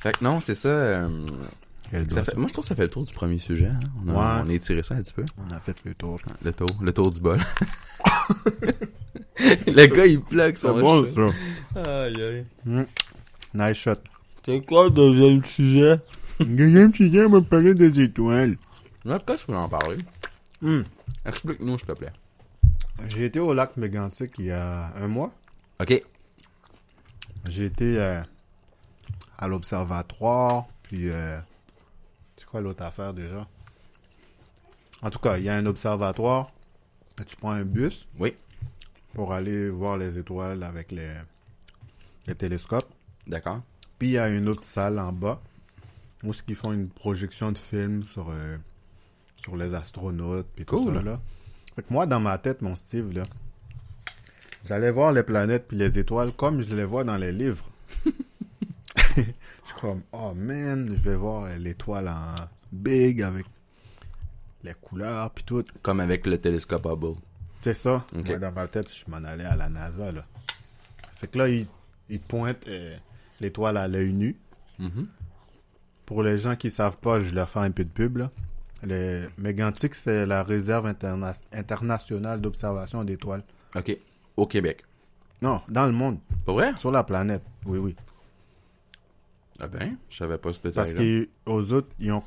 Fait 0.00 0.12
que 0.16 0.24
non, 0.24 0.40
c'est 0.40 0.54
ça. 0.54 0.68
euh, 0.68 1.08
Il 1.92 1.98
le 2.00 2.04
ça 2.10 2.14
doigt, 2.16 2.24
fait- 2.24 2.30
ça. 2.32 2.36
moi, 2.38 2.46
je 2.48 2.52
trouve 2.52 2.64
que 2.64 2.68
ça 2.68 2.74
fait 2.74 2.82
le 2.82 2.88
tour 2.88 3.04
du 3.04 3.12
premier 3.12 3.38
sujet. 3.38 3.66
hein. 3.66 3.78
On, 4.04 4.10
a, 4.10 4.12
Ouais. 4.12 4.42
on 4.46 4.50
a 4.50 4.52
étiré 4.52 4.82
ça 4.82 4.94
un 4.96 5.02
petit 5.02 5.12
peu. 5.14 5.24
On 5.38 5.50
a 5.52 5.60
fait 5.60 5.76
le 5.84 5.94
tour. 5.94 6.18
Le 6.44 6.52
tour, 6.52 6.68
le 6.82 6.92
tour 6.92 7.10
du 7.10 7.20
bol. 7.20 7.38
le 9.38 9.86
gars, 9.86 10.06
il 10.06 10.20
plug 10.20 10.56
son 10.56 10.74
C'est 10.76 10.80
bon, 10.82 11.04
chat. 11.04 11.12
ça. 11.84 12.02
Aïe, 12.04 12.22
aïe. 12.22 12.86
Nice 13.54 13.76
shot. 13.76 13.92
C'est 14.44 14.64
quoi 14.66 14.84
le 14.84 14.90
deuxième 14.90 15.44
sujet? 15.44 15.96
Deuxième 16.40 16.92
sujet, 16.92 17.24
on 17.24 17.30
va 17.30 17.40
parler 17.42 17.74
des 17.74 18.00
étoiles. 18.00 18.56
Pourquoi 19.04 19.36
je 19.36 19.46
voulais 19.46 19.58
en 19.58 19.68
parler? 19.68 19.98
Hmm. 20.60 20.82
Explique-nous, 21.24 21.78
s'il 21.78 21.86
te 21.86 21.92
plaît. 21.92 22.12
J'ai 23.08 23.26
été 23.26 23.40
au 23.40 23.52
lac 23.54 23.76
Mégantic 23.76 24.32
il 24.38 24.46
y 24.46 24.50
a 24.50 24.92
un 24.96 25.08
mois. 25.08 25.32
Ok. 25.80 26.02
J'ai 27.48 27.66
été 27.66 27.98
euh, 27.98 28.22
à 29.38 29.48
l'observatoire, 29.48 30.66
puis 30.84 31.10
euh, 31.10 31.38
c'est 32.36 32.46
quoi 32.46 32.60
l'autre 32.60 32.82
affaire 32.82 33.12
déjà? 33.12 33.46
En 35.02 35.10
tout 35.10 35.18
cas, 35.18 35.36
il 35.36 35.44
y 35.44 35.48
a 35.50 35.54
un 35.56 35.66
observatoire. 35.66 36.50
et 37.20 37.24
Tu 37.24 37.36
prends 37.36 37.50
un 37.50 37.64
bus 37.64 38.08
Oui. 38.18 38.34
pour 39.12 39.34
aller 39.34 39.68
voir 39.68 39.98
les 39.98 40.16
étoiles 40.16 40.62
avec 40.62 40.90
les, 40.92 41.12
les 42.26 42.34
télescopes. 42.34 42.88
D'accord. 43.26 43.60
Puis 43.98 44.08
il 44.08 44.12
y 44.12 44.18
a 44.18 44.28
une 44.28 44.48
autre 44.48 44.64
salle 44.64 44.98
en 44.98 45.12
bas 45.12 45.40
où 46.22 46.32
ce 46.32 46.42
qu'ils 46.42 46.56
font 46.56 46.72
une 46.72 46.88
projection 46.88 47.52
de 47.52 47.58
film 47.58 48.04
sur, 48.04 48.30
euh, 48.30 48.56
sur 49.44 49.56
les 49.56 49.74
astronautes 49.74 50.48
puis 50.56 50.64
tout 50.64 50.76
Cool. 50.82 50.94
ça 50.96 51.02
là. 51.02 51.20
Fait 51.76 51.82
que 51.82 51.92
moi 51.92 52.06
dans 52.06 52.20
ma 52.20 52.38
tête 52.38 52.62
mon 52.62 52.74
Steve 52.76 53.12
là, 53.12 53.22
j'allais 54.66 54.90
voir 54.90 55.12
les 55.12 55.22
planètes 55.22 55.68
puis 55.68 55.76
les 55.76 55.98
étoiles 55.98 56.32
comme 56.32 56.62
je 56.62 56.74
les 56.74 56.84
vois 56.84 57.04
dans 57.04 57.16
les 57.16 57.30
livres. 57.32 57.68
je 58.06 59.22
suis 59.22 59.34
comme 59.80 60.02
oh 60.12 60.32
man, 60.34 60.88
je 60.96 61.02
vais 61.02 61.16
voir 61.16 61.48
l'étoile 61.58 62.08
en 62.08 62.34
big 62.72 63.22
avec 63.22 63.46
les 64.62 64.74
couleurs 64.74 65.30
puis 65.30 65.44
tout. 65.44 65.64
Comme 65.82 66.00
avec 66.00 66.26
le 66.26 66.38
télescope 66.38 66.86
Hubble. 66.86 67.16
C'est 67.60 67.74
ça. 67.74 68.04
Moi, 68.14 68.38
dans 68.38 68.52
ma 68.52 68.66
tête, 68.68 68.90
je 68.92 69.10
m'en 69.10 69.22
allais 69.24 69.44
à 69.44 69.56
la 69.56 69.68
NASA 69.68 70.10
là. 70.12 70.24
Fait 71.16 71.26
que 71.28 71.38
là 71.38 71.48
il, 71.48 71.66
il 72.08 72.20
te 72.20 72.26
pointe 72.26 72.66
euh, 72.68 72.96
l'étoile 73.40 73.76
à 73.76 73.88
l'œil 73.88 74.12
nu. 74.14 74.36
Mhm. 74.78 75.06
Pour 76.06 76.22
les 76.22 76.38
gens 76.38 76.56
qui 76.56 76.70
savent 76.70 76.98
pas, 76.98 77.20
je 77.20 77.34
leur 77.34 77.48
fais 77.48 77.60
un 77.60 77.70
peu 77.70 77.84
de 77.84 77.90
pub. 77.90 78.18
Là. 78.18 78.30
Le 78.84 79.28
Mégantic, 79.38 79.94
c'est 79.94 80.26
la 80.26 80.42
réserve 80.42 80.86
interna- 80.86 81.34
internationale 81.52 82.40
d'observation 82.40 83.02
d'étoiles. 83.04 83.42
Ok. 83.74 83.96
Au 84.36 84.46
Québec. 84.46 84.84
Non, 85.42 85.62
dans 85.68 85.86
le 85.86 85.92
monde, 85.92 86.18
Pas 86.44 86.52
vrai? 86.52 86.72
sur 86.76 86.90
la 86.90 87.02
planète. 87.02 87.42
Oui, 87.66 87.78
oui. 87.78 87.96
Ah 89.60 89.68
ben, 89.68 89.96
je 90.10 90.16
savais 90.16 90.38
pas 90.38 90.52
ce 90.52 90.60
Parce 90.68 90.90
détail-là. 90.90 91.26
qu'aux 91.46 91.72
autres, 91.72 91.88
ils 92.00 92.12
ont. 92.12 92.22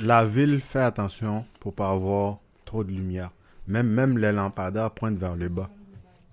La 0.00 0.24
ville 0.24 0.60
fait 0.60 0.80
attention 0.80 1.44
pour 1.60 1.74
pas 1.74 1.90
avoir 1.90 2.38
trop 2.64 2.82
de 2.82 2.90
lumière. 2.90 3.30
Même, 3.68 3.88
même 3.88 4.18
les 4.18 4.32
lampadaires 4.32 4.90
pointent 4.90 5.18
vers 5.18 5.36
le 5.36 5.48
bas. 5.48 5.70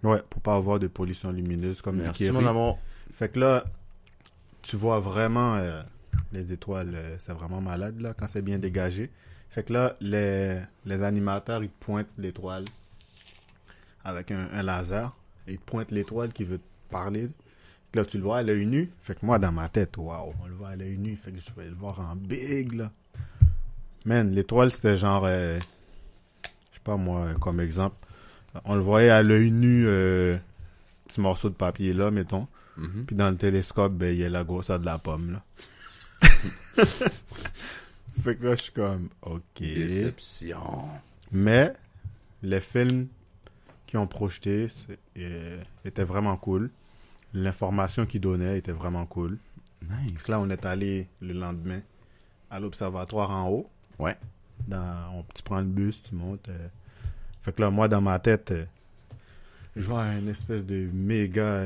Ouais, 0.03 0.21
pour 0.29 0.41
pas 0.41 0.55
avoir 0.55 0.79
de 0.79 0.87
pollution 0.87 1.31
lumineuse, 1.31 1.81
comme 1.81 1.97
Merci, 1.97 2.31
mon 2.31 2.45
amour. 2.45 2.79
Fait 3.13 3.29
que 3.29 3.39
là, 3.39 3.63
tu 4.63 4.75
vois 4.75 4.99
vraiment 4.99 5.55
euh, 5.55 5.83
les 6.31 6.51
étoiles, 6.53 6.93
euh, 6.93 7.15
c'est 7.19 7.33
vraiment 7.33 7.61
malade 7.61 7.99
là 8.01 8.13
quand 8.17 8.27
c'est 8.27 8.41
bien 8.41 8.59
dégagé. 8.59 9.09
Fait 9.49 9.63
que 9.63 9.73
là, 9.73 9.95
les, 9.99 10.59
les 10.85 11.03
animateurs, 11.03 11.63
ils 11.63 11.69
te 11.69 11.85
pointent 11.85 12.07
l'étoile 12.17 12.65
avec 14.03 14.31
un, 14.31 14.47
un 14.53 14.63
laser. 14.63 15.13
Et 15.47 15.53
ils 15.53 15.57
te 15.59 15.65
pointent 15.65 15.91
l'étoile 15.91 16.31
qui 16.31 16.43
veut 16.43 16.59
te 16.59 16.91
parler. 16.91 17.29
Là, 17.93 18.05
tu 18.05 18.17
le 18.17 18.23
vois 18.23 18.37
à 18.37 18.41
l'œil 18.43 18.65
nu. 18.65 18.89
Fait 19.01 19.15
que 19.15 19.25
moi, 19.25 19.39
dans 19.39 19.51
ma 19.51 19.67
tête, 19.67 19.97
waouh, 19.97 20.33
on 20.41 20.47
le 20.47 20.53
voit 20.53 20.69
à 20.69 20.75
l'œil 20.77 20.97
nu. 20.97 21.15
Fait 21.17 21.31
que 21.31 21.39
je 21.39 21.51
vais 21.61 21.67
le 21.67 21.75
voir 21.75 21.99
en 21.99 22.15
big 22.15 22.73
là. 22.73 22.91
Man, 24.05 24.31
l'étoile, 24.31 24.71
c'était 24.71 24.95
genre, 24.97 25.25
euh, 25.25 25.59
je 26.43 26.47
sais 26.47 26.81
pas 26.83 26.95
moi, 26.95 27.33
comme 27.39 27.59
exemple, 27.59 27.95
on 28.65 28.75
le 28.75 28.81
voyait 28.81 29.09
à 29.09 29.21
l'œil 29.21 29.51
nu, 29.51 29.85
euh, 29.85 30.37
petit 31.07 31.21
morceau 31.21 31.49
de 31.49 31.55
papier 31.55 31.93
là, 31.93 32.09
mettons. 32.09 32.47
Mhm. 32.77 33.05
Puis 33.05 33.15
dans 33.15 33.29
le 33.29 33.35
télescope, 33.35 33.93
ben, 33.93 34.13
il 34.13 34.19
y 34.19 34.25
a 34.25 34.29
la 34.29 34.43
grosseur 34.43 34.79
de 34.79 34.85
la 34.85 34.97
pomme, 34.97 35.33
là. 35.33 35.43
fait 38.23 38.35
que 38.35 38.45
là, 38.45 38.55
je 38.55 38.61
suis 38.63 38.71
comme, 38.71 39.09
ok. 39.21 39.41
Déception. 39.59 40.89
Mais, 41.31 41.73
les 42.43 42.59
films 42.59 43.07
qui 43.87 43.97
ont 43.97 44.07
projeté 44.07 44.67
euh, 45.17 45.61
étaient 45.85 46.03
vraiment 46.03 46.35
cool. 46.37 46.69
L'information 47.33 48.05
qu'ils 48.05 48.21
donnaient 48.21 48.57
était 48.57 48.71
vraiment 48.71 49.05
cool. 49.05 49.37
Nice. 49.81 50.27
Là, 50.27 50.39
on 50.39 50.49
est 50.49 50.65
allé 50.65 51.07
le 51.21 51.33
lendemain 51.33 51.81
à 52.49 52.59
l'observatoire 52.59 53.31
en 53.31 53.49
haut. 53.49 53.69
Ouais. 53.99 54.17
Dans, 54.67 55.11
on, 55.15 55.25
tu 55.33 55.41
prends 55.43 55.59
le 55.59 55.65
bus, 55.65 56.03
tu 56.03 56.15
montes. 56.15 56.49
euh. 56.49 56.67
Fait 57.41 57.51
que 57.53 57.61
là, 57.61 57.69
moi, 57.69 57.87
dans 57.87 58.01
ma 58.01 58.19
tête, 58.19 58.51
euh, 58.51 58.65
je 59.75 59.87
vois 59.87 60.03
une 60.13 60.27
espèce 60.29 60.65
de 60.65 60.89
méga 60.93 61.63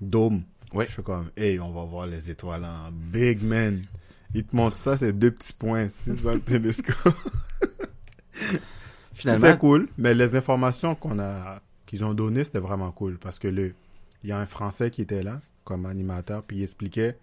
dôme. 0.00 0.42
Ouais. 0.72 0.86
Je 0.86 0.92
suis 0.92 1.02
comme, 1.02 1.30
hey, 1.36 1.58
on 1.60 1.70
va 1.72 1.84
voir 1.84 2.06
les 2.06 2.30
étoiles 2.30 2.64
en 2.64 2.90
big 2.92 3.42
man. 3.42 3.80
Il 4.34 4.44
te 4.44 4.54
montre 4.54 4.78
ça, 4.78 4.96
c'est 4.96 5.12
deux 5.12 5.30
petits 5.30 5.54
points, 5.54 5.88
c'est 5.90 6.16
ça 6.16 6.34
le 6.34 6.40
télescope. 6.40 7.14
Finalement, 9.12 9.46
C'était 9.46 9.58
cool, 9.58 9.88
mais 9.96 10.14
les 10.14 10.36
informations 10.36 10.94
qu'on 10.94 11.18
a, 11.18 11.60
qu'ils 11.86 12.04
ont 12.04 12.12
données, 12.12 12.44
c'était 12.44 12.58
vraiment 12.58 12.92
cool 12.92 13.16
parce 13.18 13.38
que 13.38 13.48
le, 13.48 13.74
il 14.22 14.28
y 14.30 14.32
a 14.32 14.38
un 14.38 14.46
Français 14.46 14.90
qui 14.90 15.00
était 15.02 15.22
là 15.22 15.40
comme 15.64 15.86
animateur, 15.86 16.42
puis 16.42 16.58
il 16.58 16.62
expliquait 16.62 17.16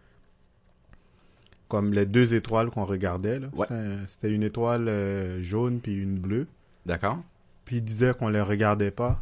comme 1.68 1.94
les 1.94 2.06
deux 2.06 2.34
étoiles 2.34 2.70
qu'on 2.70 2.86
regardait. 2.86 3.40
là. 3.40 3.48
Ouais. 3.54 3.68
C'était 4.08 4.32
une 4.32 4.44
étoile 4.44 4.88
euh, 4.88 5.42
jaune 5.42 5.80
puis 5.82 5.96
une 5.98 6.18
bleue. 6.20 6.48
d'accord. 6.86 7.20
Puis 7.66 7.78
il 7.78 7.82
disait 7.84 8.14
qu'on 8.14 8.30
les 8.30 8.42
regardait 8.42 8.92
pas 8.92 9.20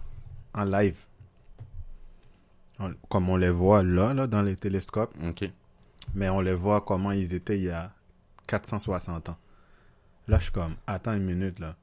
en 0.53 0.63
live. 0.63 0.97
On- 2.81 2.93
comme 3.09 3.29
on 3.29 3.37
les 3.37 3.49
voit 3.49 3.83
là, 3.83 4.13
là, 4.13 4.27
dans 4.27 4.41
les 4.41 4.55
télescopes, 4.55 5.13
Ok. 5.23 5.49
mais 6.15 6.29
on 6.29 6.41
les 6.41 6.53
voit 6.53 6.81
comment 6.81 7.11
ils 7.11 7.33
étaient 7.33 7.57
il 7.59 7.65
y 7.65 7.69
a 7.69 7.91
460 8.47 9.29
ans. 9.29 9.37
Là, 10.27 10.37
je 10.37 10.43
suis 10.43 10.51
comme, 10.51 10.75
attends 10.87 11.13
une 11.13 11.23
minute, 11.23 11.59
là. 11.59 11.75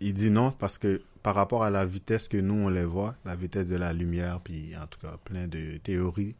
Il 0.00 0.12
dit 0.14 0.30
non 0.30 0.50
parce 0.50 0.76
que 0.78 1.02
par 1.22 1.34
rapport 1.34 1.62
à 1.64 1.70
la 1.70 1.84
vitesse 1.84 2.28
que 2.28 2.36
nous, 2.38 2.54
on 2.54 2.68
les 2.68 2.84
voit, 2.84 3.14
la 3.24 3.36
vitesse 3.36 3.66
de 3.68 3.76
la 3.76 3.92
lumière, 3.92 4.40
puis 4.40 4.74
en 4.76 4.86
tout 4.86 4.98
cas, 5.00 5.16
plein 5.24 5.46
de 5.46 5.76
théories, 5.78 6.34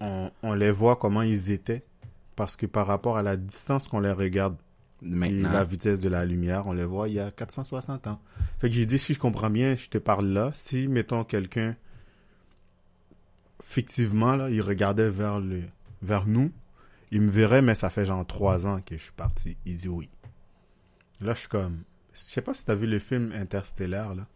on, 0.00 0.30
on 0.42 0.54
les 0.54 0.70
voit 0.70 0.96
comment 0.96 1.22
ils 1.22 1.50
étaient 1.50 1.84
parce 2.36 2.56
que 2.56 2.66
par 2.66 2.86
rapport 2.86 3.16
à 3.16 3.22
la 3.22 3.36
distance 3.36 3.88
qu'on 3.88 4.00
les 4.00 4.12
regarde, 4.12 4.56
et 5.02 5.30
la 5.42 5.62
vitesse 5.64 6.00
de 6.00 6.08
la 6.08 6.24
lumière, 6.24 6.66
on 6.66 6.72
les 6.72 6.84
voit 6.84 7.08
il 7.08 7.14
y 7.14 7.20
a 7.20 7.30
460 7.30 8.06
ans. 8.08 8.20
Fait 8.58 8.68
que 8.68 8.74
j'ai 8.74 8.84
dit, 8.86 8.98
si 8.98 9.14
je 9.14 9.20
comprends 9.20 9.50
bien, 9.50 9.76
je 9.76 9.88
te 9.88 9.98
parle 9.98 10.26
là. 10.26 10.50
Si, 10.54 10.88
mettons, 10.88 11.22
quelqu'un, 11.22 11.76
fictivement, 13.68 14.34
là, 14.34 14.48
il 14.50 14.62
regardait 14.62 15.10
vers, 15.10 15.40
le, 15.40 15.62
vers 16.00 16.26
nous, 16.26 16.50
il 17.10 17.20
me 17.20 17.30
verrait, 17.30 17.60
mais 17.60 17.74
ça 17.74 17.90
fait 17.90 18.06
genre 18.06 18.26
trois 18.26 18.66
ans 18.66 18.80
que 18.84 18.96
je 18.96 19.02
suis 19.02 19.12
parti. 19.12 19.58
Il 19.66 19.76
dit 19.76 19.88
oui. 19.88 20.08
Là, 21.20 21.34
je 21.34 21.40
suis 21.40 21.48
comme... 21.48 21.82
Je 22.14 22.20
sais 22.20 22.40
pas 22.40 22.54
si 22.54 22.64
t'as 22.64 22.74
vu 22.74 22.86
le 22.86 22.98
film 22.98 23.30
Interstellar, 23.34 24.14
là. 24.14 24.26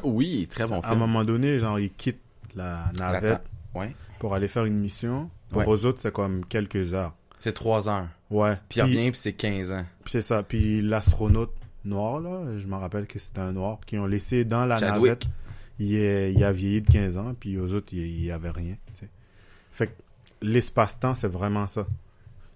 oui, 0.04 0.46
très 0.50 0.66
bon 0.66 0.80
À 0.82 0.88
un 0.88 0.90
film. 0.90 0.98
moment 0.98 1.24
donné, 1.24 1.58
genre, 1.58 1.78
il 1.80 1.90
quitte 1.90 2.20
la 2.54 2.90
navette 2.98 3.42
Ouais. 3.74 3.94
pour 4.18 4.34
aller 4.34 4.48
faire 4.48 4.66
une 4.66 4.78
mission. 4.78 5.30
Pour 5.48 5.58
Ouais. 5.66 5.66
eux 5.66 5.86
autres, 5.86 6.00
c'est 6.02 6.12
comme 6.12 6.44
quelques 6.44 6.92
heures. 6.92 7.14
C'est 7.38 7.52
3 7.54 7.88
heures. 7.88 8.08
Ouais. 8.30 8.56
Puis 8.68 8.80
il 8.80 8.82
revient, 8.82 9.10
puis 9.10 9.20
c'est 9.20 9.32
15 9.32 9.72
ans. 9.72 9.86
Puis 10.04 10.12
c'est 10.12 10.20
ça. 10.20 10.42
Puis 10.42 10.82
l'astronaute 10.82 11.54
noir, 11.84 12.20
là, 12.20 12.58
je 12.58 12.66
me 12.66 12.74
rappelle 12.74 13.06
que 13.06 13.18
c'était 13.18 13.40
un 13.40 13.52
noir, 13.52 13.78
qui 13.86 13.96
ont 13.98 14.04
laissé 14.06 14.44
dans 14.44 14.66
la 14.66 14.76
Chadwick. 14.76 15.02
navette. 15.04 15.26
Il, 15.80 15.94
est- 15.96 16.32
il 16.32 16.44
a 16.44 16.52
vieilli 16.52 16.82
de 16.82 16.90
15 16.92 17.16
ans, 17.18 17.34
puis 17.38 17.58
aux 17.58 17.72
autres, 17.72 17.88
il 17.92 17.98
il 18.00 18.24
y 18.24 18.30
avait 18.30 18.50
rien. 18.50 18.76
tu 18.94 19.00
sais. 19.00 19.08
Fait 19.72 19.86
que 19.88 19.92
l'espace-temps, 20.42 21.14
c'est 21.14 21.28
vraiment 21.28 21.66
ça. 21.66 21.86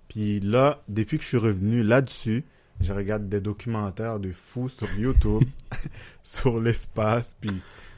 Puis 0.08 0.38
là, 0.40 0.82
depuis 0.88 1.16
que 1.18 1.24
je 1.24 1.28
suis 1.28 1.36
revenu 1.38 1.82
là-dessus, 1.82 2.44
je 2.80 2.92
regarde 2.92 3.28
des 3.28 3.40
documentaires 3.40 4.20
de 4.20 4.30
fous 4.32 4.68
sur 4.68 4.88
YouTube 4.98 5.42
sur 6.22 6.60
l'espace, 6.60 7.34
puis 7.40 7.50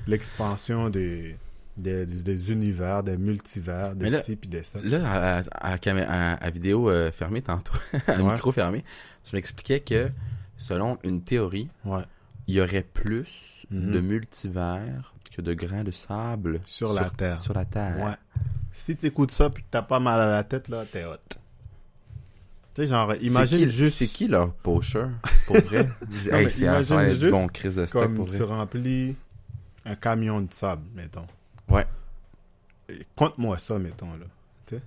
l'expansion 0.07 0.91
des, 0.91 1.37
des, 1.77 2.07
des 2.07 2.53
univers, 2.53 3.03
des 3.03 3.17
multivers, 3.17 3.95
des 3.97 4.11
là- 4.11 4.21
ci 4.21 4.37
puis 4.37 4.49
des 4.49 4.63
ça. 4.63 4.79
Là, 4.83 5.41
à, 5.41 5.75
à, 5.75 6.33
à 6.35 6.51
vidéo 6.51 6.89
euh, 6.91 7.11
fermée 7.11 7.43
tantôt, 7.43 7.73
à 8.07 8.23
Ouais. 8.23 8.33
micro 8.33 8.53
fermé, 8.53 8.85
tu 9.25 9.35
m'expliquais 9.35 9.81
que, 9.81 10.11
selon 10.57 10.99
une 11.05 11.23
théorie, 11.23 11.69
Ouais. 11.85 12.03
il 12.47 12.55
y 12.55 12.61
aurait 12.61 12.85
plus 12.85 13.53
Mhm. 13.71 13.91
de 13.91 14.01
multivers 14.01 15.13
que 15.37 15.43
de 15.43 15.53
grains 15.53 15.85
de 15.85 15.91
sable 15.91 16.61
Sur 16.65 16.95
la 16.95 17.11
Terre. 17.11 17.39
Sur 17.39 17.53
la 17.53 17.67
Terre. 17.67 17.99
Ouais. 17.99 18.41
Si 18.73 18.97
t'écoutes 18.97 19.33
ça 19.33 19.51
puis 19.51 19.63
que 19.63 19.69
t'as 19.71 19.83
pas 19.83 20.01
mal 20.01 20.19
à 20.19 20.31
la 20.31 20.45
tête, 20.45 20.69
là, 20.69 20.85
t'es 20.91 21.05
hot. 21.05 21.17
Tu 21.29 22.83
sais, 22.83 22.87
genre, 22.87 23.15
imagine 23.17 23.59
qui- 23.59 23.71
juste 23.71 23.97
C'est 23.97 24.07
qui 24.07 24.29
leur 24.29 24.53
poacher, 24.55 25.07
pour 25.47 25.57
vrai? 25.59 25.89
hey, 26.33 26.51
c'est 26.51 26.67
du 26.69 27.11
juste 27.11 27.31
bon 27.31 27.49
crise 27.49 27.77
de 27.77 27.87
stock, 27.87 28.03
comme 28.05 28.15
pour 28.17 28.27
vrai. 28.27 28.37
tu 28.37 28.43
remplis 28.43 29.17
un 29.85 29.95
camion 29.95 30.41
de 30.41 30.53
sable, 30.53 30.83
mettons. 30.95 31.27
Ouais. 31.69 31.87
Compte-moi 33.15 33.59
ça, 33.59 33.79
mettons, 33.79 34.13
là. 34.13 34.27
Tu 34.67 34.77
sais? 34.77 34.83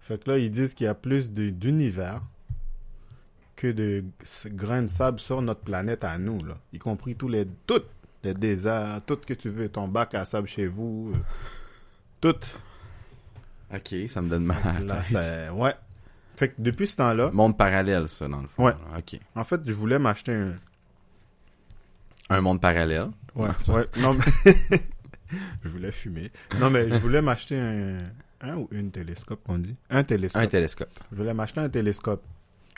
Fait 0.00 0.22
que 0.22 0.30
là, 0.30 0.38
ils 0.38 0.50
disent 0.50 0.74
qu'il 0.74 0.84
y 0.84 0.88
a 0.88 0.94
plus 0.94 1.30
d'univers 1.30 2.20
que 3.56 3.68
de 3.72 4.04
grains 4.46 4.82
de 4.82 4.88
sable 4.88 5.18
sur 5.18 5.40
notre 5.40 5.60
planète 5.60 6.04
à 6.04 6.18
nous, 6.18 6.44
là. 6.44 6.58
Y 6.72 6.78
compris 6.78 7.14
tous 7.14 7.28
les... 7.28 7.46
Toutes 7.66 7.86
les 8.24 8.34
déserts, 8.34 9.00
tout 9.06 9.16
que 9.16 9.34
tu 9.34 9.48
veux, 9.48 9.68
ton 9.68 9.88
bac 9.88 10.14
à 10.14 10.24
sable 10.24 10.48
chez 10.48 10.66
vous, 10.66 11.12
euh, 11.14 11.18
tout. 12.20 12.36
Ok, 13.74 13.94
ça 14.08 14.20
me 14.22 14.28
donne 14.28 14.44
mal. 14.44 14.58
à 14.64 14.80
la 14.80 15.02
tête. 15.02 15.52
ouais. 15.52 15.74
Fait 16.36 16.48
que 16.48 16.54
depuis 16.58 16.86
ce 16.86 16.96
temps-là, 16.96 17.30
Monde 17.32 17.56
parallèle, 17.56 18.08
ça, 18.08 18.26
dans 18.28 18.40
le 18.40 18.48
fond. 18.48 18.64
Ouais. 18.64 18.72
là. 18.72 18.98
Ok. 18.98 19.18
en 19.34 19.44
fait, 19.44 19.60
je 19.66 19.72
voulais 19.72 19.98
m'acheter 19.98 20.32
un... 20.32 20.54
Un 22.30 22.40
monde 22.40 22.60
parallèle? 22.60 23.10
Ouais, 23.34 23.48
ouais. 23.68 23.86
Non, 23.98 24.14
mais... 24.14 24.54
je 25.64 25.68
voulais 25.68 25.92
fumer. 25.92 26.30
Non, 26.58 26.70
mais 26.70 26.88
je 26.88 26.94
voulais 26.96 27.20
m'acheter 27.20 27.58
un... 27.58 27.98
Un 28.40 28.56
ou 28.56 28.68
une 28.72 28.90
télescope, 28.90 29.40
qu'on 29.46 29.58
dit? 29.58 29.76
Un 29.88 30.02
télescope. 30.02 30.42
Un 30.42 30.46
télescope. 30.48 30.88
Je 31.12 31.16
voulais 31.16 31.34
m'acheter 31.34 31.60
un 31.60 31.68
télescope. 31.68 32.24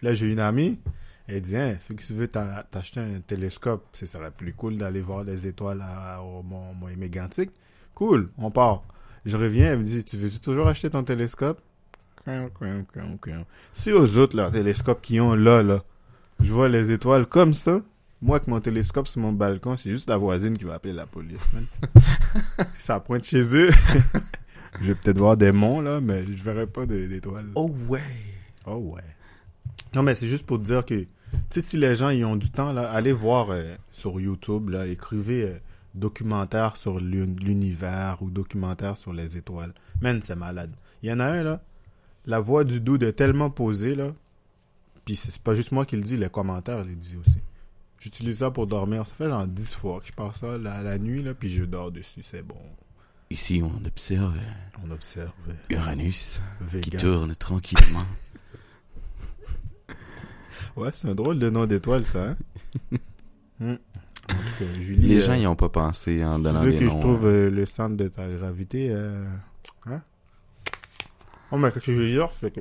Là, 0.03 0.12
j'ai 0.12 0.30
une 0.30 0.40
amie. 0.40 0.78
Elle 1.27 1.41
dit, 1.41 1.57
hein, 1.57 1.77
fait 1.81 1.95
que 1.95 2.03
tu 2.03 2.12
veux 2.12 2.29
t'a- 2.29 2.66
t'acheter 2.70 3.01
un 3.01 3.20
télescope, 3.27 3.85
ce 3.95 4.05
serait 4.05 4.31
plus 4.31 4.53
cool 4.53 4.77
d'aller 4.77 5.01
voir 5.01 5.25
les 5.25 5.47
étoiles 5.47 5.81
à- 5.83 6.20
au 6.22 6.43
mont, 6.43 6.75
mont 6.75 6.89
mégantique. 6.97 7.51
Cool, 7.95 8.29
on 8.37 8.51
part. 8.51 8.83
Je 9.25 9.37
reviens, 9.37 9.72
elle 9.72 9.79
me 9.79 9.85
dit, 9.85 10.05
tu 10.05 10.16
veux 10.18 10.31
toujours 10.31 10.68
acheter 10.68 10.91
ton 10.91 11.03
télescope? 11.03 11.61
Si 13.72 13.93
aux 13.93 14.18
autres, 14.18 14.37
leurs 14.37 14.53
télescopes 14.53 15.01
qui 15.01 15.18
ont 15.20 15.35
là, 15.35 15.62
là, 15.62 15.83
je 16.41 16.53
vois 16.53 16.68
les 16.68 16.91
étoiles 16.93 17.27
comme 17.27 17.55
ça, 17.55 17.81
moi, 18.20 18.37
avec 18.37 18.49
mon 18.49 18.61
télescope 18.61 19.07
sur 19.09 19.20
mon 19.20 19.33
balcon, 19.33 19.77
c'est 19.77 19.91
juste 19.91 20.09
la 20.09 20.16
voisine 20.16 20.57
qui 20.59 20.64
va 20.64 20.75
appeler 20.75 20.95
la 20.95 21.07
police, 21.07 21.53
man. 21.53 21.66
Ça 22.79 23.01
pointe 23.01 23.25
chez 23.25 23.43
eux. 23.57 23.70
je 24.81 24.87
vais 24.87 24.95
peut-être 24.95 25.18
voir 25.18 25.37
des 25.37 25.53
monts, 25.53 25.81
là, 25.81 26.01
mais 26.01 26.25
je 26.25 26.43
verrai 26.43 26.66
pas 26.66 26.87
d'étoiles. 26.87 27.47
Oh 27.55 27.70
ouais. 27.89 28.01
Oh 28.66 28.77
ouais. 28.77 29.03
Non, 29.95 30.03
mais 30.03 30.14
c'est 30.14 30.27
juste 30.27 30.47
pour 30.47 30.59
te 30.59 30.64
dire 30.64 30.85
que, 30.85 31.05
tu 31.51 31.61
sais, 31.61 31.66
si 31.66 31.76
les 31.76 31.95
gens 31.95 32.11
ils 32.11 32.24
ont 32.24 32.37
du 32.37 32.51
temps, 32.51 32.72
là, 32.72 32.91
allez 32.91 33.12
voir 33.12 33.51
euh, 33.51 33.76
sur 33.93 34.20
YouTube, 34.20 34.70
là, 34.70 34.87
écrivez 34.87 35.43
euh, 35.45 35.59
documentaire 35.95 36.76
sur 36.76 37.01
l'un- 37.01 37.37
l'univers 37.41 38.18
ou 38.20 38.30
documentaire 38.30 38.97
sur 38.97 39.12
les 39.12 39.37
étoiles. 39.37 39.72
Man, 40.01 40.20
c'est 40.22 40.35
malade. 40.37 40.74
Il 41.03 41.09
y 41.09 41.12
en 41.12 41.20
a 41.20 41.26
un, 41.26 41.43
là, 41.43 41.62
la 42.26 42.41
voix 42.41 42.64
du 42.64 42.80
dude 42.80 43.03
est 43.03 43.12
tellement 43.12 43.51
posée, 43.51 43.95
là, 43.95 44.09
puis 45.05 45.16
c'est 45.16 45.39
pas 45.43 45.55
juste 45.55 45.72
moi 45.72 45.85
qui 45.85 45.97
le 45.97 46.03
dis, 46.03 46.16
les 46.16 46.28
commentaires 46.30 46.85
le 46.85 46.95
disent 46.95 47.16
aussi. 47.16 47.39
J'utilise 48.01 48.39
ça 48.39 48.51
pour 48.51 48.66
dormir. 48.66 49.07
Ça 49.07 49.14
fait 49.14 49.28
genre 49.28 49.47
10 49.47 49.74
fois 49.74 50.01
que 50.01 50.07
je 50.09 50.12
passe 50.12 50.37
ça 50.41 50.59
la, 50.59 50.82
la 50.82 50.99
nuit, 50.99 51.22
là, 51.22 51.32
puis 51.35 51.49
je 51.49 51.64
dors 51.64 51.91
dessus. 51.91 52.22
C'est 52.22 52.43
bon. 52.43 52.57
Ici, 53.30 53.62
on 53.64 53.85
observe 53.87 54.35
On 54.87 54.91
observe. 54.91 55.32
euh, 55.49 55.74
Uranus 55.74 56.41
qui 56.82 56.91
tourne 56.91 57.35
tranquillement. 57.37 58.05
Ouais, 60.77 60.91
c'est 60.93 61.09
un 61.09 61.14
drôle 61.14 61.39
de 61.39 61.51
nom 61.51 61.66
d'étoile, 61.66 62.05
ça, 62.05 62.31
hein? 62.31 62.37
Hmm. 63.61 63.75
En 64.29 64.35
tout 64.35 64.55
cas, 64.64 64.81
Julie. 64.81 65.07
Les 65.07 65.22
euh, 65.22 65.27
gens 65.27 65.35
y 65.35 65.47
ont 65.47 65.55
pas 65.55 65.68
pensé 65.68 66.25
en 66.25 66.39
Tu 66.39 66.43
donnant 66.43 66.62
veux 66.62 66.72
des 66.72 66.79
que 66.79 66.85
noms. 66.87 66.97
je 66.97 67.01
trouve 67.01 67.25
hein. 67.27 67.29
euh, 67.29 67.51
le 67.51 67.66
centre 67.66 67.97
de 67.97 68.09
ta 68.09 68.29
gravité 68.29 68.89
euh... 68.91 69.25
Hein? 69.87 70.01
Oh, 71.53 71.57
mais 71.57 71.70
qu'est-ce 71.70 71.85
que 71.85 71.93
je 71.95 71.99
veux 72.01 72.09
dire? 72.09 72.29
C'est 72.41 72.51
que... 72.53 72.61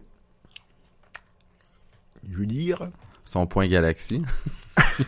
Je 2.29 2.37
veux 2.37 2.45
dire... 2.45 2.89
Son 3.25 3.47
point 3.47 3.67
galaxie. 3.67 4.21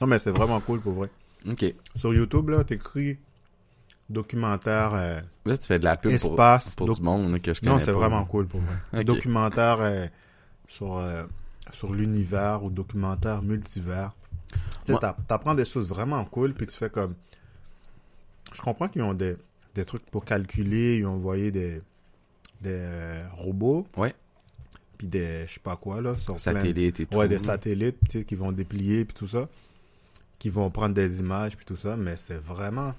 Non, 0.00 0.08
mais 0.08 0.18
c'est 0.18 0.32
vraiment 0.32 0.60
cool 0.60 0.80
pour 0.80 0.94
vrai. 0.94 1.08
Ok. 1.48 1.64
Sur 1.94 2.12
YouTube, 2.12 2.48
là, 2.48 2.64
t'écris 2.64 3.18
documentaire 4.10 4.94
euh, 4.94 5.20
Là, 5.46 5.56
tu 5.56 5.66
fais 5.66 5.78
de 5.78 5.84
la 5.84 5.96
pub 5.96 6.10
pour, 6.18 6.32
espace. 6.32 6.74
pour 6.74 6.88
doc- 6.88 6.96
du 6.96 7.02
monde 7.02 7.30
là, 7.32 7.38
que 7.38 7.54
je 7.54 7.60
connais 7.60 7.72
Non, 7.72 7.78
c'est 7.80 7.92
vraiment 7.92 8.24
cool 8.24 8.46
pour 8.48 8.60
vrai. 8.60 9.04
Documentaire 9.04 9.78
euh, 9.80 10.06
sur, 10.72 10.96
euh, 10.96 11.24
sur 11.72 11.92
l'univers 11.92 12.64
ou 12.64 12.70
documentaire 12.70 13.42
multivers. 13.42 14.12
Tu 14.84 14.92
sais, 14.92 14.98
t'apprends 15.28 15.54
des 15.54 15.64
choses 15.64 15.88
vraiment 15.88 16.24
cool, 16.24 16.54
puis 16.54 16.66
tu 16.66 16.76
fais 16.76 16.90
comme... 16.90 17.14
Je 18.52 18.60
comprends 18.60 18.88
qu'ils 18.88 19.02
ont 19.02 19.14
des, 19.14 19.36
des 19.74 19.84
trucs 19.84 20.04
pour 20.06 20.24
calculer, 20.24 20.98
ils 20.98 21.06
ont 21.06 21.14
envoyé 21.14 21.50
des, 21.50 21.80
des 22.60 22.70
euh, 22.70 23.26
robots. 23.32 23.86
Ouais. 23.96 24.14
Puis 24.98 25.06
des, 25.06 25.46
je 25.46 25.54
sais 25.54 25.60
pas 25.60 25.76
quoi, 25.76 26.00
là, 26.00 26.16
sur 26.18 26.34
plein- 26.34 26.38
Satellite 26.38 27.00
et 27.00 27.06
tout. 27.06 27.18
Ouais, 27.18 27.28
des 27.28 27.38
satellites, 27.38 27.98
tu 28.08 28.18
sais, 28.18 28.24
qui 28.24 28.34
vont 28.34 28.52
déplier, 28.52 29.04
puis 29.04 29.14
tout 29.14 29.26
ça. 29.28 29.48
Qui 30.38 30.48
vont 30.48 30.70
prendre 30.70 30.94
des 30.94 31.20
images, 31.20 31.56
puis 31.56 31.64
tout 31.64 31.76
ça. 31.76 31.96
Mais 31.96 32.16
c'est 32.16 32.38
vraiment... 32.38 32.94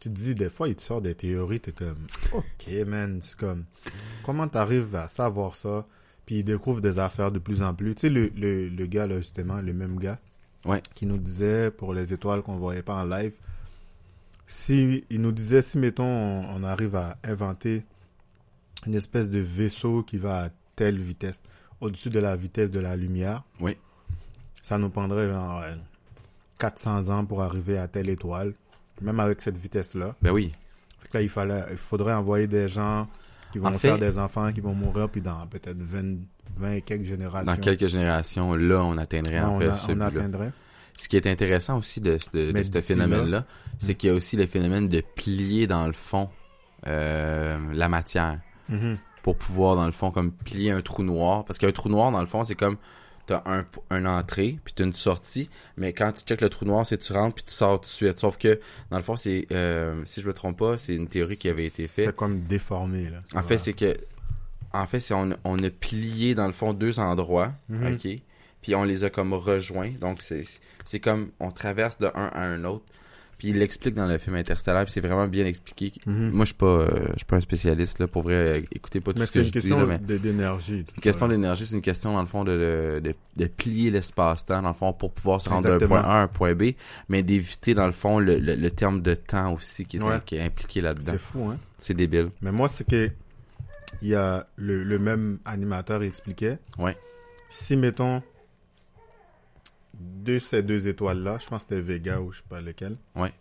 Tu 0.00 0.08
te 0.08 0.14
dis, 0.14 0.34
des 0.34 0.50
fois, 0.50 0.68
ils 0.68 0.74
te 0.74 0.82
sortent 0.82 1.04
des 1.04 1.14
théories, 1.14 1.60
t'es 1.60 1.72
comme... 1.72 2.06
OK, 2.32 2.68
man, 2.86 3.20
c'est 3.22 3.36
comme... 3.36 3.64
Comment 4.24 4.48
t'arrives 4.48 4.96
à 4.96 5.08
savoir 5.08 5.54
ça? 5.54 5.86
Puis 6.26 6.36
ils 6.40 6.44
découvrent 6.44 6.80
des 6.80 6.98
affaires 6.98 7.32
de 7.32 7.38
plus 7.38 7.62
en 7.62 7.74
plus. 7.74 7.94
Tu 7.94 8.02
sais, 8.02 8.08
le, 8.10 8.28
le, 8.36 8.68
le 8.68 8.86
gars, 8.86 9.06
là, 9.06 9.16
justement, 9.16 9.60
le 9.60 9.72
même 9.72 9.98
gars, 9.98 10.18
Ouais. 10.64 10.80
qui 10.94 11.06
nous 11.06 11.18
disait, 11.18 11.70
pour 11.72 11.92
les 11.92 12.12
étoiles 12.14 12.42
qu'on 12.42 12.56
voyait 12.56 12.82
pas 12.82 12.94
en 12.94 13.04
live, 13.04 13.32
si, 14.46 15.04
il 15.10 15.20
nous 15.20 15.32
disait, 15.32 15.62
si, 15.62 15.78
mettons, 15.78 16.04
on, 16.04 16.56
on 16.56 16.62
arrive 16.64 16.94
à 16.96 17.16
inventer 17.24 17.84
une 18.86 18.94
espèce 18.94 19.28
de 19.28 19.38
vaisseau 19.38 20.02
qui 20.02 20.18
va 20.18 20.44
à 20.44 20.48
telle 20.76 20.98
vitesse, 21.00 21.42
au-dessus 21.80 22.10
de 22.10 22.20
la 22.20 22.36
vitesse 22.36 22.70
de 22.70 22.80
la 22.80 22.96
lumière, 22.96 23.42
Oui. 23.60 23.76
ça 24.62 24.78
nous 24.78 24.90
prendrait 24.90 25.28
genre 25.28 25.62
euh, 25.62 25.74
400 26.58 27.08
ans 27.08 27.24
pour 27.24 27.42
arriver 27.42 27.78
à 27.78 27.88
telle 27.88 28.08
étoile, 28.08 28.54
même 29.00 29.20
avec 29.20 29.40
cette 29.40 29.56
vitesse-là. 29.58 30.14
Ben 30.22 30.30
oui. 30.32 30.52
Là, 31.12 31.20
il, 31.22 31.28
fallait, 31.28 31.64
il 31.70 31.76
faudrait 31.76 32.14
envoyer 32.14 32.46
des 32.46 32.68
gens 32.68 33.06
qui 33.52 33.58
vont 33.58 33.66
En 33.68 33.72
fait- 33.72 33.78
faire 33.88 33.98
des 33.98 34.18
enfants 34.18 34.52
qui 34.52 34.60
vont 34.60 34.74
mourir, 34.74 35.08
puis 35.08 35.20
dans 35.20 35.46
peut-être 35.46 35.76
20, 35.78 36.18
20 36.56 36.72
et 36.72 36.82
quelques 36.82 37.04
générations, 37.04 37.52
Dans 37.52 37.58
quelques 37.60 37.86
générations, 37.86 38.54
là, 38.54 38.82
on 38.82 38.96
atteindrait 38.98 39.40
en 39.40 39.58
fait 39.58 39.68
a- 39.68 39.74
ce 39.74 39.92
on 39.92 40.00
atteindrait. 40.00 40.50
Ce 40.96 41.08
qui 41.08 41.16
est 41.16 41.26
intéressant 41.26 41.78
aussi 41.78 42.00
de, 42.00 42.18
de, 42.34 42.46
de 42.48 42.52
Mais 42.52 42.64
ce 42.64 42.78
phénomène-là, 42.80 43.44
c'est 43.78 43.92
Hmm. 43.92 43.96
qu'il 43.96 44.08
y 44.10 44.12
a 44.12 44.14
aussi 44.16 44.36
le 44.36 44.46
phénomène 44.46 44.88
de 44.88 45.00
plier 45.14 45.66
dans 45.66 45.86
le 45.86 45.92
fond 45.92 46.28
euh, 46.86 47.58
la 47.72 47.88
matière 47.88 48.40
Mhm. 48.68 48.98
pour 49.22 49.36
pouvoir, 49.36 49.76
dans 49.76 49.86
le 49.86 49.92
fond, 49.92 50.10
comme 50.10 50.32
plier 50.32 50.72
un 50.72 50.80
trou 50.82 51.02
noir. 51.04 51.44
Parce 51.44 51.58
qu'un 51.58 51.70
trou 51.72 51.88
noir, 51.88 52.10
dans 52.10 52.20
le 52.20 52.26
fond, 52.26 52.42
c'est 52.44 52.54
comme 52.56 52.76
t'as 53.26 53.42
un, 53.46 53.64
un 53.90 54.06
entrée, 54.06 54.58
puis 54.64 54.74
t'as 54.74 54.84
une 54.84 54.92
sortie, 54.92 55.48
mais 55.76 55.92
quand 55.92 56.12
tu 56.12 56.24
checkes 56.24 56.40
le 56.40 56.48
trou 56.48 56.64
noir, 56.64 56.86
c'est 56.86 56.98
tu 56.98 57.12
rentres, 57.12 57.36
puis 57.36 57.44
tu 57.44 57.52
sors 57.54 57.80
tout 57.80 57.86
de 57.86 57.90
suite. 57.90 58.18
Sauf 58.18 58.36
que, 58.38 58.58
dans 58.90 58.96
le 58.96 59.02
fond, 59.02 59.16
c'est, 59.16 59.46
euh, 59.52 60.02
si 60.04 60.20
je 60.20 60.26
me 60.26 60.32
trompe 60.32 60.58
pas, 60.58 60.78
c'est 60.78 60.94
une 60.94 61.08
théorie 61.08 61.36
qui 61.36 61.48
avait 61.48 61.66
été 61.66 61.86
faite. 61.86 62.06
C'est 62.06 62.16
comme 62.16 62.40
déformé, 62.42 63.10
là. 63.10 63.22
En 63.34 63.42
fait, 63.42 63.58
c'est 63.58 63.72
que, 63.74 63.96
en 64.72 64.86
fait, 64.86 65.00
c'est 65.00 65.14
on, 65.14 65.30
on 65.44 65.58
a 65.62 65.70
plié 65.70 66.34
dans 66.34 66.46
le 66.46 66.52
fond 66.52 66.72
deux 66.72 66.98
endroits, 66.98 67.52
Mhm. 67.68 67.94
ok, 67.94 68.08
puis 68.62 68.74
on 68.74 68.84
les 68.84 69.04
a 69.04 69.10
comme 69.10 69.32
rejoints. 69.34 69.90
Donc 70.00 70.22
c'est 70.22 71.00
comme 71.00 71.30
on 71.40 71.50
traverse 71.50 71.98
de 71.98 72.06
un 72.14 72.26
à 72.32 72.42
un 72.42 72.64
autre. 72.64 72.84
Puis 73.42 73.50
il 73.50 73.58
l'explique 73.58 73.94
dans 73.96 74.06
le 74.06 74.18
film 74.18 74.36
Interstellar, 74.36 74.84
puis 74.84 74.92
c'est 74.92 75.00
vraiment 75.00 75.26
bien 75.26 75.44
expliqué. 75.46 75.92
Mhm. 76.06 76.30
Moi, 76.30 76.44
je 76.44 76.50
suis 76.50 76.54
pas, 76.54 76.66
euh, 76.66 77.06
je 77.14 77.16
suis 77.16 77.24
pas 77.26 77.34
un 77.38 77.40
spécialiste 77.40 77.98
là, 77.98 78.06
pour 78.06 78.22
vrai. 78.22 78.34
euh, 78.34 78.60
Écoutez 78.72 79.00
pas 79.00 79.12
tout 79.12 79.18
Mais 79.18 79.26
ce 79.26 79.32
que 79.40 79.42
je 79.42 79.50
dis 79.50 79.68
là, 79.68 79.84
mais 79.84 79.98
d'énergie. 79.98 80.84
c'est 80.86 80.94
une 80.96 81.02
question 81.02 81.26
d'énergie, 81.26 81.66
c'est 81.66 81.74
une 81.74 81.82
question 81.82 82.12
dans 82.12 82.20
le 82.20 82.26
fond 82.26 82.44
de, 82.44 83.00
de, 83.02 83.14
de 83.36 83.46
plier 83.46 83.90
l'espace-temps 83.90 84.62
dans 84.62 84.68
le 84.68 84.74
fond 84.74 84.92
pour 84.92 85.10
pouvoir 85.10 85.40
se 85.40 85.48
rendre 85.50 85.76
d'un 85.76 85.88
point 85.88 86.02
A 86.02 86.20
à 86.20 86.22
un 86.22 86.28
point 86.28 86.54
B, 86.54 86.74
mais 87.08 87.24
d'éviter 87.24 87.74
dans 87.74 87.86
le 87.86 87.92
fond 87.92 88.20
le, 88.20 88.38
le, 88.38 88.54
le 88.54 88.70
terme 88.70 89.02
de 89.02 89.14
temps 89.16 89.52
aussi 89.54 89.86
qui 89.86 89.96
est, 89.96 90.02
Ouais. 90.04 90.20
qui 90.24 90.36
est 90.36 90.42
impliqué 90.44 90.80
là-dedans. 90.80 91.10
C'est 91.10 91.18
fou, 91.18 91.48
hein? 91.50 91.58
C'est 91.78 91.94
débile. 91.94 92.28
Mais 92.42 92.52
moi, 92.52 92.68
c'est 92.68 92.86
que 92.86 93.10
il 94.02 94.08
y 94.08 94.14
a 94.14 94.46
le, 94.54 94.84
le 94.84 94.98
même 95.00 95.40
animateur 95.44 96.04
expliquait. 96.04 96.58
Ouais. 96.78 96.96
Si, 97.50 97.74
mettons, 97.76 98.22
de 100.24 100.38
ces 100.38 100.62
deux 100.62 100.88
étoiles-là, 100.88 101.38
je 101.40 101.48
pense 101.48 101.66
que 101.66 101.74
c'était 101.74 101.82
Vega 101.82 102.20
ou 102.20 102.32
je 102.32 102.38
sais 102.38 102.44
pas 102.48 102.60
lequel. 102.60 102.96
Ouais. 103.16 103.32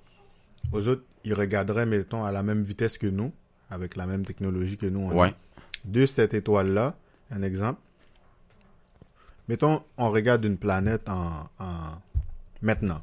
Aux 0.72 0.88
autres, 0.88 1.04
ils 1.24 1.34
regarderaient, 1.34 1.86
mettons, 1.86 2.24
à 2.24 2.32
la 2.32 2.44
même 2.44 2.64
vitesse 2.64 2.98
que 2.98 3.08
nous, 3.08 3.32
avec 3.70 3.96
la 3.96 4.06
même 4.08 4.26
technologie 4.26 4.78
que 4.78 4.86
nous. 4.86 5.10
a. 5.12 5.14
Ouais. 5.14 5.34
De 5.86 6.06
cette 6.06 6.34
étoile-là, 6.34 6.96
un 7.32 7.42
exemple. 7.44 7.80
Mettons, 9.48 9.84
on 9.98 10.10
regarde 10.12 10.46
une 10.46 10.58
planète 10.58 11.10
en, 11.10 11.50
en... 11.60 11.98
maintenant. 12.62 13.02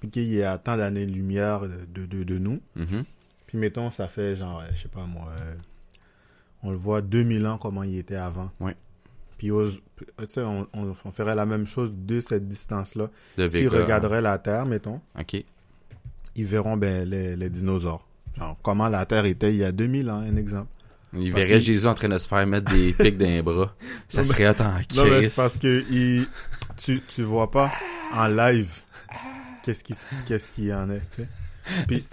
puis 0.00 0.10
qu'il 0.10 0.34
est 0.34 0.42
à 0.42 0.58
tant 0.58 0.76
d'années-lumière 0.76 1.60
de, 1.62 2.06
de, 2.06 2.24
de 2.24 2.38
nous. 2.38 2.60
Mhm. 2.76 3.04
Puis 3.46 3.58
mettons, 3.58 3.90
ça 3.90 4.08
fait 4.08 4.34
genre, 4.36 4.60
euh, 4.60 4.66
je 4.74 4.82
sais 4.82 4.88
pas 4.88 5.06
moi, 5.06 5.28
euh, 5.40 5.54
on 6.62 6.70
le 6.70 6.76
voit 6.76 7.00
2000 7.02 7.46
ans 7.46 7.58
comment 7.58 7.82
il 7.82 7.96
était 7.98 8.16
avant. 8.16 8.50
Ouais. 8.60 8.76
Puis 9.40 9.50
on, 9.52 10.66
on, 10.74 10.94
on 11.04 11.10
ferait 11.12 11.34
la 11.34 11.46
même 11.46 11.66
chose 11.66 11.94
de 11.96 12.20
cette 12.20 12.46
distance-là. 12.46 13.08
S'ils 13.48 13.68
regarderaient 13.70 14.20
la 14.20 14.36
Terre, 14.36 14.66
mettons, 14.66 15.00
Ok. 15.18 15.42
ils 16.36 16.44
verront 16.44 16.76
ben, 16.76 17.08
les, 17.08 17.36
les 17.36 17.48
dinosaures. 17.48 18.06
Genre, 18.36 18.58
comment 18.62 18.88
la 18.90 19.06
Terre 19.06 19.24
était 19.24 19.48
il 19.50 19.56
y 19.56 19.64
a 19.64 19.72
2000 19.72 20.10
ans, 20.10 20.18
un 20.20 20.36
exemple. 20.36 20.68
Il 21.14 21.32
Parce 21.32 21.44
verrait 21.46 21.58
que- 21.58 21.64
Jésus 21.64 21.86
en 21.86 21.94
train 21.94 22.10
de 22.10 22.18
se 22.18 22.28
faire 22.28 22.46
mettre 22.46 22.70
des 22.70 22.92
pics 22.98 23.16
dans 23.16 23.24
les 23.24 23.40
bras. 23.40 23.74
Ça 24.08 24.20
Non, 24.20 24.28
serait 24.28 24.48
autant 24.50 24.72
Non, 24.94 25.04
mais 25.08 25.22
c'est 25.26 25.36
parce 25.42 25.56
que 25.56 25.84
il, 25.90 26.26
tu, 26.76 27.00
tu 27.08 27.22
vois 27.22 27.50
pas 27.50 27.72
en 28.14 28.28
live 28.28 28.70
qu'est-ce 29.64 29.82
qui, 29.82 29.94
qu'est-ce 30.28 30.52
qu'il 30.52 30.64
y 30.66 30.74
en 30.74 30.90
est, 30.90 30.98
tu 31.16 31.22
sais. 31.22 31.28
Puis-? 31.88 32.04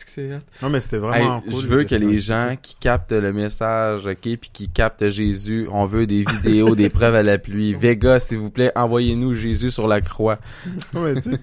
Non, 0.61 0.69
mais 0.69 0.81
c'est 0.81 0.95
Hey, 0.97 1.01
vraiment 1.01 1.41
cool. 1.41 1.53
je 1.53 1.67
veux 1.67 1.83
que 1.83 1.95
les 1.95 2.19
gens 2.19 2.55
qui 2.61 2.75
captent 2.75 3.11
le 3.11 3.31
message, 3.33 4.05
ok, 4.05 4.17
puis 4.21 4.49
qui 4.51 4.69
captent 4.69 5.09
Jésus, 5.09 5.67
on 5.71 5.85
veut 5.85 6.05
des 6.07 6.23
vidéos, 6.23 6.75
des 6.75 6.89
preuves 6.89 7.15
à 7.15 7.23
la 7.23 7.37
pluie. 7.37 7.73
Vega, 7.79 8.19
s'il 8.19 8.37
vous 8.39 8.51
plaît, 8.51 8.71
envoyez-nous 8.75 9.33
Jésus 9.33 9.71
sur 9.71 9.87
la 9.87 10.01
croix. 10.01 10.39
Non, 10.93 11.01
mais 11.01 11.15
tu 11.21 11.31
sais, 11.31 11.39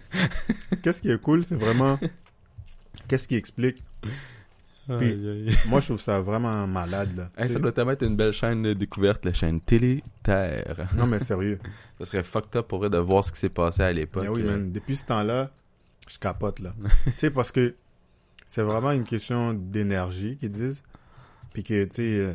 qu'est-ce 0.82 1.02
qui 1.02 1.10
est 1.10 1.20
cool, 1.20 1.44
c'est 1.44 1.56
vraiment... 1.56 1.98
Qu'est-ce 3.08 3.28
qui 3.28 3.36
explique? 3.36 3.82
Puis- 4.02 4.12
Aïe, 4.96 5.46
aïe. 5.48 5.56
Moi, 5.68 5.80
je 5.80 5.86
trouve 5.86 6.00
ça 6.00 6.20
vraiment 6.20 6.66
malade, 6.66 7.16
là. 7.16 7.30
Hey, 7.38 7.48
ça 7.48 7.58
doit 7.58 7.72
tellement 7.72 7.92
être 7.92 8.04
une 8.04 8.16
belle 8.16 8.32
chaîne 8.34 8.62
de 8.62 8.74
découverte, 8.74 9.24
la 9.24 9.32
chaîne 9.32 9.58
Télé 9.60 10.04
Terre. 10.22 10.86
Non, 10.94 11.06
mais 11.06 11.20
sérieux. 11.20 11.58
Ça 11.98 12.04
serait 12.04 12.22
fucked 12.22 12.54
up 12.56 12.68
pour 12.68 12.80
vrai 12.80 12.90
de 12.90 12.98
voir 12.98 13.24
ce 13.24 13.32
qui 13.32 13.38
s'est 13.38 13.48
passé 13.48 13.82
à 13.82 13.92
l'époque. 13.92 14.24
Mais 14.24 14.28
oui, 14.28 14.42
Euh, 14.42 14.50
man. 14.58 14.72
Depuis 14.72 14.96
ce 14.98 15.06
temps-là, 15.06 15.50
je 16.06 16.18
capote, 16.18 16.58
là. 16.60 16.74
tu 17.06 17.12
sais, 17.16 17.30
parce 17.30 17.50
que 17.50 17.74
c'est 18.54 18.62
vraiment 18.62 18.92
une 18.92 19.04
question 19.04 19.52
d'énergie, 19.52 20.36
qu'ils 20.36 20.50
disent. 20.50 20.82
Puis 21.52 21.62
que, 21.64 21.84
tu 21.84 21.90
sais... 21.94 22.02
euh, 22.02 22.34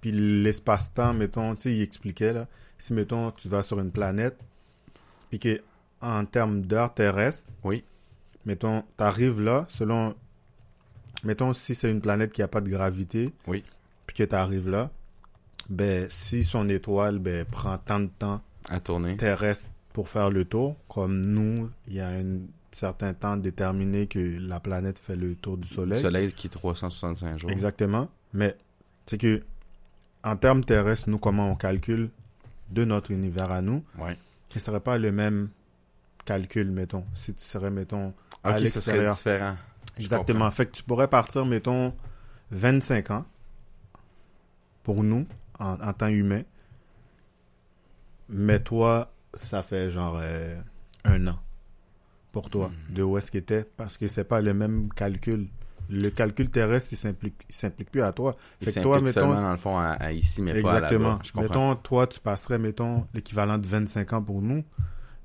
Puis 0.00 0.12
l'espace-temps, 0.12 1.12
mettons, 1.14 1.54
tu 1.56 1.62
sais, 1.62 1.72
il 1.74 1.82
expliquait, 1.82 2.32
là. 2.32 2.46
Si, 2.78 2.94
mettons, 2.94 3.32
tu 3.32 3.48
vas 3.48 3.62
sur 3.64 3.80
une 3.80 3.90
planète, 3.90 4.38
puis 5.30 5.40
que, 5.40 5.60
en 6.00 6.24
termes 6.24 6.62
d'heures 6.62 6.94
terrestres, 6.94 7.50
Oui. 7.64 7.84
mettons, 8.44 8.84
t'arrives 8.96 9.40
là, 9.40 9.66
selon... 9.68 10.14
Mettons, 11.24 11.52
si 11.52 11.74
c'est 11.74 11.90
une 11.90 12.00
planète 12.00 12.32
qui 12.32 12.42
a 12.42 12.48
pas 12.48 12.60
de 12.60 12.70
gravité, 12.70 13.32
Oui. 13.48 13.64
puis 14.06 14.14
que 14.16 14.22
t'arrives 14.22 14.68
là, 14.68 14.90
ben, 15.68 16.06
si 16.08 16.44
son 16.44 16.68
étoile, 16.68 17.18
ben, 17.18 17.44
prend 17.44 17.76
tant 17.78 17.98
de 18.00 18.06
temps 18.06 18.40
À 18.68 18.78
tourner. 18.78 19.16
terrestre 19.16 19.72
pour 19.92 20.08
faire 20.08 20.30
le 20.30 20.44
tour, 20.44 20.76
comme 20.88 21.20
nous, 21.26 21.68
il 21.88 21.94
y 21.94 22.00
a 22.00 22.08
un 22.08 22.38
certain 22.70 23.14
temps 23.14 23.36
déterminé 23.36 24.06
que 24.06 24.18
la 24.18 24.60
planète 24.60 24.98
fait 24.98 25.16
le 25.16 25.34
tour 25.34 25.56
du 25.56 25.68
Le 25.68 25.74
Soleil. 25.74 26.00
soleil 26.00 26.32
qui 26.32 26.46
est 26.48 26.50
365 26.50 27.38
jours. 27.38 27.50
Exactement. 27.50 28.08
Mais 28.32 28.56
c'est 29.06 29.18
que, 29.18 29.42
en 30.22 30.36
termes 30.36 30.64
terrestres, 30.64 31.08
nous, 31.08 31.18
comment 31.18 31.50
on 31.50 31.56
calcule 31.56 32.10
de 32.70 32.84
notre 32.84 33.10
univers 33.10 33.50
à 33.50 33.62
nous, 33.62 33.82
Ouais. 33.98 34.16
ce 34.50 34.58
ne 34.58 34.60
serait 34.60 34.80
pas 34.80 34.98
le 34.98 35.10
même 35.12 35.48
calcul, 36.26 36.70
mettons. 36.70 37.04
Si 37.14 37.32
tu 37.34 37.44
serais, 37.44 37.70
mettons, 37.70 38.12
à 38.44 38.52
Ok, 38.58 38.68
ça 38.68 38.80
serait 38.82 39.08
différent. 39.10 39.56
Exactement. 39.98 40.50
Fait 40.50 40.66
que 40.66 40.72
tu 40.72 40.82
pourrais 40.82 41.08
partir, 41.08 41.46
mettons, 41.46 41.94
25 42.50 43.10
ans 43.10 43.24
pour 44.82 45.02
nous, 45.02 45.26
en, 45.58 45.80
en 45.80 45.92
temps 45.94 46.08
humain. 46.08 46.42
Mais 48.28 48.60
toi, 48.60 49.10
ça 49.42 49.62
fait 49.62 49.90
genre 49.90 50.18
euh, 50.22 50.60
un 51.04 51.26
an 51.28 51.38
pour 52.32 52.50
toi, 52.50 52.70
Hmm. 52.90 52.94
de 52.94 53.02
où 53.02 53.16
est-ce 53.18 53.30
qu'il 53.30 53.40
était. 53.40 53.64
Parce 53.76 53.96
que 53.96 54.06
c'est 54.08 54.24
pas 54.24 54.40
le 54.40 54.54
même 54.54 54.88
calcul. 54.94 55.48
Le 55.90 56.10
calcul 56.10 56.50
terrestre, 56.50 56.92
il 56.92 56.96
s'implique, 56.96 57.34
il 57.48 57.54
s'implique 57.54 57.90
plus 57.90 58.02
à 58.02 58.12
toi. 58.12 58.36
Il 58.60 58.66
Fait 58.70 58.74
que 58.80 58.84
toi, 58.84 59.00
mettons- 59.00 59.12
seulement 59.20 59.40
dans 59.40 59.50
le 59.52 59.56
fond 59.56 59.78
à, 59.78 59.92
à 59.92 60.12
ici, 60.12 60.42
mais 60.42 60.52
pas 60.52 60.58
Exactement. 60.58 61.18
Je 61.22 61.32
comprends. 61.32 61.42
mettons, 61.48 61.76
toi, 61.76 62.06
tu 62.06 62.20
passerais, 62.20 62.58
mettons, 62.58 63.06
l'équivalent 63.14 63.56
de 63.56 63.66
25 63.66 64.12
ans 64.12 64.22
pour 64.22 64.42
nous. 64.42 64.62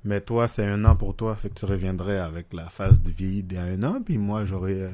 Mais 0.06 0.20
toi, 0.22 0.48
c'est 0.48 0.64
un 0.66 0.82
an 0.86 0.96
pour 0.96 1.14
toi. 1.16 1.34
Fait 1.34 1.50
que 1.50 1.54
tu 1.54 1.66
reviendrais 1.66 2.18
avec 2.18 2.52
la 2.54 2.70
phase 2.70 3.00
de 3.00 3.10
vieilli 3.10 3.42
d'un 3.42 3.82
an. 3.82 4.00
Puis 4.02 4.16
moi, 4.16 4.44
j'aurais, 4.46 4.72
euh, 4.80 4.90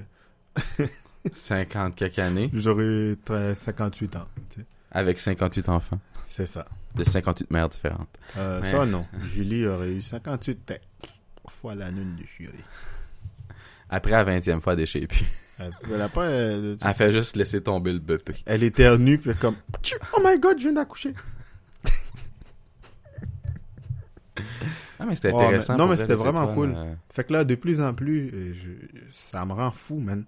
50 1.33 1.95
quelques 1.95 2.19
années, 2.19 2.51
j'aurais 2.53 3.17
très- 3.25 3.55
58 3.55 4.17
ans. 4.17 4.27
tu 4.49 4.61
sais. 4.61 4.67
avec 4.93 5.21
58 5.21 5.69
enfants, 5.69 6.01
C'est 6.29 6.47
ça. 6.47 6.67
de 6.97 7.05
58 7.05 7.49
mères 7.53 7.69
différentes. 7.69 8.09
Euh, 8.37 8.87
non. 8.87 9.07
Julie 9.23 9.67
aurait 9.67 9.93
eu 9.93 10.03
58 10.03 10.67
têtes. 10.67 10.83
Fois 11.51 11.75
la 11.75 11.91
lune 11.91 12.17
de 12.17 12.25
Julie. 12.25 12.53
Après, 13.91 14.11
la 14.13 14.25
20e 14.25 14.61
fois, 14.61 14.75
Elle, 14.75 14.87
elle 15.93 16.09
pas... 16.09 16.27
Elle, 16.27 16.77
elle 16.83 16.95
fait 16.95 17.13
juste 17.13 17.37
laisser 17.37 17.61
tomber 17.63 17.93
le 17.93 17.99
bébé. 17.99 18.35
elle 18.47 18.63
éternue, 18.63 19.19
puis 19.19 19.35
comme... 19.35 19.57
Oh 20.17 20.21
my 20.25 20.39
God, 20.39 20.59
je 20.59 20.65
viens 20.65 20.73
d'accoucher. 20.73 21.13
Ah, 24.99 25.05
mais 25.07 25.17
c'était 25.17 25.33
intéressant. 25.33 25.73
mais- 25.75 25.79
non, 25.79 25.89
mais 25.89 25.97
c'était 25.97 26.15
vraiment 26.15 26.47
cool. 26.55 26.73
euh, 26.77 26.95
Fait 27.11 27.25
que 27.25 27.33
là, 27.33 27.45
de 27.45 27.55
plus 27.55 27.81
en 27.81 27.95
plus, 27.95 28.31
euh, 28.33 28.55
je- 28.55 28.99
ça 29.11 29.45
me 29.47 29.53
rend 29.53 29.71
fou, 29.71 29.99
man. 29.99 30.25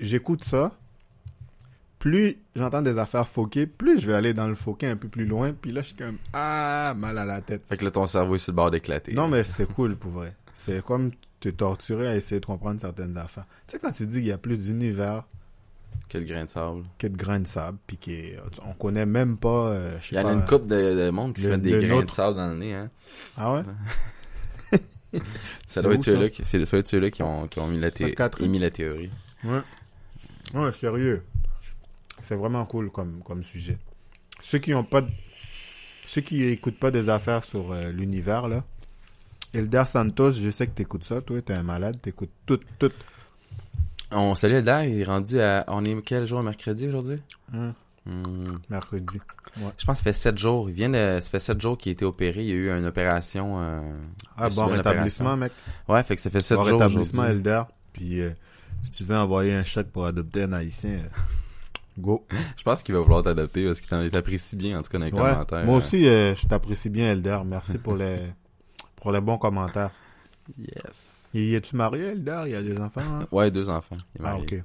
J'écoute 0.00 0.44
ça. 0.44 0.72
Plus 1.98 2.36
j'entends 2.56 2.80
des 2.80 2.96
affaires 2.98 3.26
foquées, 3.28 3.66
plus 3.66 4.00
je 4.00 4.06
vais 4.06 4.14
aller 4.14 4.32
dans 4.32 4.46
le 4.48 4.54
foqué 4.54 4.86
un 4.86 4.96
peu 4.96 5.08
plus 5.08 5.26
loin. 5.26 5.52
Puis 5.52 5.72
là, 5.72 5.82
je 5.82 5.88
suis 5.88 5.96
comme, 5.96 6.16
ah, 6.32 6.94
mal 6.96 7.18
à 7.18 7.24
la 7.24 7.40
tête. 7.42 7.62
Fait 7.68 7.76
que 7.76 7.84
là, 7.84 7.90
ton 7.90 8.06
cerveau 8.06 8.36
est 8.36 8.38
sur 8.38 8.52
le 8.52 8.56
bord 8.56 8.70
d'éclater. 8.70 9.12
Non, 9.12 9.28
mais 9.28 9.44
c'est 9.44 9.66
cool 9.72 9.94
pour 9.96 10.12
vrai. 10.12 10.34
C'est 10.60 10.84
comme 10.84 11.12
te 11.38 11.48
torturer 11.50 12.08
à 12.08 12.16
essayer 12.16 12.40
de 12.40 12.46
comprendre 12.46 12.80
certaines 12.80 13.16
affaires. 13.16 13.46
Tu 13.68 13.72
sais, 13.72 13.78
quand 13.78 13.92
tu 13.92 14.06
dis 14.08 14.16
qu'il 14.16 14.26
y 14.26 14.32
a 14.32 14.38
plus 14.38 14.58
d'univers 14.58 15.22
Quel 16.08 16.24
grain 16.24 16.44
de 16.44 16.50
sable. 16.50 16.82
que 16.98 17.06
de 17.06 17.16
grains 17.16 17.38
de 17.38 17.46
sable, 17.46 17.78
puis 17.86 17.96
qu'on 17.96 18.72
connaît 18.72 19.06
même 19.06 19.36
pas, 19.36 19.68
euh, 19.68 19.98
Il 20.10 20.16
y 20.16 20.20
en 20.20 20.26
a 20.26 20.32
une 20.32 20.44
couple 20.44 20.66
de, 20.66 21.04
de 21.06 21.10
monde 21.10 21.32
qui 21.34 21.42
se 21.42 21.48
mettent 21.48 21.62
des 21.62 21.86
grains 21.86 22.02
de 22.02 22.10
sable 22.10 22.36
dans 22.36 22.48
le 22.50 22.56
nez, 22.58 22.74
hein. 22.74 22.90
Ah 23.36 23.52
ouais? 23.52 23.62
Ça 25.12 25.20
C'est 25.68 25.82
doit 25.82 25.92
où, 25.92 25.94
être 25.94 26.02
ceux-là 26.02 26.28
qui, 26.28 26.44
c'est- 26.44 26.64
ça 26.64 26.70
doit 26.76 26.80
être 26.80 26.88
ceux-là 26.88 27.10
qui 27.10 27.22
ont, 27.22 27.46
qui 27.48 27.60
ont 27.60 27.68
mis 27.68 27.78
la 27.78 27.90
thé- 27.90 28.14
émis 28.40 28.58
la 28.58 28.70
théorie. 28.70 29.10
Ouais. 29.44 29.60
Ouais, 30.54 30.72
sérieux. 30.72 31.22
C'est 32.20 32.34
vraiment 32.36 32.64
cool 32.66 32.90
comme, 32.90 33.22
comme 33.22 33.42
sujet. 33.44 33.78
Ceux 34.40 34.58
qui 34.58 34.74
ont 34.74 34.84
pas 34.84 35.02
de- 35.02 35.10
Ceux 36.04 36.20
qui 36.20 36.42
écoutent 36.44 36.78
pas 36.78 36.90
des 36.90 37.08
affaires 37.10 37.44
sur 37.44 37.72
euh, 37.72 37.90
l'univers, 37.92 38.48
là. 38.48 38.64
Eldar 39.54 39.86
Santos, 39.86 40.32
je 40.32 40.50
sais 40.50 40.66
que 40.66 40.72
t'écoutes 40.72 41.04
ça, 41.04 41.20
toi, 41.22 41.40
t'es 41.42 41.54
un 41.54 41.62
malade, 41.62 41.96
t'écoutes 42.00 42.30
tout, 42.46 42.60
tout. 42.78 42.90
On 44.10 44.34
salue 44.34 44.54
Eldar, 44.54 44.84
il 44.84 45.00
est 45.00 45.04
rendu 45.04 45.40
à... 45.40 45.64
On 45.68 45.84
est 45.84 46.00
quel 46.02 46.26
jour, 46.26 46.42
mercredi, 46.42 46.88
aujourd'hui? 46.88 47.18
Hum, 47.52 47.72
Hmm. 48.06 48.54
mercredi. 48.70 49.18
Je 49.56 49.84
pense 49.84 49.98
que 49.98 49.98
ça 49.98 50.02
fait 50.02 50.12
7 50.14 50.38
jours. 50.38 50.70
Il 50.70 50.74
vient 50.74 50.88
de... 50.88 51.18
Ça 51.20 51.28
fait 51.30 51.40
7 51.40 51.60
jours 51.60 51.76
qu'il 51.76 51.90
a 51.90 51.92
été 51.92 52.06
opéré. 52.06 52.40
Il 52.40 52.46
y 52.48 52.52
a 52.52 52.54
eu 52.54 52.70
une 52.70 52.86
opération... 52.86 53.60
euh, 53.60 53.80
Ah, 54.34 54.48
bon 54.48 54.64
rétablissement, 54.64 55.36
mec. 55.36 55.52
Ouais, 55.88 56.02
fait 56.04 56.16
que 56.16 56.22
ça 56.22 56.30
fait 56.30 56.40
7 56.40 56.56
Bon 56.56 56.64
jours 56.64 56.80
rétablissement, 56.80 57.22
aujourd'hui. 57.24 57.36
Eldar. 57.40 57.68
Puis, 57.92 58.22
euh, 58.22 58.30
si 58.84 58.90
tu 58.92 59.04
veux 59.04 59.14
envoyer 59.16 59.52
un 59.52 59.62
chèque 59.64 59.88
pour 59.92 60.06
adopter 60.06 60.44
un 60.44 60.54
haïtien, 60.54 60.90
euh, 60.90 61.08
go. 61.98 62.24
Je 62.56 62.62
pense 62.62 62.82
qu'il 62.82 62.94
va 62.94 63.02
vouloir 63.02 63.22
t'adopter 63.22 63.66
parce 63.66 63.82
qu'il 63.82 64.10
t'apprécie 64.10 64.56
bien, 64.56 64.78
en 64.78 64.82
tout 64.82 64.88
cas, 64.88 64.98
dans 64.98 65.04
les 65.04 65.12
Ouais. 65.12 65.18
commentaires. 65.32 65.64
Moi 65.66 65.74
euh. 65.74 65.78
aussi, 65.78 66.06
euh, 66.08 66.34
je 66.34 66.46
t'apprécie 66.46 66.88
bien, 66.88 67.12
Eldar. 67.12 67.44
Merci 67.44 67.76
pour 67.76 67.94
les, 67.94 68.20
pour 69.00 69.12
les 69.12 69.20
bons 69.20 69.38
commentaires. 69.38 69.90
Yes. 70.58 71.28
Y 71.34 71.54
es-tu 71.54 71.76
marié, 71.76 72.06
Eldar? 72.12 72.46
Il 72.46 72.52
y 72.52 72.56
a 72.56 72.62
des 72.62 72.78
enfants, 72.80 73.00
hein? 73.02 73.26
Ouais, 73.30 73.50
deux 73.50 73.68
enfants. 73.68 73.96
Il 74.18 74.22
est 74.24 74.28
Ah, 74.28 74.36
ok. 74.38 74.62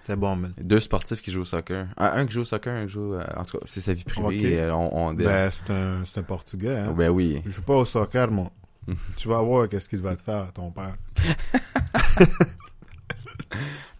C'est 0.00 0.16
bon, 0.16 0.36
man. 0.36 0.52
Deux 0.60 0.80
sportifs 0.80 1.20
qui 1.22 1.30
jouent 1.30 1.42
au 1.42 1.46
soccer. 1.46 1.86
Un, 1.96 2.06
un 2.06 2.26
qui 2.26 2.32
joue 2.34 2.40
au 2.42 2.44
soccer, 2.44 2.74
un 2.74 2.82
qui 2.86 2.92
joue... 2.92 3.14
euh, 3.14 3.24
en 3.36 3.42
tout 3.44 3.58
cas, 3.58 3.64
c'est 3.66 3.80
sa 3.80 3.94
vie 3.94 4.04
privée. 4.04 4.26
Ok. 4.26 4.32
et, 4.44 4.60
euh, 4.60 4.74
on, 4.74 5.08
on... 5.08 5.14
Ben, 5.14 5.50
c'est 5.50 5.72
un, 5.72 6.04
c'est 6.04 6.20
un 6.20 6.22
Portugais, 6.22 6.76
hein. 6.78 6.92
ben 6.92 7.08
oui. 7.10 7.40
Je 7.46 7.50
joue 7.50 7.62
pas 7.62 7.76
au 7.76 7.84
soccer, 7.86 8.30
moi. 8.30 8.50
tu 9.16 9.28
vas 9.28 9.40
voir 9.40 9.68
qu'est-ce 9.68 9.88
qu'il 9.88 10.00
va 10.00 10.14
te 10.16 10.22
faire, 10.22 10.52
ton 10.52 10.70
père. 10.70 10.96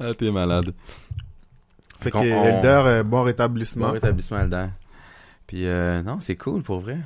Ah, 0.00 0.12
t'es 0.14 0.30
malade. 0.30 0.74
Fait 2.00 2.10
que 2.10 2.16
qu'on- 2.18 2.22
on- 2.24 2.44
Elder, 2.44 2.82
euh, 2.86 3.02
bon 3.04 3.18
Bon 3.18 3.22
rétablissement. 3.22 3.90
rétablissement, 3.92 4.40
Eldar. 4.40 4.70
Puis, 5.46 5.66
euh, 5.66 6.02
non, 6.02 6.18
c'est 6.20 6.36
cool, 6.36 6.62
pour 6.62 6.80
vrai. 6.80 6.98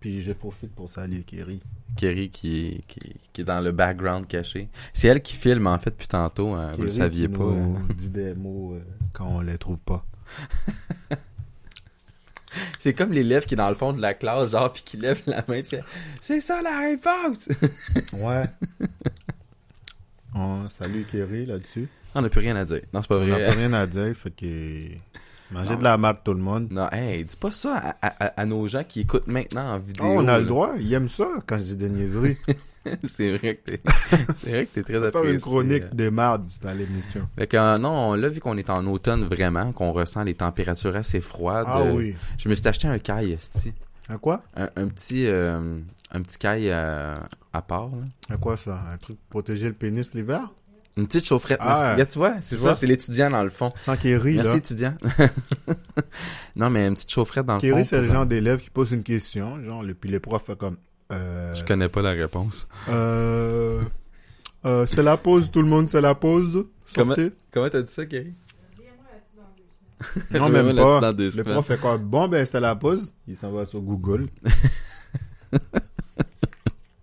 Puis 0.00 0.22
je 0.22 0.32
profite 0.32 0.72
pour 0.74 0.88
saluer 0.90 1.24
Kerry. 1.24 1.60
Kerry 1.96 2.30
qui, 2.30 2.84
qui, 2.86 3.00
qui 3.32 3.40
est 3.40 3.44
dans 3.44 3.60
le 3.60 3.72
background 3.72 4.26
caché. 4.28 4.68
C'est 4.92 5.08
elle 5.08 5.20
qui 5.22 5.34
filme, 5.34 5.66
en 5.66 5.78
fait, 5.78 5.90
depuis 5.90 6.06
tantôt. 6.06 6.54
hein, 6.54 6.72
vous 6.76 6.84
le 6.84 6.88
saviez 6.88 7.28
pas. 7.28 7.42
hein. 7.44 7.78
nous 7.88 7.94
dit 7.94 8.08
des 8.10 8.34
mots 8.34 8.74
euh, 8.74 8.80
quand 9.12 9.26
on 9.26 9.40
les 9.40 9.58
trouve 9.58 9.80
pas. 9.80 10.04
C'est 12.78 12.94
comme 12.94 13.12
l'élève 13.12 13.44
qui 13.44 13.54
est 13.54 13.56
dans 13.58 13.68
le 13.68 13.74
fond 13.74 13.92
de 13.92 14.00
la 14.00 14.14
classe, 14.14 14.52
genre, 14.52 14.72
puis 14.72 14.82
qui 14.82 14.96
lève 14.96 15.20
la 15.26 15.44
main 15.48 15.56
et 15.56 15.62
fait 15.64 15.82
«C'est 16.20 16.40
ça 16.40 16.62
la 16.62 16.80
réponse! 16.80 17.48
Ouais. 18.12 18.44
on 20.34 20.68
salue 20.70 21.02
Kerry 21.10 21.44
là-dessus.» 21.46 21.88
On 22.14 22.22
n'a 22.22 22.28
plus 22.30 22.40
rien 22.40 22.56
à 22.56 22.64
dire. 22.64 22.80
Non, 22.92 23.02
c'est 23.02 23.08
pas 23.08 23.16
On 23.18 23.26
n'a 23.26 23.34
vrai. 23.34 23.46
pas 23.46 23.52
rien 23.52 23.72
à 23.74 23.86
dire, 23.86 24.14
fait 24.16 24.30
que... 24.30 24.88
Mangez 25.50 25.72
Non. 25.72 25.78
de 25.78 25.84
la 25.84 25.96
marde 25.98 26.18
tout 26.24 26.34
le 26.34 26.40
monde. 26.40 26.68
Non, 26.70 26.88
hey, 26.92 27.24
dis 27.24 27.36
pas 27.36 27.50
ça 27.50 27.76
à, 27.76 27.88
à- 28.06 28.24
à- 28.26 28.40
à 28.40 28.44
nos 28.46 28.66
gens 28.68 28.84
qui 28.84 29.00
écoutent 29.00 29.26
maintenant 29.26 29.72
en 29.74 29.78
vidéo. 29.78 30.04
Oh, 30.06 30.14
on 30.18 30.28
a 30.28 30.38
le 30.38 30.44
droit, 30.44 30.72
ils 30.78 30.92
aiment 30.92 31.08
ça 31.08 31.26
quand 31.46 31.56
je 31.58 31.62
dis 31.62 31.76
des 31.76 31.88
niaiseries. 31.88 32.36
c'est 33.04 33.36
vrai 33.36 33.56
que 33.56 33.70
t'es, 33.72 33.80
c'est 34.38 34.50
vrai 34.50 34.66
que 34.66 34.74
t'es 34.74 34.82
très 34.82 34.98
On 34.98 35.02
apprécié. 35.04 35.32
une 35.34 35.40
chronique 35.40 35.82
euh. 35.84 35.88
des 35.94 36.10
mardes 36.10 36.46
dans 36.62 36.72
l'émission. 36.76 37.28
Fait 37.38 37.46
que, 37.46 37.56
euh, 37.56 37.78
non, 37.78 38.14
là, 38.14 38.28
vu 38.28 38.40
qu'on 38.40 38.56
est 38.58 38.68
en 38.70 38.86
automne 38.86 39.24
vraiment, 39.24 39.72
qu'on 39.72 39.92
ressent 39.92 40.22
les 40.22 40.34
températures 40.34 40.96
assez 40.96 41.20
froides, 41.20 41.66
Ah 41.68 41.80
euh, 41.80 41.92
oui. 41.94 42.14
je 42.36 42.48
me 42.48 42.54
suis 42.54 42.66
acheté 42.68 42.88
un 42.88 42.98
caille, 42.98 43.32
esti. 43.32 43.72
À 44.08 44.16
quoi? 44.18 44.42
Un, 44.56 44.68
un 44.76 44.86
petit, 44.88 45.26
euh, 45.26 45.78
un 46.12 46.22
petit 46.22 46.38
caille 46.38 46.70
à 46.70 47.62
part, 47.66 47.88
là. 47.88 48.34
À 48.34 48.36
quoi 48.38 48.56
ça? 48.56 48.82
Un 48.92 48.96
truc 48.96 49.16
pour 49.18 49.42
protéger 49.42 49.66
le 49.68 49.74
pénis 49.74 50.14
l'hiver? 50.14 50.50
Une 50.98 51.06
petite 51.06 51.24
chaufferette. 51.26 51.58
Ah, 51.62 51.94
merci. 51.96 52.12
tu 52.12 52.18
vois, 52.18 52.34
c'est 52.40 52.56
ça, 52.56 52.74
c'est 52.74 52.86
l'étudiant 52.86 53.30
dans 53.30 53.44
le 53.44 53.50
fond. 53.50 53.70
Sans 53.76 53.96
Kerry, 53.96 54.34
Merci, 54.34 54.50
là. 54.50 54.56
étudiant. 54.56 54.94
non, 56.56 56.70
mais 56.70 56.86
une 56.88 56.94
petite 56.94 57.10
chaufferette 57.10 57.46
dans 57.46 57.54
le 57.54 57.60
Kerry, 57.60 57.82
fond. 57.82 57.88
c'est 57.88 58.00
le 58.00 58.06
pour- 58.06 58.14
genre 58.16 58.26
d'élève 58.26 58.60
qui 58.60 58.70
pose 58.70 58.92
une 58.92 59.02
question, 59.04 59.62
genre, 59.64 59.82
le- 59.84 59.94
puis 59.94 60.10
les 60.10 60.18
profs 60.20 60.44
font 60.44 60.56
comme... 60.56 60.76
Euh, 61.12 61.54
Je 61.54 61.64
connais 61.64 61.88
pas 61.88 62.02
la 62.02 62.10
réponse. 62.10 62.66
euh, 62.88 63.80
euh, 64.66 64.86
c'est 64.86 65.02
la 65.04 65.16
pause, 65.16 65.50
tout 65.52 65.62
le 65.62 65.68
monde, 65.68 65.88
c'est 65.88 66.00
la 66.00 66.14
pause. 66.16 66.66
Comment- 66.94 67.14
Sortez. 67.14 67.32
Comment 67.52 67.68
t'as 67.70 67.82
dit 67.82 67.92
ça, 67.92 68.04
Kerry? 68.04 68.34
Non, 70.32 70.48
même 70.50 70.74
pas. 70.76 71.12
Le 71.12 71.42
prof 71.42 71.66
fait 71.66 71.78
quoi? 71.78 71.96
Bon, 71.96 72.28
ben, 72.28 72.44
c'est 72.44 72.60
la 72.60 72.74
pause. 72.76 73.12
Il 73.26 73.36
s'en 73.36 73.50
va 73.52 73.64
sur 73.66 73.80
Google. 73.80 74.26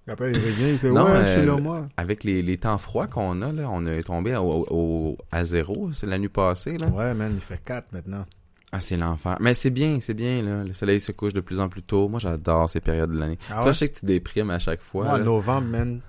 Après, 0.07 0.31
il 0.31 0.37
revient, 0.37 0.69
il 0.73 0.77
fait 0.77 0.91
Non, 0.91 1.05
Ouais, 1.05 1.11
euh, 1.15 1.57
moi. 1.57 1.87
Avec 1.97 2.23
les, 2.23 2.41
les 2.43 2.57
temps 2.57 2.77
froids 2.77 3.07
qu'on 3.07 3.41
a, 3.41 3.51
là, 3.51 3.67
on 3.71 3.85
est 3.87 4.03
tombé 4.03 4.35
au, 4.35 4.65
au- 4.69 5.17
à 5.31 5.43
zéro, 5.43 5.91
c'est 5.93 6.05
la 6.05 6.17
nuit 6.19 6.29
passée, 6.29 6.77
là. 6.77 6.87
Ouais, 6.87 7.13
man, 7.15 7.31
il 7.33 7.41
fait 7.41 7.59
4 7.63 7.91
maintenant. 7.91 8.25
Ah, 8.71 8.79
c'est 8.79 8.97
l'enfer. 8.97 9.37
Mais 9.39 9.53
c'est 9.53 9.69
bien, 9.71 9.99
c'est 10.01 10.13
bien, 10.13 10.41
là. 10.43 10.63
Le 10.63 10.73
soleil 10.73 10.99
se 10.99 11.11
couche 11.11 11.33
de 11.33 11.39
plus 11.41 11.59
en 11.59 11.69
plus 11.69 11.81
tôt. 11.81 12.07
Moi, 12.09 12.19
j'adore 12.19 12.69
ces 12.69 12.81
périodes 12.81 13.11
de 13.11 13.17
l'année. 13.17 13.39
Ah 13.49 13.61
Toi, 13.63 13.71
je 13.71 13.77
sais 13.79 13.87
que 13.89 13.97
tu 13.97 14.05
déprimes 14.05 14.49
à 14.51 14.59
chaque 14.59 14.81
fois. 14.81 15.05
Moi, 15.05 15.13
en 15.21 15.23
novembre, 15.23 15.67
man, 15.69 16.01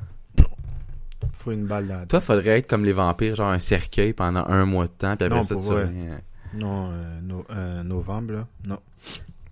faut 1.32 1.52
une 1.52 1.66
balle 1.66 1.86
là. 1.86 2.04
Toi, 2.06 2.20
faudrait 2.20 2.58
être 2.58 2.66
comme 2.68 2.84
les 2.84 2.92
vampires, 2.92 3.34
genre 3.34 3.50
un 3.50 3.58
cercueil 3.58 4.12
pendant 4.12 4.44
un 4.46 4.64
mois 4.66 4.86
de 4.86 4.92
temps, 4.92 5.16
puis 5.16 5.26
après 5.26 5.38
Non, 5.38 5.42
ça, 5.42 5.54
tu 5.56 5.68
reviens. 5.72 6.20
Non, 6.60 6.90
euh, 6.90 7.20
no- 7.22 7.44
euh, 7.50 7.82
novembre, 7.82 8.32
là, 8.32 8.46
non. 8.64 8.78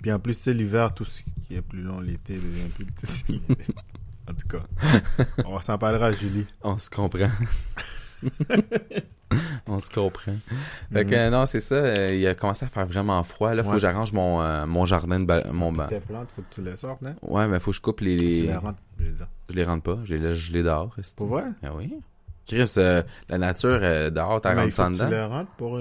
Puis 0.02 0.12
en 0.12 0.18
plus, 0.18 0.34
tu 0.36 0.42
sais, 0.42 0.52
l'hiver, 0.54 0.92
tout 0.94 1.04
ce 1.04 1.22
qui 1.46 1.54
est 1.54 1.62
plus 1.62 1.82
long, 1.82 2.00
l'été 2.00 2.34
devient 2.34 2.68
plus 2.74 2.84
petit. 2.86 3.42
en 4.28 4.34
tout 4.34 4.48
cas, 4.48 4.64
on 5.46 5.60
s'en 5.60 5.78
parlera 5.78 6.06
à 6.06 6.12
Julie. 6.12 6.46
On 6.62 6.78
se 6.78 6.90
comprend. 6.90 7.28
On 9.66 9.80
se 9.80 9.90
comprend. 9.90 10.34
Fait 10.92 11.04
que 11.04 11.24
Mhm. 11.26 11.32
non, 11.32 11.46
c'est 11.46 11.58
ça. 11.60 11.74
euh, 11.74 12.14
il 12.14 12.24
a 12.26 12.34
commencé 12.34 12.66
à 12.66 12.68
faire 12.68 12.86
vraiment 12.86 13.20
froid. 13.24 13.52
Là, 13.54 13.64
faut 13.64 13.70
Ouais. 13.70 13.76
que 13.76 13.80
j'arrange 13.80 14.12
mon, 14.12 14.40
euh, 14.40 14.64
mon 14.66 14.84
jardin 14.84 15.18
de 15.18 15.24
ba- 15.24 15.42
mon 15.50 15.72
banc. 15.72 15.88
Tes 15.88 15.98
plantes, 15.98 16.30
faut 16.30 16.42
que 16.42 16.54
tu 16.54 16.62
les 16.62 16.76
sortes, 16.76 17.02
hein? 17.04 17.16
Ouais, 17.22 17.48
mais 17.48 17.58
faut 17.58 17.70
que 17.72 17.76
je 17.76 17.80
coupe 17.80 18.00
les. 18.00 18.16
Tu 18.16 18.24
les- 18.24 18.42
les 18.42 18.54
rentres, 18.56 18.78
je 19.00 19.04
dire. 19.10 19.26
Je 19.48 19.54
les 19.56 19.64
rentre 19.64 19.82
pas. 19.82 19.98
Je 20.04 20.14
les, 20.14 20.34
je 20.36 20.52
les 20.52 20.62
dehors. 20.62 20.94
Pour 21.16 21.26
vrai? 21.26 21.44
Ah 21.64 21.70
oui. 21.74 21.92
Chris, 22.46 22.74
euh, 22.76 23.02
la 23.30 23.38
nature 23.38 23.80
dehors, 24.12 24.40
t'as 24.40 24.54
faut 24.54 24.70
ça 24.70 24.86
que 24.88 24.92
dedans? 24.92 25.04
tu 25.08 25.14
les 25.14 25.24
rentres 25.24 25.50
pour, 25.56 25.80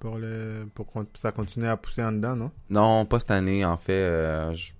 pour, 0.00 0.16
le, 0.18 0.66
pour 0.74 0.86
que 0.86 0.98
ça 1.14 1.30
continue 1.30 1.68
à 1.68 1.76
pousser 1.76 2.02
en 2.02 2.12
dedans, 2.12 2.34
non? 2.34 2.50
Non, 2.70 3.04
pas 3.04 3.20
cette 3.20 3.30
année, 3.30 3.64
en 3.64 3.76
fait. 3.76 4.54
je- 4.54 4.72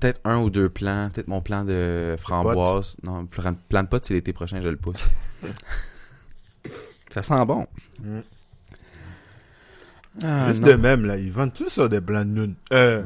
Peut-être 0.00 0.20
un 0.24 0.38
ou 0.38 0.50
deux 0.50 0.68
plants. 0.68 1.10
Peut-être 1.12 1.28
mon 1.28 1.40
plan 1.40 1.64
de 1.64 2.14
framboise. 2.18 2.96
Non, 3.02 3.26
plan, 3.26 3.54
plan 3.68 3.82
de 3.82 3.88
potes, 3.88 4.04
c'est 4.06 4.14
l'été 4.14 4.32
prochain, 4.32 4.60
je 4.60 4.68
le 4.68 4.76
pousse. 4.76 5.04
ça 7.10 7.22
sent 7.22 7.44
bon. 7.46 7.66
Mm. 8.02 8.20
Ah, 10.24 10.48
Juste 10.48 10.62
non. 10.62 10.68
de 10.68 10.72
même, 10.74 11.04
là, 11.04 11.16
ils 11.16 11.30
vendent 11.32 11.54
tout 11.54 11.68
ça 11.68 11.88
des 11.88 12.00
plants 12.00 12.24
de 12.24 12.30
noun. 12.30 12.54
Euh, 12.72 13.04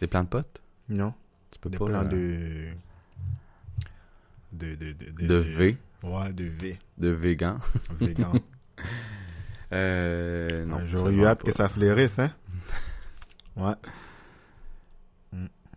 Des 0.00 0.06
plants 0.06 0.22
de 0.22 0.28
potes? 0.28 0.62
non, 0.88 1.12
Tu 1.50 1.58
peux 1.58 1.70
des 1.70 1.78
pas. 1.78 1.86
plants 1.86 2.04
euh, 2.12 2.72
de... 4.52 4.74
De, 4.74 4.74
de, 4.76 4.92
de, 4.92 5.26
de 5.26 5.34
V. 5.34 5.76
Ouais, 6.04 6.32
de 6.32 6.44
V. 6.44 6.78
De 6.98 7.08
vegan. 7.08 7.58
Vegan. 8.00 8.38
Euh, 9.72 10.64
non. 10.64 10.78
J'aurais 10.86 11.12
eu 11.14 11.26
hâte 11.26 11.42
que 11.42 11.50
ça 11.52 11.68
fleurisse, 11.68 12.18
hein? 12.20 12.30
Ouais. 13.56 13.72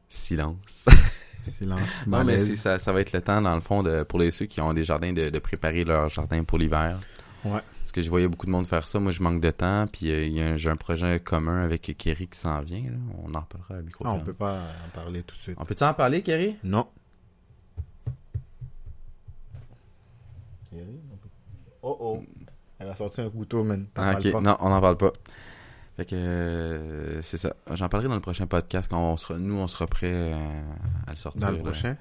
Silence. 0.09 0.85
Silence. 1.43 2.01
Non, 2.05 2.23
mais 2.25 2.37
ça, 2.39 2.77
ça 2.79 2.91
va 2.91 3.01
être 3.01 3.13
le 3.13 3.21
temps, 3.21 3.41
dans 3.41 3.55
le 3.55 3.61
fond, 3.61 3.81
de, 3.83 4.03
pour 4.03 4.19
les 4.19 4.31
ceux 4.31 4.45
qui 4.45 4.59
ont 4.61 4.73
des 4.73 4.83
jardins, 4.83 5.13
de, 5.13 5.29
de 5.29 5.39
préparer 5.39 5.83
leur 5.85 6.09
jardin 6.09 6.43
pour 6.43 6.57
l'hiver. 6.57 6.99
Ouais. 7.45 7.61
Parce 7.81 7.91
que 7.93 8.01
je 8.01 8.09
voyais 8.09 8.27
beaucoup 8.27 8.45
de 8.45 8.51
monde 8.51 8.67
faire 8.67 8.87
ça. 8.87 8.99
Moi, 8.99 9.11
je 9.11 9.23
manque 9.23 9.39
de 9.41 9.49
temps. 9.49 9.85
Puis 9.91 10.11
euh, 10.11 10.25
il 10.25 10.33
y 10.33 10.41
a 10.43 10.47
un- 10.49 10.55
j'ai 10.57 10.69
un 10.69 10.75
projet 10.75 11.19
commun 11.19 11.63
avec 11.63 11.95
Kerry 11.97 12.27
qui 12.27 12.37
s'en 12.37 12.61
vient. 12.61 12.81
là. 12.83 12.97
On 13.23 13.33
en 13.33 13.39
reparlera 13.39 13.75
à 13.75 13.81
micro. 13.81 14.03
Ah, 14.05 14.11
on 14.11 14.19
peut 14.19 14.33
pas 14.33 14.59
en 14.85 14.89
parler 14.93 15.23
tout 15.23 15.35
de 15.35 15.39
suite. 15.41 15.57
On 15.59 15.65
peut-tu 15.65 15.83
en 15.83 15.93
parler, 15.93 16.21
Kerry? 16.21 16.57
Non. 16.63 16.87
Oh 21.81 21.97
oh. 21.99 22.23
Elle 22.77 22.89
a 22.89 22.95
sorti 22.95 23.21
un 23.21 23.29
couteau, 23.29 23.63
man. 23.63 23.87
T'en 23.93 24.03
Ah, 24.03 24.17
ok. 24.19 24.31
pas. 24.31 24.41
Non, 24.41 24.57
on 24.59 24.69
n'en 24.69 24.81
parle 24.81 24.97
pas. 24.97 25.11
Fait 25.99 26.05
que 26.05 26.15
euh, 26.15 27.21
c'est 27.23 27.35
ça. 27.35 27.53
J'en 27.73 27.89
parlerai 27.89 28.07
dans 28.07 28.15
le 28.15 28.21
prochain 28.21 28.47
podcast 28.47 28.89
quand 28.89 29.01
on 29.01 29.17
sera, 29.17 29.37
nous, 29.37 29.59
on 29.59 29.67
sera 29.67 29.85
prêts 29.85 30.13
euh, 30.13 30.33
à 31.05 31.09
le 31.09 31.17
sortir. 31.17 31.45
Dans 31.45 31.51
le 31.51 31.59
prochain? 31.59 31.97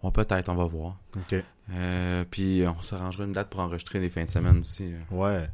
Bon, 0.00 0.12
peut-être, 0.12 0.48
on 0.50 0.54
va 0.54 0.66
voir. 0.66 0.94
Ok. 1.16 1.42
Euh, 1.72 2.24
puis 2.30 2.62
on 2.64 2.80
s'arrangera 2.80 3.24
une 3.24 3.32
date 3.32 3.48
pour 3.48 3.58
enregistrer 3.58 3.98
les 3.98 4.08
fins 4.08 4.24
de 4.24 4.30
semaine 4.30 4.60
aussi. 4.60 4.92
Ouais. 5.10 5.48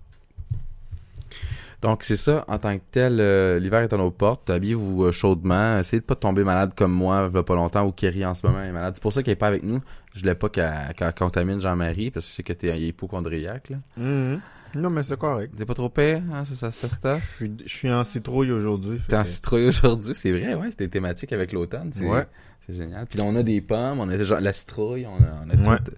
Donc 1.81 2.05
c'est 2.05 2.16
ça, 2.16 2.45
en 2.49 2.59
tant 2.59 2.76
que 2.76 2.83
tel, 2.91 3.16
l'hiver 3.62 3.81
est 3.81 3.93
à 3.95 3.97
nos 3.97 4.11
portes, 4.11 4.51
habillez-vous 4.51 5.11
chaudement, 5.12 5.78
essayez 5.78 6.01
de 6.01 6.05
pas 6.05 6.16
tomber 6.16 6.45
malade 6.45 6.74
comme 6.76 6.93
moi, 6.93 7.31
il 7.33 7.35
y 7.35 7.39
a 7.39 7.43
pas 7.43 7.55
longtemps, 7.55 7.87
ou 7.87 7.93
Kerry 7.93 8.26
en 8.26 8.35
ce 8.35 8.47
moment 8.47 8.62
est 8.62 8.72
malade. 8.72 8.93
C'est 8.97 9.03
pour 9.03 9.14
ça 9.14 9.22
qu'elle 9.22 9.33
est 9.33 9.37
pas 9.37 9.47
avec 9.47 9.62
nous. 9.62 9.81
Je 10.12 10.20
voulais 10.20 10.35
pas 10.35 10.51
qu'elle 10.51 10.93
qu'elle 10.95 11.14
contamine 11.14 11.62
Jean-Marie, 11.62 12.11
parce 12.11 12.26
que 12.26 12.31
je 12.31 12.37
sais 12.37 12.43
que 12.43 12.53
t'es 12.53 12.78
hypochondriaque, 12.78 13.70
là. 13.70 13.78
Mhm. 13.97 14.41
Non, 14.75 14.89
mais 14.91 15.03
c'est 15.03 15.18
correct. 15.18 15.55
T'es 15.57 15.64
pas 15.64 15.75
trop 15.75 15.89
pire, 15.89 16.23
hein, 16.33 16.45
ça, 16.45 16.71
ça, 16.71 16.89
ça? 16.89 17.18
Je 17.18 17.25
suis, 17.45 17.53
je 17.66 17.68
suis 17.77 17.91
en 17.93 18.05
citrouille 18.05 18.53
aujourd'hui. 18.53 19.01
T'es 19.09 19.16
en 19.16 19.25
citrouille 19.25 19.66
aujourd'hui, 19.68 20.14
c'est 20.14 20.31
vrai, 20.31 20.55
ouais, 20.55 20.71
c'était 20.71 20.89
thématique 20.89 21.33
avec 21.33 21.53
l'automne, 21.53 21.91
c'est 21.93 22.05
Ouais. 22.07 22.27
c'est 22.66 22.75
génial. 22.75 23.07
Puis 23.07 23.18
là, 23.18 23.25
on 23.27 23.35
a 23.37 23.43
des 23.43 23.61
pommes, 23.61 23.99
on 24.01 24.09
a 24.09 24.16
genre 24.23 24.41
la 24.41 24.53
citrouille, 24.53 25.07
on 25.07 25.16
a, 25.16 25.45
on 25.45 25.51
a 25.51 25.71
Ouais. 25.71 25.79
tout- 25.85 25.93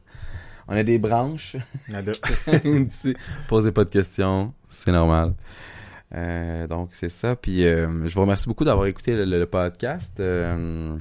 on 0.69 0.77
a 0.77 0.83
des 0.85 0.99
branches. 0.99 1.57
De- 1.89 2.13
Posez 3.49 3.73
pas 3.73 3.85
de 3.85 3.91
questions, 3.91 4.55
c'est 4.69 4.93
normal. 4.93 5.35
Euh, 6.15 6.67
donc 6.67 6.91
c'est 6.93 7.09
ça. 7.09 7.37
Puis 7.37 7.65
euh, 7.67 8.07
je 8.07 8.15
vous 8.15 8.21
remercie 8.23 8.47
beaucoup 8.49 8.65
d'avoir 8.65 8.87
écouté 8.87 9.15
le, 9.17 9.25
le- 9.25 9.39
le 9.39 9.47
podcast. 9.47 10.19
Euh, 10.21 10.97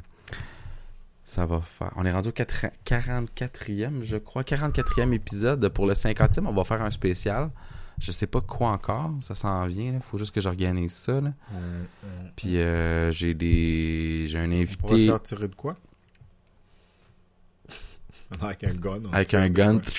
ça 1.31 1.45
va 1.45 1.61
faire. 1.61 1.91
On 1.95 2.05
est 2.05 2.11
rendu 2.11 2.27
au 2.27 2.31
4 2.33 2.65
44e, 2.85 4.01
je 4.03 4.17
crois. 4.17 4.41
44e 4.43 5.13
épisode. 5.13 5.65
Pour 5.69 5.85
le 5.87 5.93
50e, 5.93 6.45
on 6.45 6.51
va 6.51 6.65
faire 6.65 6.81
un 6.81 6.91
spécial. 6.91 7.51
Je 7.99 8.11
sais 8.11 8.27
pas 8.27 8.41
quoi 8.41 8.71
encore. 8.71 9.11
Ça 9.21 9.33
s'en 9.33 9.65
vient. 9.65 9.93
Il 9.93 10.01
faut 10.01 10.17
juste 10.17 10.35
que 10.35 10.41
j'organise 10.41 10.91
ça. 10.91 11.21
là. 11.21 11.31
On- 11.53 11.55
on- 12.05 12.29
Puis 12.35 12.57
euh, 12.57 13.13
j'ai 13.13 13.33
des. 13.33 14.25
J'ai 14.27 14.39
un 14.39 14.51
on 14.51 14.65
pourrait 14.77 14.93
invité 14.95 15.07
faire 15.07 15.21
tirer 15.23 15.47
de 15.47 15.55
quoi? 15.55 15.77
Avec 18.41 18.63
un 18.65 18.73
gun. 18.75 18.99
on 19.05 19.13
avec 19.13 19.33
un 19.33 19.47
gun. 19.49 19.79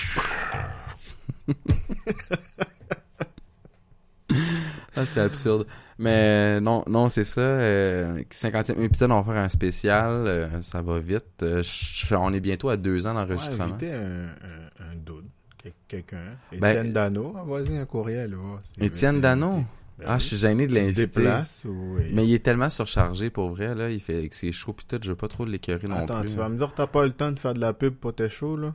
Ah, 4.94 5.06
c'est 5.06 5.20
absurde. 5.20 5.66
Mais 5.98 6.60
non, 6.60 6.84
non, 6.88 7.08
c'est 7.08 7.24
ça. 7.24 7.40
Euh, 7.40 8.22
50e 8.30 8.82
épisode, 8.82 9.10
on 9.10 9.20
va 9.20 9.32
faire 9.34 9.42
un 9.42 9.48
spécial. 9.48 10.10
euh, 10.26 10.62
ça 10.62 10.82
va 10.82 10.98
vite. 10.98 11.42
Euh, 11.42 11.62
je- 11.62 12.14
on 12.14 12.32
est 12.32 12.40
bientôt 12.40 12.68
à 12.68 12.76
deux 12.76 13.06
ans 13.06 13.10
Ouais, 13.16 13.22
d'enregistrement. 13.26 13.64
inviter 13.64 13.92
un, 13.92 14.24
un, 14.26 14.90
un 14.90 14.94
dude, 14.96 15.26
quelqu'un. 15.88 16.36
Ben, 16.58 16.70
Étienne 16.70 16.92
Dano, 16.92 17.34
envoyez 17.36 17.78
un 17.78 17.84
courriel. 17.86 18.34
Étienne 18.80 19.20
Dano? 19.20 19.64
Ben 19.98 20.06
ah, 20.08 20.18
je 20.18 20.24
suis 20.28 20.36
gêné 20.38 20.66
de 20.66 20.74
l'inviter. 20.74 21.28
ou... 21.66 21.98
Mais 22.12 22.26
il 22.26 22.34
est 22.34 22.42
tellement 22.42 22.70
surchargé 22.70 23.28
pour 23.30 23.50
vrai, 23.50 23.74
là. 23.74 23.90
Il 23.90 24.00
fait 24.00 24.26
que 24.28 24.34
c'est 24.34 24.50
chaud 24.50 24.72
pis 24.72 24.86
tout. 24.86 24.98
Je 25.00 25.10
veux 25.10 25.16
pas 25.16 25.28
trop 25.28 25.44
l'écœurer 25.44 25.86
non 25.86 25.96
Attends, 25.96 26.20
plus. 26.22 26.30
tu 26.30 26.36
vas 26.36 26.48
me 26.48 26.56
dire 26.56 26.70
que 26.70 26.76
t'as 26.76 26.86
pas 26.86 27.04
le 27.04 27.12
temps 27.12 27.30
de 27.30 27.38
faire 27.38 27.54
de 27.54 27.60
la 27.60 27.72
pub 27.74 27.94
pour 27.94 28.14
tes 28.14 28.28
shows, 28.30 28.56
là? 28.56 28.74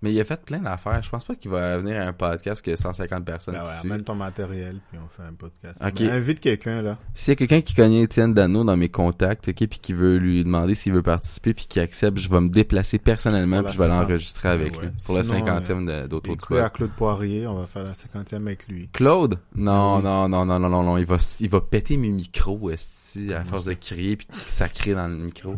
Mais 0.00 0.12
il 0.12 0.20
a 0.20 0.24
fait 0.24 0.40
plein 0.44 0.60
d'affaires. 0.60 1.02
Je 1.02 1.10
pense 1.10 1.24
pas 1.24 1.34
qu'il 1.34 1.50
va 1.50 1.76
venir 1.78 1.96
à 2.00 2.04
un 2.04 2.12
podcast 2.12 2.64
que 2.64 2.76
150 2.76 3.24
personnes 3.24 3.54
Ben 3.54 3.64
ouais, 3.64 3.70
amène 3.82 4.02
ton 4.02 4.14
matériel, 4.14 4.78
puis 4.90 4.98
on 5.04 5.08
fait 5.08 5.28
un 5.28 5.32
podcast. 5.32 5.80
Mais 5.82 6.08
invite 6.10 6.38
quelqu'un, 6.38 6.82
là. 6.82 6.98
S'il 7.14 7.32
y 7.32 7.32
a 7.32 7.36
quelqu'un 7.36 7.60
qui 7.62 7.74
connaît 7.74 8.02
Étienne 8.02 8.32
Dano 8.32 8.62
dans 8.62 8.76
mes 8.76 8.90
contacts, 8.90 9.48
ok, 9.48 9.56
puis 9.56 9.80
qui 9.80 9.92
veut 9.92 10.18
lui 10.18 10.44
demander 10.44 10.76
s'il 10.76 10.92
veut 10.92 11.02
participer, 11.02 11.52
puis 11.52 11.66
qui 11.66 11.80
accepte, 11.80 12.18
je 12.18 12.28
vais 12.28 12.40
me 12.40 12.48
déplacer 12.48 12.98
personnellement, 12.98 13.56
la 13.56 13.62
puis 13.64 13.72
je 13.72 13.78
vais 13.78 13.88
50. 13.88 14.02
l'enregistrer 14.08 14.48
avec 14.50 14.76
Ouais, 14.76 14.82
lui 14.82 14.90
pour 15.04 15.24
Sinon, 15.24 15.38
50e 15.44 15.84
de- 15.86 16.06
d'autres 16.06 16.58
à 16.60 16.70
Claude 16.70 16.90
Poirier, 16.92 17.48
on 17.48 17.54
va 17.54 17.66
faire 17.66 17.82
la 17.82 17.94
50e 17.94 18.46
avec 18.46 18.68
lui. 18.68 18.88
Claude? 18.92 19.40
Non, 19.56 20.00
non, 20.00 20.28
non, 20.28 20.44
non, 20.46 20.60
non, 20.60 20.68
non, 20.68 20.82
non, 20.84 20.96
il 20.98 21.06
va, 21.06 21.16
il 21.40 21.48
va 21.48 21.60
péter 21.60 21.96
mes 21.96 22.10
micros, 22.10 22.70
esti, 22.70 23.34
à 23.34 23.42
force 23.42 23.64
de 23.64 23.72
crier 23.72 24.16
puis 24.16 24.28
de 24.28 24.32
sacrer 24.46 24.94
dans 24.94 25.08
le 25.08 25.16
micro. 25.16 25.56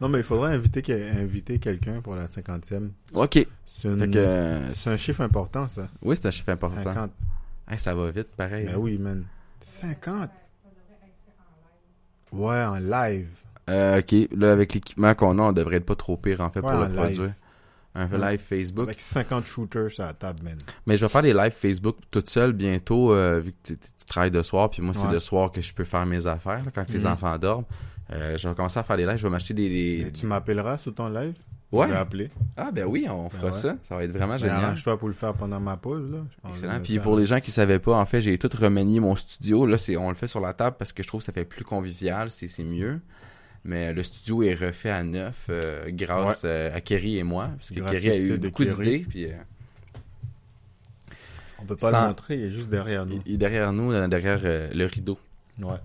Non, 0.00 0.08
mais 0.08 0.18
il 0.18 0.24
faudrait 0.24 0.54
inviter, 0.54 0.82
inviter 1.10 1.58
quelqu'un 1.58 2.00
pour 2.00 2.16
la 2.16 2.26
50e. 2.26 2.90
Ok. 3.14 3.46
C'est 3.66 3.88
un 4.90 4.96
chiffre 4.96 5.20
important, 5.22 5.68
ça. 5.68 5.88
oui, 6.02 6.16
c'est 6.16 6.26
un 6.28 6.30
chiffre 6.30 6.50
important. 6.50 6.82
50. 6.82 7.10
Hey, 7.68 7.78
ça 7.78 7.94
va 7.94 8.10
vite, 8.10 8.28
pareil. 8.36 8.66
Ben 8.66 8.76
oui, 8.76 8.98
man. 8.98 9.24
50. 9.60 10.14
Ça 10.14 10.68
devrait 10.68 10.98
être 11.06 11.14
fait 11.24 11.32
en 12.36 12.38
live. 12.38 12.44
Ouais, 12.44 12.64
en 12.64 12.78
live. 13.10 13.28
Euh, 13.70 14.00
ok, 14.00 14.28
là, 14.36 14.52
avec 14.52 14.74
l'équipement 14.74 15.14
qu'on 15.14 15.38
a, 15.38 15.42
on 15.42 15.52
devrait 15.52 15.76
être 15.76 15.86
pas 15.86 15.94
trop 15.96 16.16
pire, 16.16 16.40
en 16.40 16.50
fait, 16.50 16.60
Ouais, 16.60 16.70
pour 16.72 16.80
le 16.80 16.86
live. 16.88 16.96
produire. 16.96 17.32
Un 17.94 18.08
Ouais. 18.08 18.30
live 18.32 18.40
Facebook. 18.40 18.84
Avec 18.84 19.00
50 19.00 19.46
shooters 19.46 19.90
sur 19.90 20.02
la 20.04 20.14
table, 20.14 20.42
man. 20.42 20.58
Mais 20.86 20.96
je 20.96 21.04
vais 21.04 21.10
faire 21.10 21.22
des 21.22 21.34
lives 21.34 21.52
Facebook 21.52 21.96
toute 22.10 22.28
seule 22.30 22.52
bientôt, 22.54 23.12
euh, 23.12 23.40
vu 23.40 23.52
que 23.52 23.74
tu, 23.74 23.78
travailles 24.06 24.30
de 24.30 24.42
soir, 24.42 24.70
puis 24.70 24.80
moi, 24.82 24.94
c'est 24.94 25.06
Ouais. 25.06 25.12
de 25.14 25.18
soir 25.18 25.52
que 25.52 25.60
je 25.60 25.72
peux 25.74 25.84
faire 25.84 26.04
mes 26.06 26.26
affaires, 26.26 26.64
là, 26.64 26.70
quand 26.74 26.88
les 26.90 27.00
Mhm. 27.00 27.06
enfants 27.12 27.38
dorment. 27.38 27.64
Euh, 28.12 28.36
je 28.38 28.48
vais 28.48 28.54
commencer 28.54 28.78
à 28.78 28.82
faire 28.82 28.96
des 28.96 29.06
lives, 29.06 29.16
je 29.16 29.22
vais 29.22 29.30
m'acheter 29.30 29.54
des... 29.54 30.10
tu 30.12 30.26
m'appelleras 30.26 30.78
sous 30.78 30.90
ton 30.90 31.08
live? 31.08 31.34
Ouais. 31.72 31.86
Je 31.88 31.92
vais 31.92 31.98
appeler. 31.98 32.30
Ah, 32.58 32.70
ben 32.70 32.84
oui, 32.84 33.06
on 33.08 33.30
fera 33.30 33.46
ouais. 33.46 33.52
ça. 33.54 33.76
Ça 33.82 33.96
va 33.96 34.04
être 34.04 34.12
vraiment 34.12 34.34
Mais 34.34 34.40
génial. 34.40 34.62
arrange-toi 34.64 34.98
pour 34.98 35.08
le 35.08 35.14
faire 35.14 35.32
pendant 35.32 35.58
ma 35.58 35.78
pause, 35.78 36.10
là. 36.10 36.18
Je 36.30 36.40
pense 36.42 36.52
Excellent. 36.58 36.80
Puis 36.82 36.98
pour 36.98 37.16
les 37.16 37.24
gens 37.24 37.40
qui 37.40 37.50
savaient 37.50 37.78
pas, 37.78 37.96
en 37.96 38.04
fait, 38.04 38.20
j'ai 38.20 38.36
tout 38.36 38.50
remanié 38.60 39.00
mon 39.00 39.16
studio. 39.16 39.64
Là, 39.64 39.78
c'est 39.78 39.96
on 39.96 40.10
le 40.10 40.14
fait 40.14 40.26
sur 40.26 40.40
la 40.40 40.52
table 40.52 40.76
parce 40.78 40.92
que 40.92 41.02
je 41.02 41.08
trouve 41.08 41.20
que 41.20 41.24
ça 41.24 41.32
fait 41.32 41.46
plus 41.46 41.64
convivial, 41.64 42.28
c'est 42.30 42.46
c'est 42.46 42.62
mieux. 42.64 43.00
Mais 43.64 43.94
le 43.94 44.02
studio 44.02 44.42
est 44.42 44.54
refait 44.54 44.90
à 44.90 45.02
neuf 45.02 45.46
euh, 45.48 45.86
grâce 45.92 46.42
euh, 46.44 46.76
à 46.76 46.80
Kerry 46.82 47.16
et 47.16 47.22
moi, 47.22 47.48
parce 47.56 47.70
que 47.70 47.80
Grâce 47.80 47.92
Kerry 47.92 48.10
a 48.10 48.18
eu 48.18 48.36
beaucoup 48.36 48.64
d'idées. 48.66 49.06
Puis 49.08 49.26
euh, 49.26 49.36
On 51.60 51.64
peut 51.64 51.76
pas 51.76 51.90
sans- 51.90 52.02
le 52.02 52.08
montrer, 52.08 52.34
il 52.36 52.44
est 52.44 52.50
juste 52.50 52.68
derrière 52.68 53.06
nous. 53.06 53.20
il 53.24 53.34
est 53.34 53.38
derrière 53.38 53.72
nous, 53.72 53.92
derrière 54.08 54.40
le 54.42 54.84
rideau. 54.84 55.18
Ouais. 55.58 55.76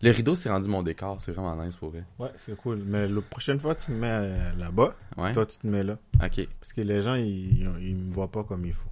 Le 0.00 0.10
rideau, 0.10 0.34
c'est 0.34 0.48
rendu 0.48 0.68
mon 0.68 0.82
décor, 0.82 1.20
c'est 1.20 1.32
vraiment 1.32 1.56
nice 1.62 1.76
pour 1.76 1.90
vrai. 1.90 2.04
Ouais, 2.18 2.30
c'est 2.44 2.56
cool. 2.56 2.82
Mais 2.84 3.08
la 3.08 3.20
prochaine 3.20 3.58
fois, 3.58 3.74
tu 3.74 3.90
me 3.90 3.98
mets 3.98 4.06
euh, 4.10 4.52
là-bas. 4.56 4.94
Ouais. 5.16 5.32
Toi, 5.32 5.44
tu 5.44 5.58
te 5.58 5.66
mets 5.66 5.82
là. 5.82 5.98
Ok. 6.22 6.46
Parce 6.60 6.72
que 6.72 6.80
les 6.82 7.02
gens, 7.02 7.14
ils, 7.14 7.68
ils 7.80 7.96
me 7.96 8.14
voient 8.14 8.30
pas 8.30 8.44
comme 8.44 8.64
il 8.64 8.72
faut. 8.72 8.90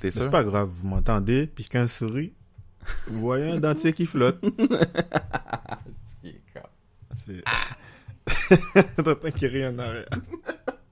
T'es 0.00 0.10
sûr? 0.10 0.22
C'est 0.24 0.30
pas 0.30 0.44
grave, 0.44 0.68
vous 0.68 0.86
m'entendez, 0.86 1.46
puis 1.46 1.64
quand 1.70 1.82
je 1.82 1.92
souris, 1.92 2.34
vous 3.06 3.20
voyez 3.20 3.50
un 3.52 3.60
dentier 3.60 3.92
qui 3.92 4.06
flotte. 4.06 4.42
C'est... 7.24 7.44
T'entends 8.96 9.30
qu'il 9.30 9.48
rit 9.48 9.66
en 9.66 9.78
arrière. 9.78 10.08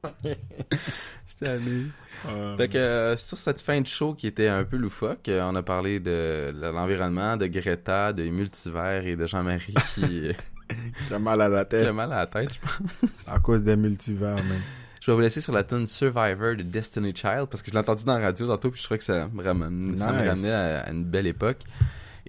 Je. 0.25 1.45
Euh, 1.45 1.87
Fait 2.57 2.69
que 2.69 2.79
euh, 2.79 3.17
sur 3.17 3.39
cette 3.39 3.61
fin 3.61 3.81
de 3.81 3.87
show 3.87 4.15
qui 4.15 4.27
était 4.27 4.49
un 4.49 4.65
peu 4.65 4.77
loufoque, 4.77 5.29
euh, 5.29 5.43
on 5.45 5.55
a 5.55 5.63
parlé 5.63 6.01
de, 6.01 6.53
l'environnement, 6.73 7.37
de 7.37 7.47
Greta, 7.47 8.13
de 8.13 8.25
multivers 8.25 9.07
et 9.07 9.17
de 9.17 9.27
Jean-Marie 9.27 9.75
qui 9.95 10.29
euh, 10.29 10.33
J'ai 11.09 11.19
mal 11.19 11.41
à 11.41 11.49
la 11.49 11.61
a 11.61 11.65
tête. 11.65 11.93
mal 11.93 12.13
à 12.13 12.17
la 12.17 12.27
tête, 12.27 12.53
je 12.55 12.61
pense. 12.61 13.29
À 13.29 13.39
cause 13.39 13.63
des 13.63 13.77
multivers, 13.77 14.37
même. 14.37 14.61
Je 15.01 15.11
vais 15.11 15.15
vous 15.15 15.23
laisser 15.23 15.41
sur 15.41 15.55
la 15.55 15.65
tune 15.65 15.87
Survivor 15.87 16.57
de 16.57 16.63
Destiny 16.63 17.15
Child 17.15 17.47
parce 17.51 17.63
que 17.63 17.71
je 17.71 17.73
l'ai 17.73 17.81
entendu 17.81 18.05
dans 18.05 18.19
la 18.19 18.27
radio 18.27 18.47
tantôt 18.47 18.71
puis 18.71 18.81
je 18.81 18.85
trouvais 18.85 18.99
que 18.99 19.05
ça, 19.05 19.31
vraiment, 19.33 19.65
ça 19.97 20.13
me 20.13 20.29
ramenait 20.29 20.53
à, 20.53 20.81
à 20.81 20.91
une 20.91 21.05
belle 21.05 21.27
époque. 21.27 21.61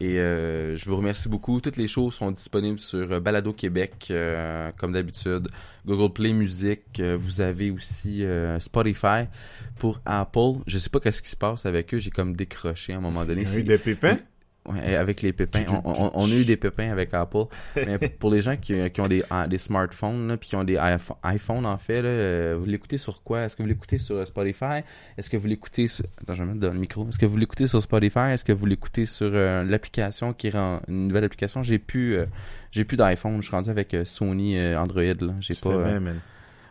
Et 0.03 0.17
euh, 0.19 0.75
je 0.75 0.85
vous 0.89 0.95
remercie 0.95 1.29
beaucoup. 1.29 1.61
Toutes 1.61 1.77
les 1.77 1.85
shows 1.87 2.09
sont 2.09 2.31
disponibles 2.31 2.79
sur 2.79 3.11
euh, 3.11 3.19
Balado 3.19 3.53
Québec, 3.53 4.07
euh, 4.09 4.71
comme 4.77 4.93
d'habitude. 4.93 5.47
Google 5.85 6.11
Play 6.11 6.33
Music. 6.33 6.79
euh, 6.99 7.15
vous 7.19 7.39
avez 7.39 7.69
aussi 7.69 8.23
euh, 8.23 8.59
Spotify. 8.59 9.25
Pour 9.77 10.01
Apple, 10.05 10.61
je 10.65 10.79
sais 10.79 10.89
pas 10.89 10.99
qu'est-ce 10.99 11.21
qui 11.21 11.29
se 11.29 11.35
passe 11.37 11.67
avec 11.67 11.93
eux. 11.93 11.99
J'ai 11.99 12.09
comme 12.09 12.35
décroché 12.35 12.93
à 12.93 12.97
un 12.97 13.01
moment 13.01 13.25
donné. 13.25 13.41
Il 13.41 13.47
y 13.47 13.51
a 13.51 13.53
Si- 13.53 13.59
eu 13.59 13.63
des 13.63 13.77
pépins? 13.77 14.17
Ouais, 14.69 14.95
avec 14.95 15.23
les 15.23 15.33
pépins. 15.33 15.63
On, 15.83 15.89
on- 15.91 16.11
on 16.13 16.25
a 16.25 16.35
eu 16.35 16.45
des 16.45 16.55
pépins 16.55 16.91
avec 16.91 17.13
Apple. 17.15 17.45
Mais 17.75 17.97
pour 18.19 18.29
les 18.29 18.41
gens 18.41 18.55
qui, 18.57 18.91
qui 18.91 19.01
ont 19.01 19.07
des, 19.07 19.23
ah, 19.31 19.47
des 19.47 19.57
smartphones, 19.57 20.27
là, 20.27 20.37
puis 20.37 20.49
qui 20.49 20.55
ont 20.55 20.63
des 20.63 20.77
iPhone, 20.77 21.17
iPhone, 21.23 21.65
en 21.65 21.77
fait, 21.79 22.03
là, 22.03 22.07
euh, 22.09 22.57
vous 22.59 22.65
l'écoutez 22.67 22.99
sur 22.99 23.23
quoi? 23.23 23.39
Est-ce 23.41 23.55
que 23.55 23.63
vous 23.63 23.67
l'écoutez 23.69 23.97
sur 23.97 24.15
euh, 24.17 24.25
Spotify? 24.25 24.83
Est-ce 25.17 25.31
que 25.31 25.37
vous 25.37 25.47
l'écoutez 25.47 25.87
sur... 25.87 26.05
Attends, 26.21 26.35
je 26.35 26.43
vais 26.43 26.49
mettre 26.49 26.59
dans 26.59 26.73
le 26.73 26.79
micro. 26.79 27.07
Est-ce 27.09 27.17
que 27.17 27.25
vous 27.25 27.37
l'écoutez 27.37 27.65
sur 27.65 27.81
Spotify? 27.81 28.19
Est-ce 28.33 28.45
que 28.45 28.51
vous 28.53 28.67
l'écoutez 28.67 29.07
sur 29.07 29.31
euh, 29.33 29.63
l'application 29.63 30.31
qui 30.33 30.51
rend... 30.51 30.79
Une 30.87 31.07
nouvelle 31.07 31.23
application? 31.23 31.63
J'ai 31.63 31.79
plus... 31.79 32.17
euh, 32.17 32.25
j'ai 32.71 32.83
plus 32.85 32.97
d'iPhone. 32.97 33.37
Je 33.37 33.47
suis 33.47 33.55
rendu 33.55 33.71
avec 33.71 33.93
euh, 33.95 34.05
Sony 34.05 34.59
Android. 34.75 35.01
J'ai 35.39 35.55
pas... 35.55 35.71
fais 35.71 35.83
bien, 35.85 35.99
man. 35.99 36.19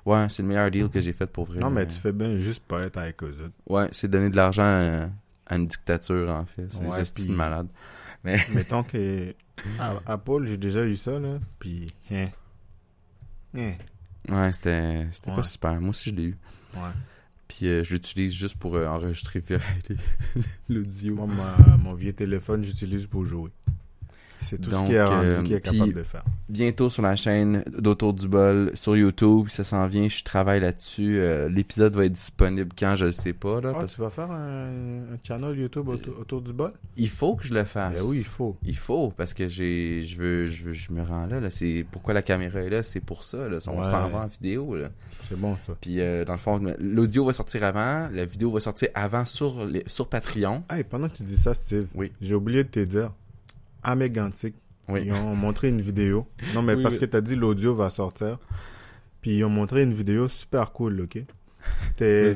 Ouais, 0.07 0.27
c'est 0.29 0.43
le 0.43 0.49
meilleur 0.49 0.71
deal 0.71 0.89
que 0.89 1.01
j'ai 1.01 1.13
fait 1.13 1.27
pour 1.27 1.45
vrai. 1.45 1.59
Non, 1.59 1.71
mais 1.71 1.87
tu 1.87 1.97
fais 1.97 2.13
bien 2.13 2.37
juste 2.39 2.63
pas 2.63 2.83
être 2.83 2.97
avec 2.99 3.23
eux. 3.25 3.35
Ouais, 3.69 3.87
c'est 3.91 4.09
donner 4.09 4.31
de 4.31 4.37
l'argent 4.37 5.09
à, 5.51 5.57
une 5.57 5.67
dictature, 5.67 6.31
en 6.31 6.47
fait. 6.47 6.67
C'est 6.71 6.85
Ouais, 6.87 7.01
estimes 7.01 7.27
puis- 7.27 7.35
malades. 7.35 7.69
Mettons 8.25 8.83
que 8.83 9.35
à 9.79 9.95
Apple, 10.07 10.47
j'ai 10.47 10.57
déjà 10.57 10.85
eu 10.87 10.97
ça, 10.97 11.19
là. 11.19 11.39
Puis, 11.59 11.87
hein. 12.11 12.29
Hein. 13.57 13.73
Ouais, 14.29 14.53
c'était 14.53 15.07
c'était 15.13 15.31
Ouais. 15.31 15.37
pas 15.37 15.43
super. 15.43 15.81
Moi 15.81 15.91
aussi, 15.91 16.11
je 16.11 16.15
l'ai 16.15 16.23
eu. 16.25 16.37
Ouais. 16.75 16.81
Puis 17.49 17.67
euh, 17.67 17.83
je 17.83 17.95
l'utilise 17.95 18.33
juste 18.35 18.57
pour 18.57 18.77
euh, 18.77 18.87
enregistrer 18.87 19.43
l'audio. 20.69 21.15
Moi, 21.17 21.27
ma- 21.27 21.77
mon 21.79 21.95
vieux 21.95 22.13
téléphone, 22.13 22.63
j'utilise 22.63 23.07
pour 23.07 23.25
jouer. 23.25 23.51
C'est 24.43 24.59
tout 24.61 24.71
Donc, 24.71 24.85
ce 24.87 24.91
qui 24.91 24.95
est 24.95 25.03
rendu 25.05 25.27
euh, 25.27 25.43
qui 25.43 25.55
est 25.55 25.61
capable 25.61 25.93
de 25.93 26.03
faire. 26.03 26.25
Bientôt 26.49 26.89
sur 26.91 27.03
la 27.03 27.15
chaîne 27.15 27.63
d'Autour 27.79 28.15
du 28.15 28.27
bol 28.27 28.71
sur 28.75 28.97
YouTube, 28.97 29.49
ça 29.51 29.65
s'en 29.65 29.87
vient, 29.87 30.09
je 30.09 30.25
travaille 30.25 30.61
là-dessus. 30.61 31.19
Euh, 31.19 31.49
L'épisode 31.49 31.95
va 31.95 32.07
être 32.07 32.13
disponible 32.13 32.71
quand, 32.79 32.95
je 32.95 33.05
le 33.07 33.11
sais 33.11 33.33
pas. 33.33 33.61
Là, 33.61 33.73
Ah, 33.75 33.81
parce... 33.81 33.95
tu 33.95 34.01
vas 34.01 34.11
faire 34.11 34.31
un, 34.31 35.03
un 35.13 35.19
channel 35.23 35.59
YouTube 35.59 35.89
autour, 35.89 36.19
autour 36.21 36.41
du 36.41 36.53
bol? 36.53 36.73
Il 36.97 37.09
faut 37.11 37.37
que 37.37 37.45
je 37.45 37.53
le 37.55 37.65
fasse. 37.65 37.95
Ben 37.95 38.03
oui, 38.09 38.19
il 38.21 38.25
faut. 38.25 38.57
Il 38.65 38.77
faut, 38.77 39.11
parce 39.17 39.35
que 39.35 39.47
j'ai 39.47 40.03
je 40.03 40.17
veux, 40.19 40.47
je 40.47 40.65
veux, 40.65 40.73
je 40.73 40.93
me 40.93 41.03
rends 41.03 41.27
là. 41.27 41.39
là. 41.41 41.51
C'est 41.51 41.85
pourquoi 41.93 42.15
la 42.15 42.23
caméra 42.23 42.61
est 42.61 42.71
là, 42.71 42.83
c'est 42.83 43.01
pour 43.01 43.25
ça. 43.25 43.49
Là. 43.49 43.59
On 43.69 43.79
Ouais. 43.79 43.85
s'en 43.85 44.09
va 44.09 44.21
en 44.21 44.27
vidéo. 44.27 44.77
C'est 45.29 45.39
bon, 45.39 45.57
ça. 45.67 45.75
Puis 45.81 46.01
euh, 46.01 46.25
dans 46.25 46.33
le 46.33 46.39
fond, 46.39 46.61
l'audio 46.81 47.25
va 47.25 47.33
sortir 47.33 47.63
avant, 47.65 48.09
la 48.13 48.25
vidéo 48.25 48.51
va 48.51 48.61
sortir 48.61 48.89
avant 48.95 49.25
sur, 49.25 49.65
les, 49.67 49.85
sur 49.87 50.09
Patreon. 50.09 50.63
Hey, 50.71 50.83
pendant 50.85 51.09
que 51.09 51.17
tu 51.19 51.23
dis 51.23 51.37
ça, 51.37 51.55
Steve, 51.55 51.87
Oui. 51.95 52.11
j'ai 52.21 52.35
oublié 52.35 52.65
de 52.65 52.69
te 52.69 52.81
dire, 52.81 53.13
à 53.83 53.95
Oui. 54.89 55.03
ils 55.05 55.13
ont 55.13 55.35
montré 55.37 55.69
une 55.69 55.81
vidéo. 55.81 56.27
Non, 56.55 56.63
mais 56.63 56.75
Oui, 56.75 56.83
parce 56.83 56.95
oui. 56.97 57.01
que 57.01 57.05
tu 57.07 57.17
as 57.17 57.21
dit 57.21 57.37
l'audio 57.37 57.75
va 57.75 57.91
sortir. 57.91 58.39
Puis 59.23 59.37
ils 59.39 59.45
ont 59.45 59.51
montré 59.51 59.83
une 59.83 59.93
vidéo 59.95 60.29
super 60.29 60.73
cool, 60.73 61.01
ok? 61.03 61.23
C'était 61.81 62.35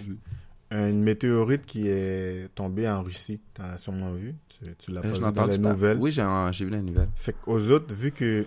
une 0.70 1.02
météorite 1.02 1.64
qui 1.66 1.88
est 1.88 2.48
tombée 2.54 2.88
en 2.88 3.02
Russie. 3.02 3.40
Tu 3.54 3.62
as 3.62 3.78
sûrement 3.78 4.12
vu. 4.12 4.34
Tu, 4.48 4.74
tu 4.76 4.90
l'as 4.92 5.00
Euh, 5.00 5.02
pas 5.20 5.28
vu 5.30 5.32
dans 5.34 5.46
les 5.46 5.58
nouvelles. 5.58 5.98
Oui, 5.98 6.10
j'ai 6.10 6.64
vu 6.64 6.70
la 6.70 6.82
nouvelle. 6.82 7.08
Fait 7.14 7.32
qu'aux 7.32 7.70
autres, 7.70 7.94
vu 7.94 8.10
que 8.12 8.46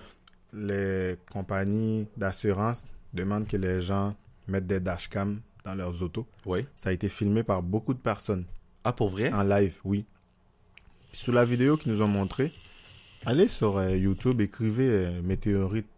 les 0.53 1.15
compagnies 1.31 2.07
d'assurance 2.15 2.85
demandent 3.13 3.47
que 3.47 3.57
les 3.57 3.81
gens 3.81 4.15
mettent 4.47 4.67
des 4.67 4.79
dashcams 4.79 5.39
dans 5.65 5.75
leurs 5.75 6.01
autos, 6.01 6.25
Oui. 6.45 6.65
ça 6.75 6.89
a 6.89 6.93
été 6.93 7.09
filmé 7.09 7.43
par 7.43 7.61
beaucoup 7.61 7.93
de 7.93 7.99
personnes. 7.99 8.45
Ah, 8.83 8.93
pour 8.93 9.09
vrai? 9.09 9.31
En 9.33 9.43
live, 9.43 9.75
oui. 9.83 10.05
Sous 11.11 11.31
la 11.31 11.43
vidéo 11.43 11.75
qu'ils 11.77 11.91
nous 11.91 12.01
ont 12.01 12.07
montré, 12.07 12.53
allez 13.27 13.49
sur 13.49 13.77
euh, 13.77 13.95
YouTube, 13.95 14.39
écrivez 14.39 14.87
euh, 14.87 15.21
météorite 15.21 15.89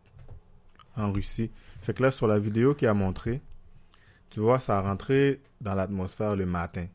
en 0.98 1.12
Russie. 1.12 1.52
Fait 1.80 1.94
que 1.94 2.02
là, 2.02 2.12
sur 2.12 2.28
la 2.28 2.40
vidéo 2.40 2.74
qu'il 2.74 2.88
a 2.88 2.94
montré, 2.94 3.40
tu 4.32 4.40
vois, 4.40 4.60
ça 4.60 4.80
a 4.80 4.82
rentré 4.82 5.40
dans 5.62 5.76
l'atmosphère 5.76 6.36
le 6.36 6.48
matin. 6.48 6.88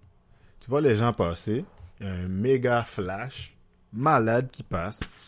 Tu 0.59 0.68
vois 0.68 0.80
les 0.80 0.97
gens 0.97 1.12
passer, 1.12 1.64
un 2.01 2.26
méga 2.26 2.82
flash, 2.82 3.57
malade 3.93 4.51
qui 4.51 4.64
passe, 4.64 5.24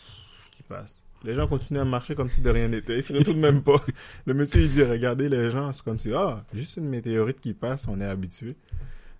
qui 0.51 0.63
passe. 0.63 1.03
Les 1.23 1.33
gens 1.33 1.47
continuent 1.47 1.79
à 1.79 1.85
marcher 1.85 2.13
comme 2.13 2.29
si 2.29 2.41
de 2.41 2.49
rien 2.49 2.67
n'était. 2.67 2.97
Ils 2.97 3.03
se 3.03 3.13
retournent 3.13 3.39
même 3.39 3.63
pas. 3.63 3.81
Le 4.25 4.33
monsieur, 4.33 4.61
il 4.61 4.69
dit, 4.69 4.83
regardez 4.83 5.29
les 5.29 5.49
gens, 5.51 5.71
c'est 5.71 5.83
comme 5.83 5.99
si, 5.99 6.13
ah, 6.13 6.43
juste 6.53 6.77
une 6.77 6.89
météorite 6.89 7.39
qui 7.39 7.53
passe, 7.53 7.87
on 7.87 7.99
est 8.01 8.05
habitué. 8.05 8.57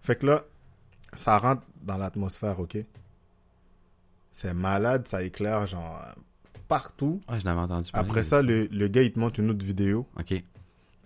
Fait 0.01 0.17
que 0.17 0.25
là, 0.25 0.43
ça 1.13 1.37
rentre 1.37 1.63
dans 1.81 1.97
l'atmosphère, 1.97 2.59
ok? 2.59 2.77
C'est 4.37 4.53
malade, 4.53 5.07
ça 5.07 5.23
éclaire, 5.23 5.65
genre, 5.65 5.99
partout. 6.67 7.21
Ah, 7.27 7.39
je 7.39 7.45
n'avais 7.45 7.59
entendu 7.59 7.89
parler 7.91 8.07
Après 8.07 8.21
ça, 8.23 8.43
le, 8.43 8.65
le 8.65 8.87
gars, 8.87 9.01
il 9.01 9.11
te 9.11 9.17
montre 9.17 9.39
une 9.39 9.49
autre 9.49 9.65
vidéo. 9.65 10.05
OK. 10.19 10.43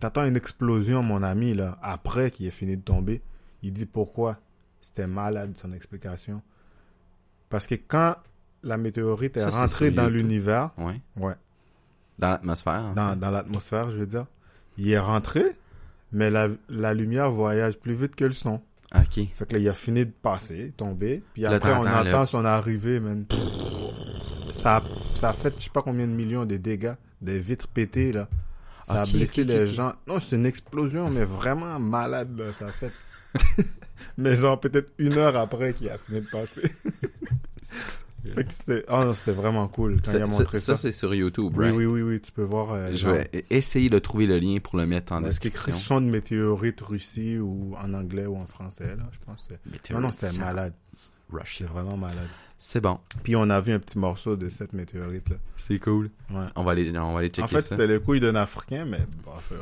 T'attends 0.01 0.25
une 0.25 0.35
explosion, 0.35 1.01
mon 1.01 1.23
ami, 1.23 1.53
là, 1.53 1.77
après 1.81 2.29
qu'il 2.31 2.45
ait 2.47 2.51
fini 2.51 2.75
de 2.75 2.81
tomber. 2.81 3.21
Il 3.61 3.71
dit 3.71 3.85
pourquoi. 3.85 4.37
C'était 4.81 5.07
malade, 5.07 5.55
son 5.55 5.71
explication. 5.71 6.41
Parce 7.47 7.67
que 7.67 7.75
quand 7.75 8.17
la 8.63 8.75
météorite 8.75 9.37
est 9.37 9.49
Ça, 9.49 9.61
rentrée 9.61 9.91
dans 9.91 10.09
l'univers, 10.09 10.71
Ouais. 10.77 10.99
ouais, 11.15 11.35
Dans 12.19 12.31
l'atmosphère. 12.31 12.83
en 12.87 12.93
dans, 12.95 13.15
dans 13.15 13.31
l'atmosphère, 13.31 13.91
je 13.91 13.99
veux 14.01 14.07
dire, 14.07 14.25
il 14.77 14.89
est 14.91 14.99
rentré, 14.99 15.55
mais 16.11 16.29
la, 16.29 16.49
la 16.67 16.93
lumière 16.93 17.31
voyage 17.31 17.77
plus 17.79 17.93
vite 17.95 18.17
que 18.17 18.25
le 18.25 18.33
son. 18.33 18.59
OK. 18.95 19.27
Fait 19.35 19.45
que 19.47 19.53
là, 19.53 19.59
il 19.59 19.69
a 19.69 19.73
fini 19.73 20.05
de 20.05 20.11
passer, 20.11 20.73
tomber. 20.75 21.23
Puis 21.33 21.43
Là, 21.43 21.51
après, 21.51 21.73
on 21.73 21.79
entend 21.87 22.19
le- 22.21 22.25
son 22.25 22.43
arrivée, 22.45 22.99
man. 22.99 23.25
Ça 24.51 24.83
ça 25.15 25.29
a 25.29 25.33
fait, 25.33 25.53
je 25.57 25.63
sais 25.63 25.69
pas 25.69 25.81
combien 25.81 26.07
de 26.07 26.11
millions 26.13 26.45
de 26.45 26.57
dégâts, 26.57 26.93
des 27.21 27.39
vitres 27.39 27.67
pétées, 27.67 28.11
là. 28.11 28.27
Ça 28.83 29.03
a 29.03 29.05
blessé 29.05 29.43
les 29.43 29.67
gens. 29.67 29.93
Non, 30.07 30.19
c'est 30.19 30.35
une 30.35 30.45
explosion, 30.45 31.09
mais 31.09 31.23
vraiment 31.23 31.79
malade, 31.79 32.37
là, 32.37 32.51
ça 32.51 32.65
a 32.65 32.69
fait. 32.69 32.91
mais 34.17 34.35
genre, 34.35 34.59
peut-être 34.59 34.91
une 34.97 35.13
heure 35.13 35.37
après 35.37 35.73
qu'il 35.73 35.89
a 35.89 35.97
fini 35.97 36.21
de 36.21 36.27
passer. 36.27 36.63
fait 38.23 38.43
que 38.43 38.53
c'était, 38.53 38.85
oh 38.89 39.03
non, 39.03 39.13
c'était 39.15 39.31
vraiment 39.31 39.67
cool 39.67 40.01
quand 40.03 40.11
il 40.11 40.17
Ça, 40.19 40.23
a 40.23 40.27
ça- 40.27 40.37
montré 40.39 40.57
ça, 40.59 40.75
ça. 40.75 40.81
c'est 40.81 40.91
sur 40.91 41.13
YouTube, 41.15 41.53
oui, 41.57 41.65
right? 41.65 41.75
oui, 41.77 41.85
oui, 41.85 42.01
oui, 42.01 42.21
tu 42.21 42.31
peux 42.31 42.43
voir. 42.43 42.71
euh, 42.71 42.89
Je 42.91 42.95
genre, 42.97 43.13
vais 43.13 43.29
essayer 43.49 43.89
de 43.89 43.99
trouver 43.99 44.27
le 44.27 44.37
lien 44.39 44.57
pour 44.61 44.77
le 44.77 44.85
mettre 44.85 45.13
en 45.13 45.23
Est-ce 45.23 45.39
qu'il 45.39 45.49
écrit 45.49 45.65
description. 45.71 45.95
son 45.97 46.01
de 46.01 46.05
météorite 46.11 46.79
Russie 46.81 47.37
ou 47.39 47.75
en 47.81 47.93
anglais 47.93 48.25
ou 48.27 48.35
en 48.37 48.45
français, 48.45 48.95
là, 48.95 49.03
je 49.11 49.17
pense. 49.25 49.45
que 49.47 49.55
c'est- 49.83 49.93
Non, 49.93 50.01
non, 50.01 50.11
c'était 50.13 50.37
malade. 50.39 50.73
C'est 51.45 51.63
vraiment 51.65 51.97
malade. 51.97 52.27
C'est 52.57 52.81
bon. 52.81 52.99
Puis 53.23 53.35
on 53.35 53.49
a 53.49 53.59
vu 53.59 53.73
un 53.73 53.79
petit 53.79 53.97
morceau 53.97 54.35
de 54.35 54.49
cette 54.49 54.73
météorite 54.73 55.29
là. 55.29 55.37
C'est 55.55 55.79
cool. 55.79 56.11
Ouais. 56.29 56.45
On 56.55 56.63
va 56.63 56.71
aller, 56.73 56.91
on 56.95 57.13
va 57.13 57.19
aller 57.19 57.29
checker 57.29 57.41
En 57.43 57.47
fait, 57.47 57.61
ça. 57.61 57.69
c'était 57.69 57.87
les 57.87 57.99
couilles 57.99 58.19
d'un 58.19 58.35
Africain, 58.35 58.85
mais 58.85 58.99
bon, 59.25 59.31
fait, 59.37 59.55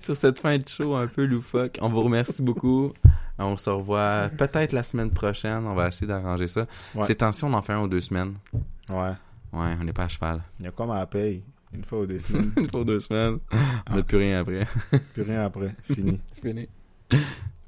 Sur 0.00 0.14
cette 0.16 0.38
fin 0.38 0.58
de 0.58 0.68
show 0.68 0.94
un 0.94 1.06
peu 1.06 1.24
loufoque, 1.24 1.78
on 1.80 1.88
vous 1.88 2.02
remercie 2.02 2.42
beaucoup. 2.42 2.92
On 3.38 3.56
se 3.56 3.70
revoit 3.70 4.30
peut-être 4.36 4.72
la 4.72 4.82
semaine 4.82 5.10
prochaine. 5.10 5.64
On 5.66 5.74
va 5.74 5.88
essayer 5.88 6.06
d'arranger 6.06 6.48
ça. 6.48 6.66
Ouais. 6.94 7.04
Ces 7.04 7.14
temps-ci, 7.14 7.44
on 7.44 7.52
en 7.52 7.62
fait 7.62 7.72
un 7.72 7.82
ou 7.82 7.88
deux 7.88 8.00
semaines. 8.00 8.34
Ouais. 8.90 9.12
Ouais, 9.52 9.76
on 9.80 9.84
n'est 9.84 9.92
pas 9.92 10.04
à 10.04 10.08
cheval. 10.08 10.42
Il 10.58 10.64
y 10.64 10.68
a 10.68 10.72
comme 10.72 10.90
à 10.90 10.96
la 10.98 11.06
paye. 11.06 11.42
Une 11.72 11.84
fois 11.84 12.00
ou 12.00 12.06
deux 12.06 12.20
semaines. 12.20 12.52
Pour 12.72 12.84
deux 12.84 13.00
semaines. 13.00 13.38
On 13.90 13.96
n'a 13.96 14.02
plus 14.02 14.16
rien 14.16 14.40
après. 14.40 14.66
Plus 15.14 15.22
rien 15.22 15.44
après. 15.44 15.74
Fini. 15.82 16.20
Fini. 16.40 16.68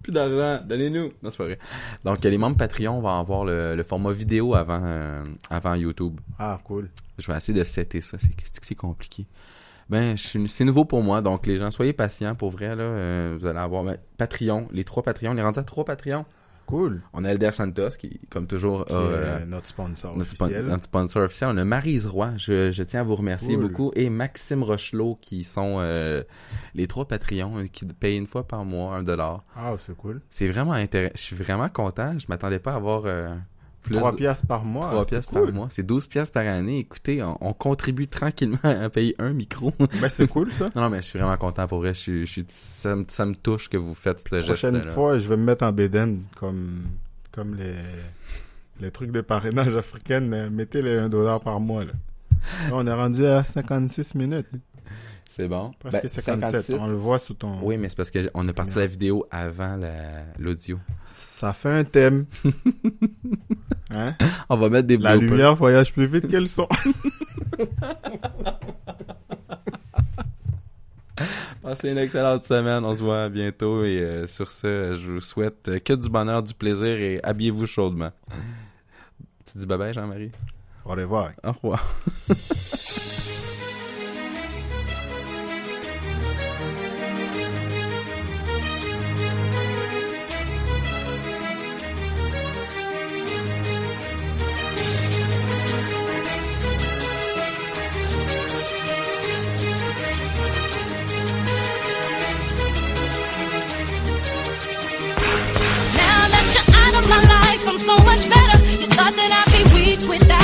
Plus 0.02 0.12
d'argent, 0.12 0.64
donnez-nous. 0.66 1.12
Non, 1.22 1.30
c'est 1.30 1.36
pas 1.36 1.44
vrai. 1.44 1.58
Donc, 2.04 2.24
les 2.24 2.38
membres 2.38 2.56
Patreon 2.56 3.00
vont 3.00 3.08
avoir 3.20 3.44
le, 3.44 3.76
le 3.76 3.82
format 3.82 4.12
vidéo 4.12 4.54
avant, 4.54 4.80
euh, 4.82 5.22
avant 5.50 5.74
YouTube. 5.74 6.18
Ah, 6.38 6.58
cool. 6.64 6.88
Je 7.18 7.30
vais 7.30 7.36
essayer 7.36 7.58
de 7.58 7.64
setter 7.64 8.00
ça. 8.00 8.16
C'est 8.18 8.30
c'est 8.62 8.74
compliqué. 8.74 9.26
Ben, 9.90 10.16
c'est 10.16 10.64
nouveau 10.64 10.84
pour 10.84 11.02
moi, 11.02 11.20
donc 11.20 11.46
les 11.46 11.58
gens, 11.58 11.70
soyez 11.72 11.92
patients 11.92 12.34
pour 12.36 12.50
vrai 12.50 12.76
là. 12.76 12.82
euh, 12.84 13.36
vous 13.38 13.44
allez 13.46 13.58
avoir 13.58 13.82
ben, 13.84 13.98
Patreon, 14.18 14.68
les 14.70 14.84
trois 14.84 15.02
Patreons, 15.02 15.32
on 15.32 15.36
est 15.36 15.42
rendu 15.42 15.58
à 15.58 15.64
trois 15.64 15.84
Patreons. 15.84 16.24
Cool. 16.66 17.02
On 17.12 17.24
a 17.24 17.30
Elder 17.30 17.50
Santos 17.50 17.88
qui, 17.98 18.20
comme 18.30 18.46
toujours, 18.46 18.82
a, 18.88 18.92
euh, 18.92 19.44
notre 19.44 19.66
sponsor 19.66 20.16
notre, 20.16 20.30
spon- 20.30 20.44
officiel. 20.44 20.66
notre 20.66 20.84
sponsor 20.84 21.24
officiel. 21.24 21.50
On 21.52 21.56
a 21.56 21.64
Maryse 21.64 22.06
Roy, 22.06 22.30
je, 22.36 22.70
je 22.70 22.82
tiens 22.84 23.00
à 23.00 23.02
vous 23.02 23.16
remercier 23.16 23.56
Cool. 23.56 23.66
beaucoup, 23.66 23.90
et 23.96 24.08
Maxime 24.08 24.62
Rochelot 24.62 25.18
qui 25.20 25.42
sont 25.42 25.78
euh, 25.80 26.22
les 26.76 26.86
trois 26.86 27.08
Patreons 27.08 27.64
qui 27.72 27.84
payent 27.86 28.18
une 28.18 28.26
fois 28.26 28.46
par 28.46 28.64
mois 28.64 28.94
un 28.94 29.02
dollar. 29.02 29.42
Ah, 29.56 29.74
c'est 29.80 29.96
cool. 29.96 30.20
C'est 30.30 30.46
vraiment 30.46 30.70
intéressant. 30.74 31.14
Je 31.16 31.20
suis 31.22 31.34
vraiment 31.34 31.68
content. 31.68 32.16
Je 32.16 32.26
m'attendais 32.28 32.60
pas 32.60 32.74
à 32.74 32.76
avoir 32.76 33.02
plus 33.82 33.96
3 33.96 34.16
piastres 34.16 34.46
par 34.46 34.64
mois. 34.64 34.86
3 34.86 35.04
c'est 35.04 35.10
piastres 35.10 35.32
cool. 35.32 35.44
par 35.44 35.52
mois. 35.52 35.66
C'est 35.70 35.82
12 35.82 36.06
piastres 36.06 36.32
par 36.32 36.46
année. 36.46 36.78
Écoutez, 36.78 37.22
on, 37.22 37.36
on 37.40 37.52
contribue 37.52 38.08
tranquillement 38.08 38.58
à 38.62 38.88
payer 38.90 39.14
un 39.18 39.32
micro. 39.32 39.72
Ben, 40.00 40.08
c'est 40.08 40.28
cool, 40.28 40.50
ça. 40.52 40.70
non, 40.76 40.82
non, 40.82 40.90
mais 40.90 40.98
je 41.02 41.06
suis 41.08 41.18
vraiment 41.18 41.36
content 41.36 41.66
pour 41.66 41.78
vrai. 41.78 41.94
Je 41.94 41.98
suis, 41.98 42.26
je 42.26 42.42
ça, 42.48 42.94
me, 42.96 43.04
ça 43.08 43.26
me 43.26 43.34
touche 43.34 43.68
que 43.68 43.76
vous 43.76 43.94
faites 43.94 44.20
ce 44.20 44.28
Prochaine 44.28 44.74
geste-là. 44.74 44.92
fois, 44.92 45.18
je 45.18 45.28
vais 45.28 45.36
me 45.36 45.44
mettre 45.44 45.64
en 45.64 45.72
bédaine 45.72 46.22
comme, 46.36 46.82
comme 47.32 47.56
les, 47.56 47.74
les 48.80 48.90
trucs 48.90 49.12
de 49.12 49.20
parrainage 49.20 49.76
africaine. 49.76 50.48
Mettez 50.50 50.82
les 50.82 50.96
1 50.98 51.08
dollar 51.08 51.40
par 51.40 51.60
mois, 51.60 51.84
là. 51.84 51.92
Là, 52.68 52.70
on 52.72 52.86
est 52.86 52.92
rendu 52.92 53.26
à 53.26 53.44
56 53.44 54.14
minutes. 54.14 54.46
C'est 55.32 55.46
bon. 55.46 55.70
Presque 55.78 56.02
Ben, 56.02 56.08
57. 56.08 56.50
57. 56.62 56.76
On 56.80 56.88
le 56.88 56.96
voit 56.96 57.20
sous 57.20 57.34
ton... 57.34 57.60
Oui, 57.62 57.76
mais 57.76 57.88
c'est 57.88 57.96
parce 57.96 58.10
qu'on 58.10 58.48
a 58.48 58.52
parti 58.52 58.78
la 58.78 58.86
vidéo 58.86 59.24
avant 59.30 59.76
la- 59.76 60.24
l'audio. 60.40 60.80
Ça 61.04 61.52
fait 61.52 61.68
un 61.68 61.84
thème. 61.84 62.26
hein? 63.90 64.16
On 64.48 64.56
va 64.56 64.68
mettre 64.68 64.88
des 64.88 64.96
La 64.96 65.14
lumière 65.14 65.54
voyage 65.54 65.92
plus 65.92 66.06
vite 66.06 66.28
que 66.28 66.36
le 66.36 66.46
son. 66.46 66.66
Passez 71.62 71.90
une 71.90 71.98
excellente 71.98 72.44
semaine. 72.44 72.84
On 72.84 72.92
se 72.92 73.02
voit 73.04 73.28
bientôt. 73.28 73.84
Et 73.84 74.00
euh, 74.00 74.26
sur 74.26 74.50
ce, 74.50 74.94
je 75.00 75.12
vous 75.12 75.20
souhaite 75.20 75.68
euh, 75.68 75.78
que 75.78 75.92
du 75.92 76.08
bonheur, 76.08 76.42
du 76.42 76.54
plaisir 76.54 76.86
et 76.88 77.20
habillez-vous 77.22 77.66
chaudement. 77.66 78.10
Tu 79.46 79.58
dis 79.58 79.66
bye 79.66 79.78
bye, 79.78 79.94
Jean-Marie? 79.94 80.32
Au 80.84 80.90
revoir. 80.90 81.30
Au 81.44 81.52
revoir. 81.52 81.86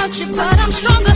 without 0.07 0.21
you, 0.21 0.35
but 0.35 0.59
I'm 0.59 0.71
stronger. 0.71 1.16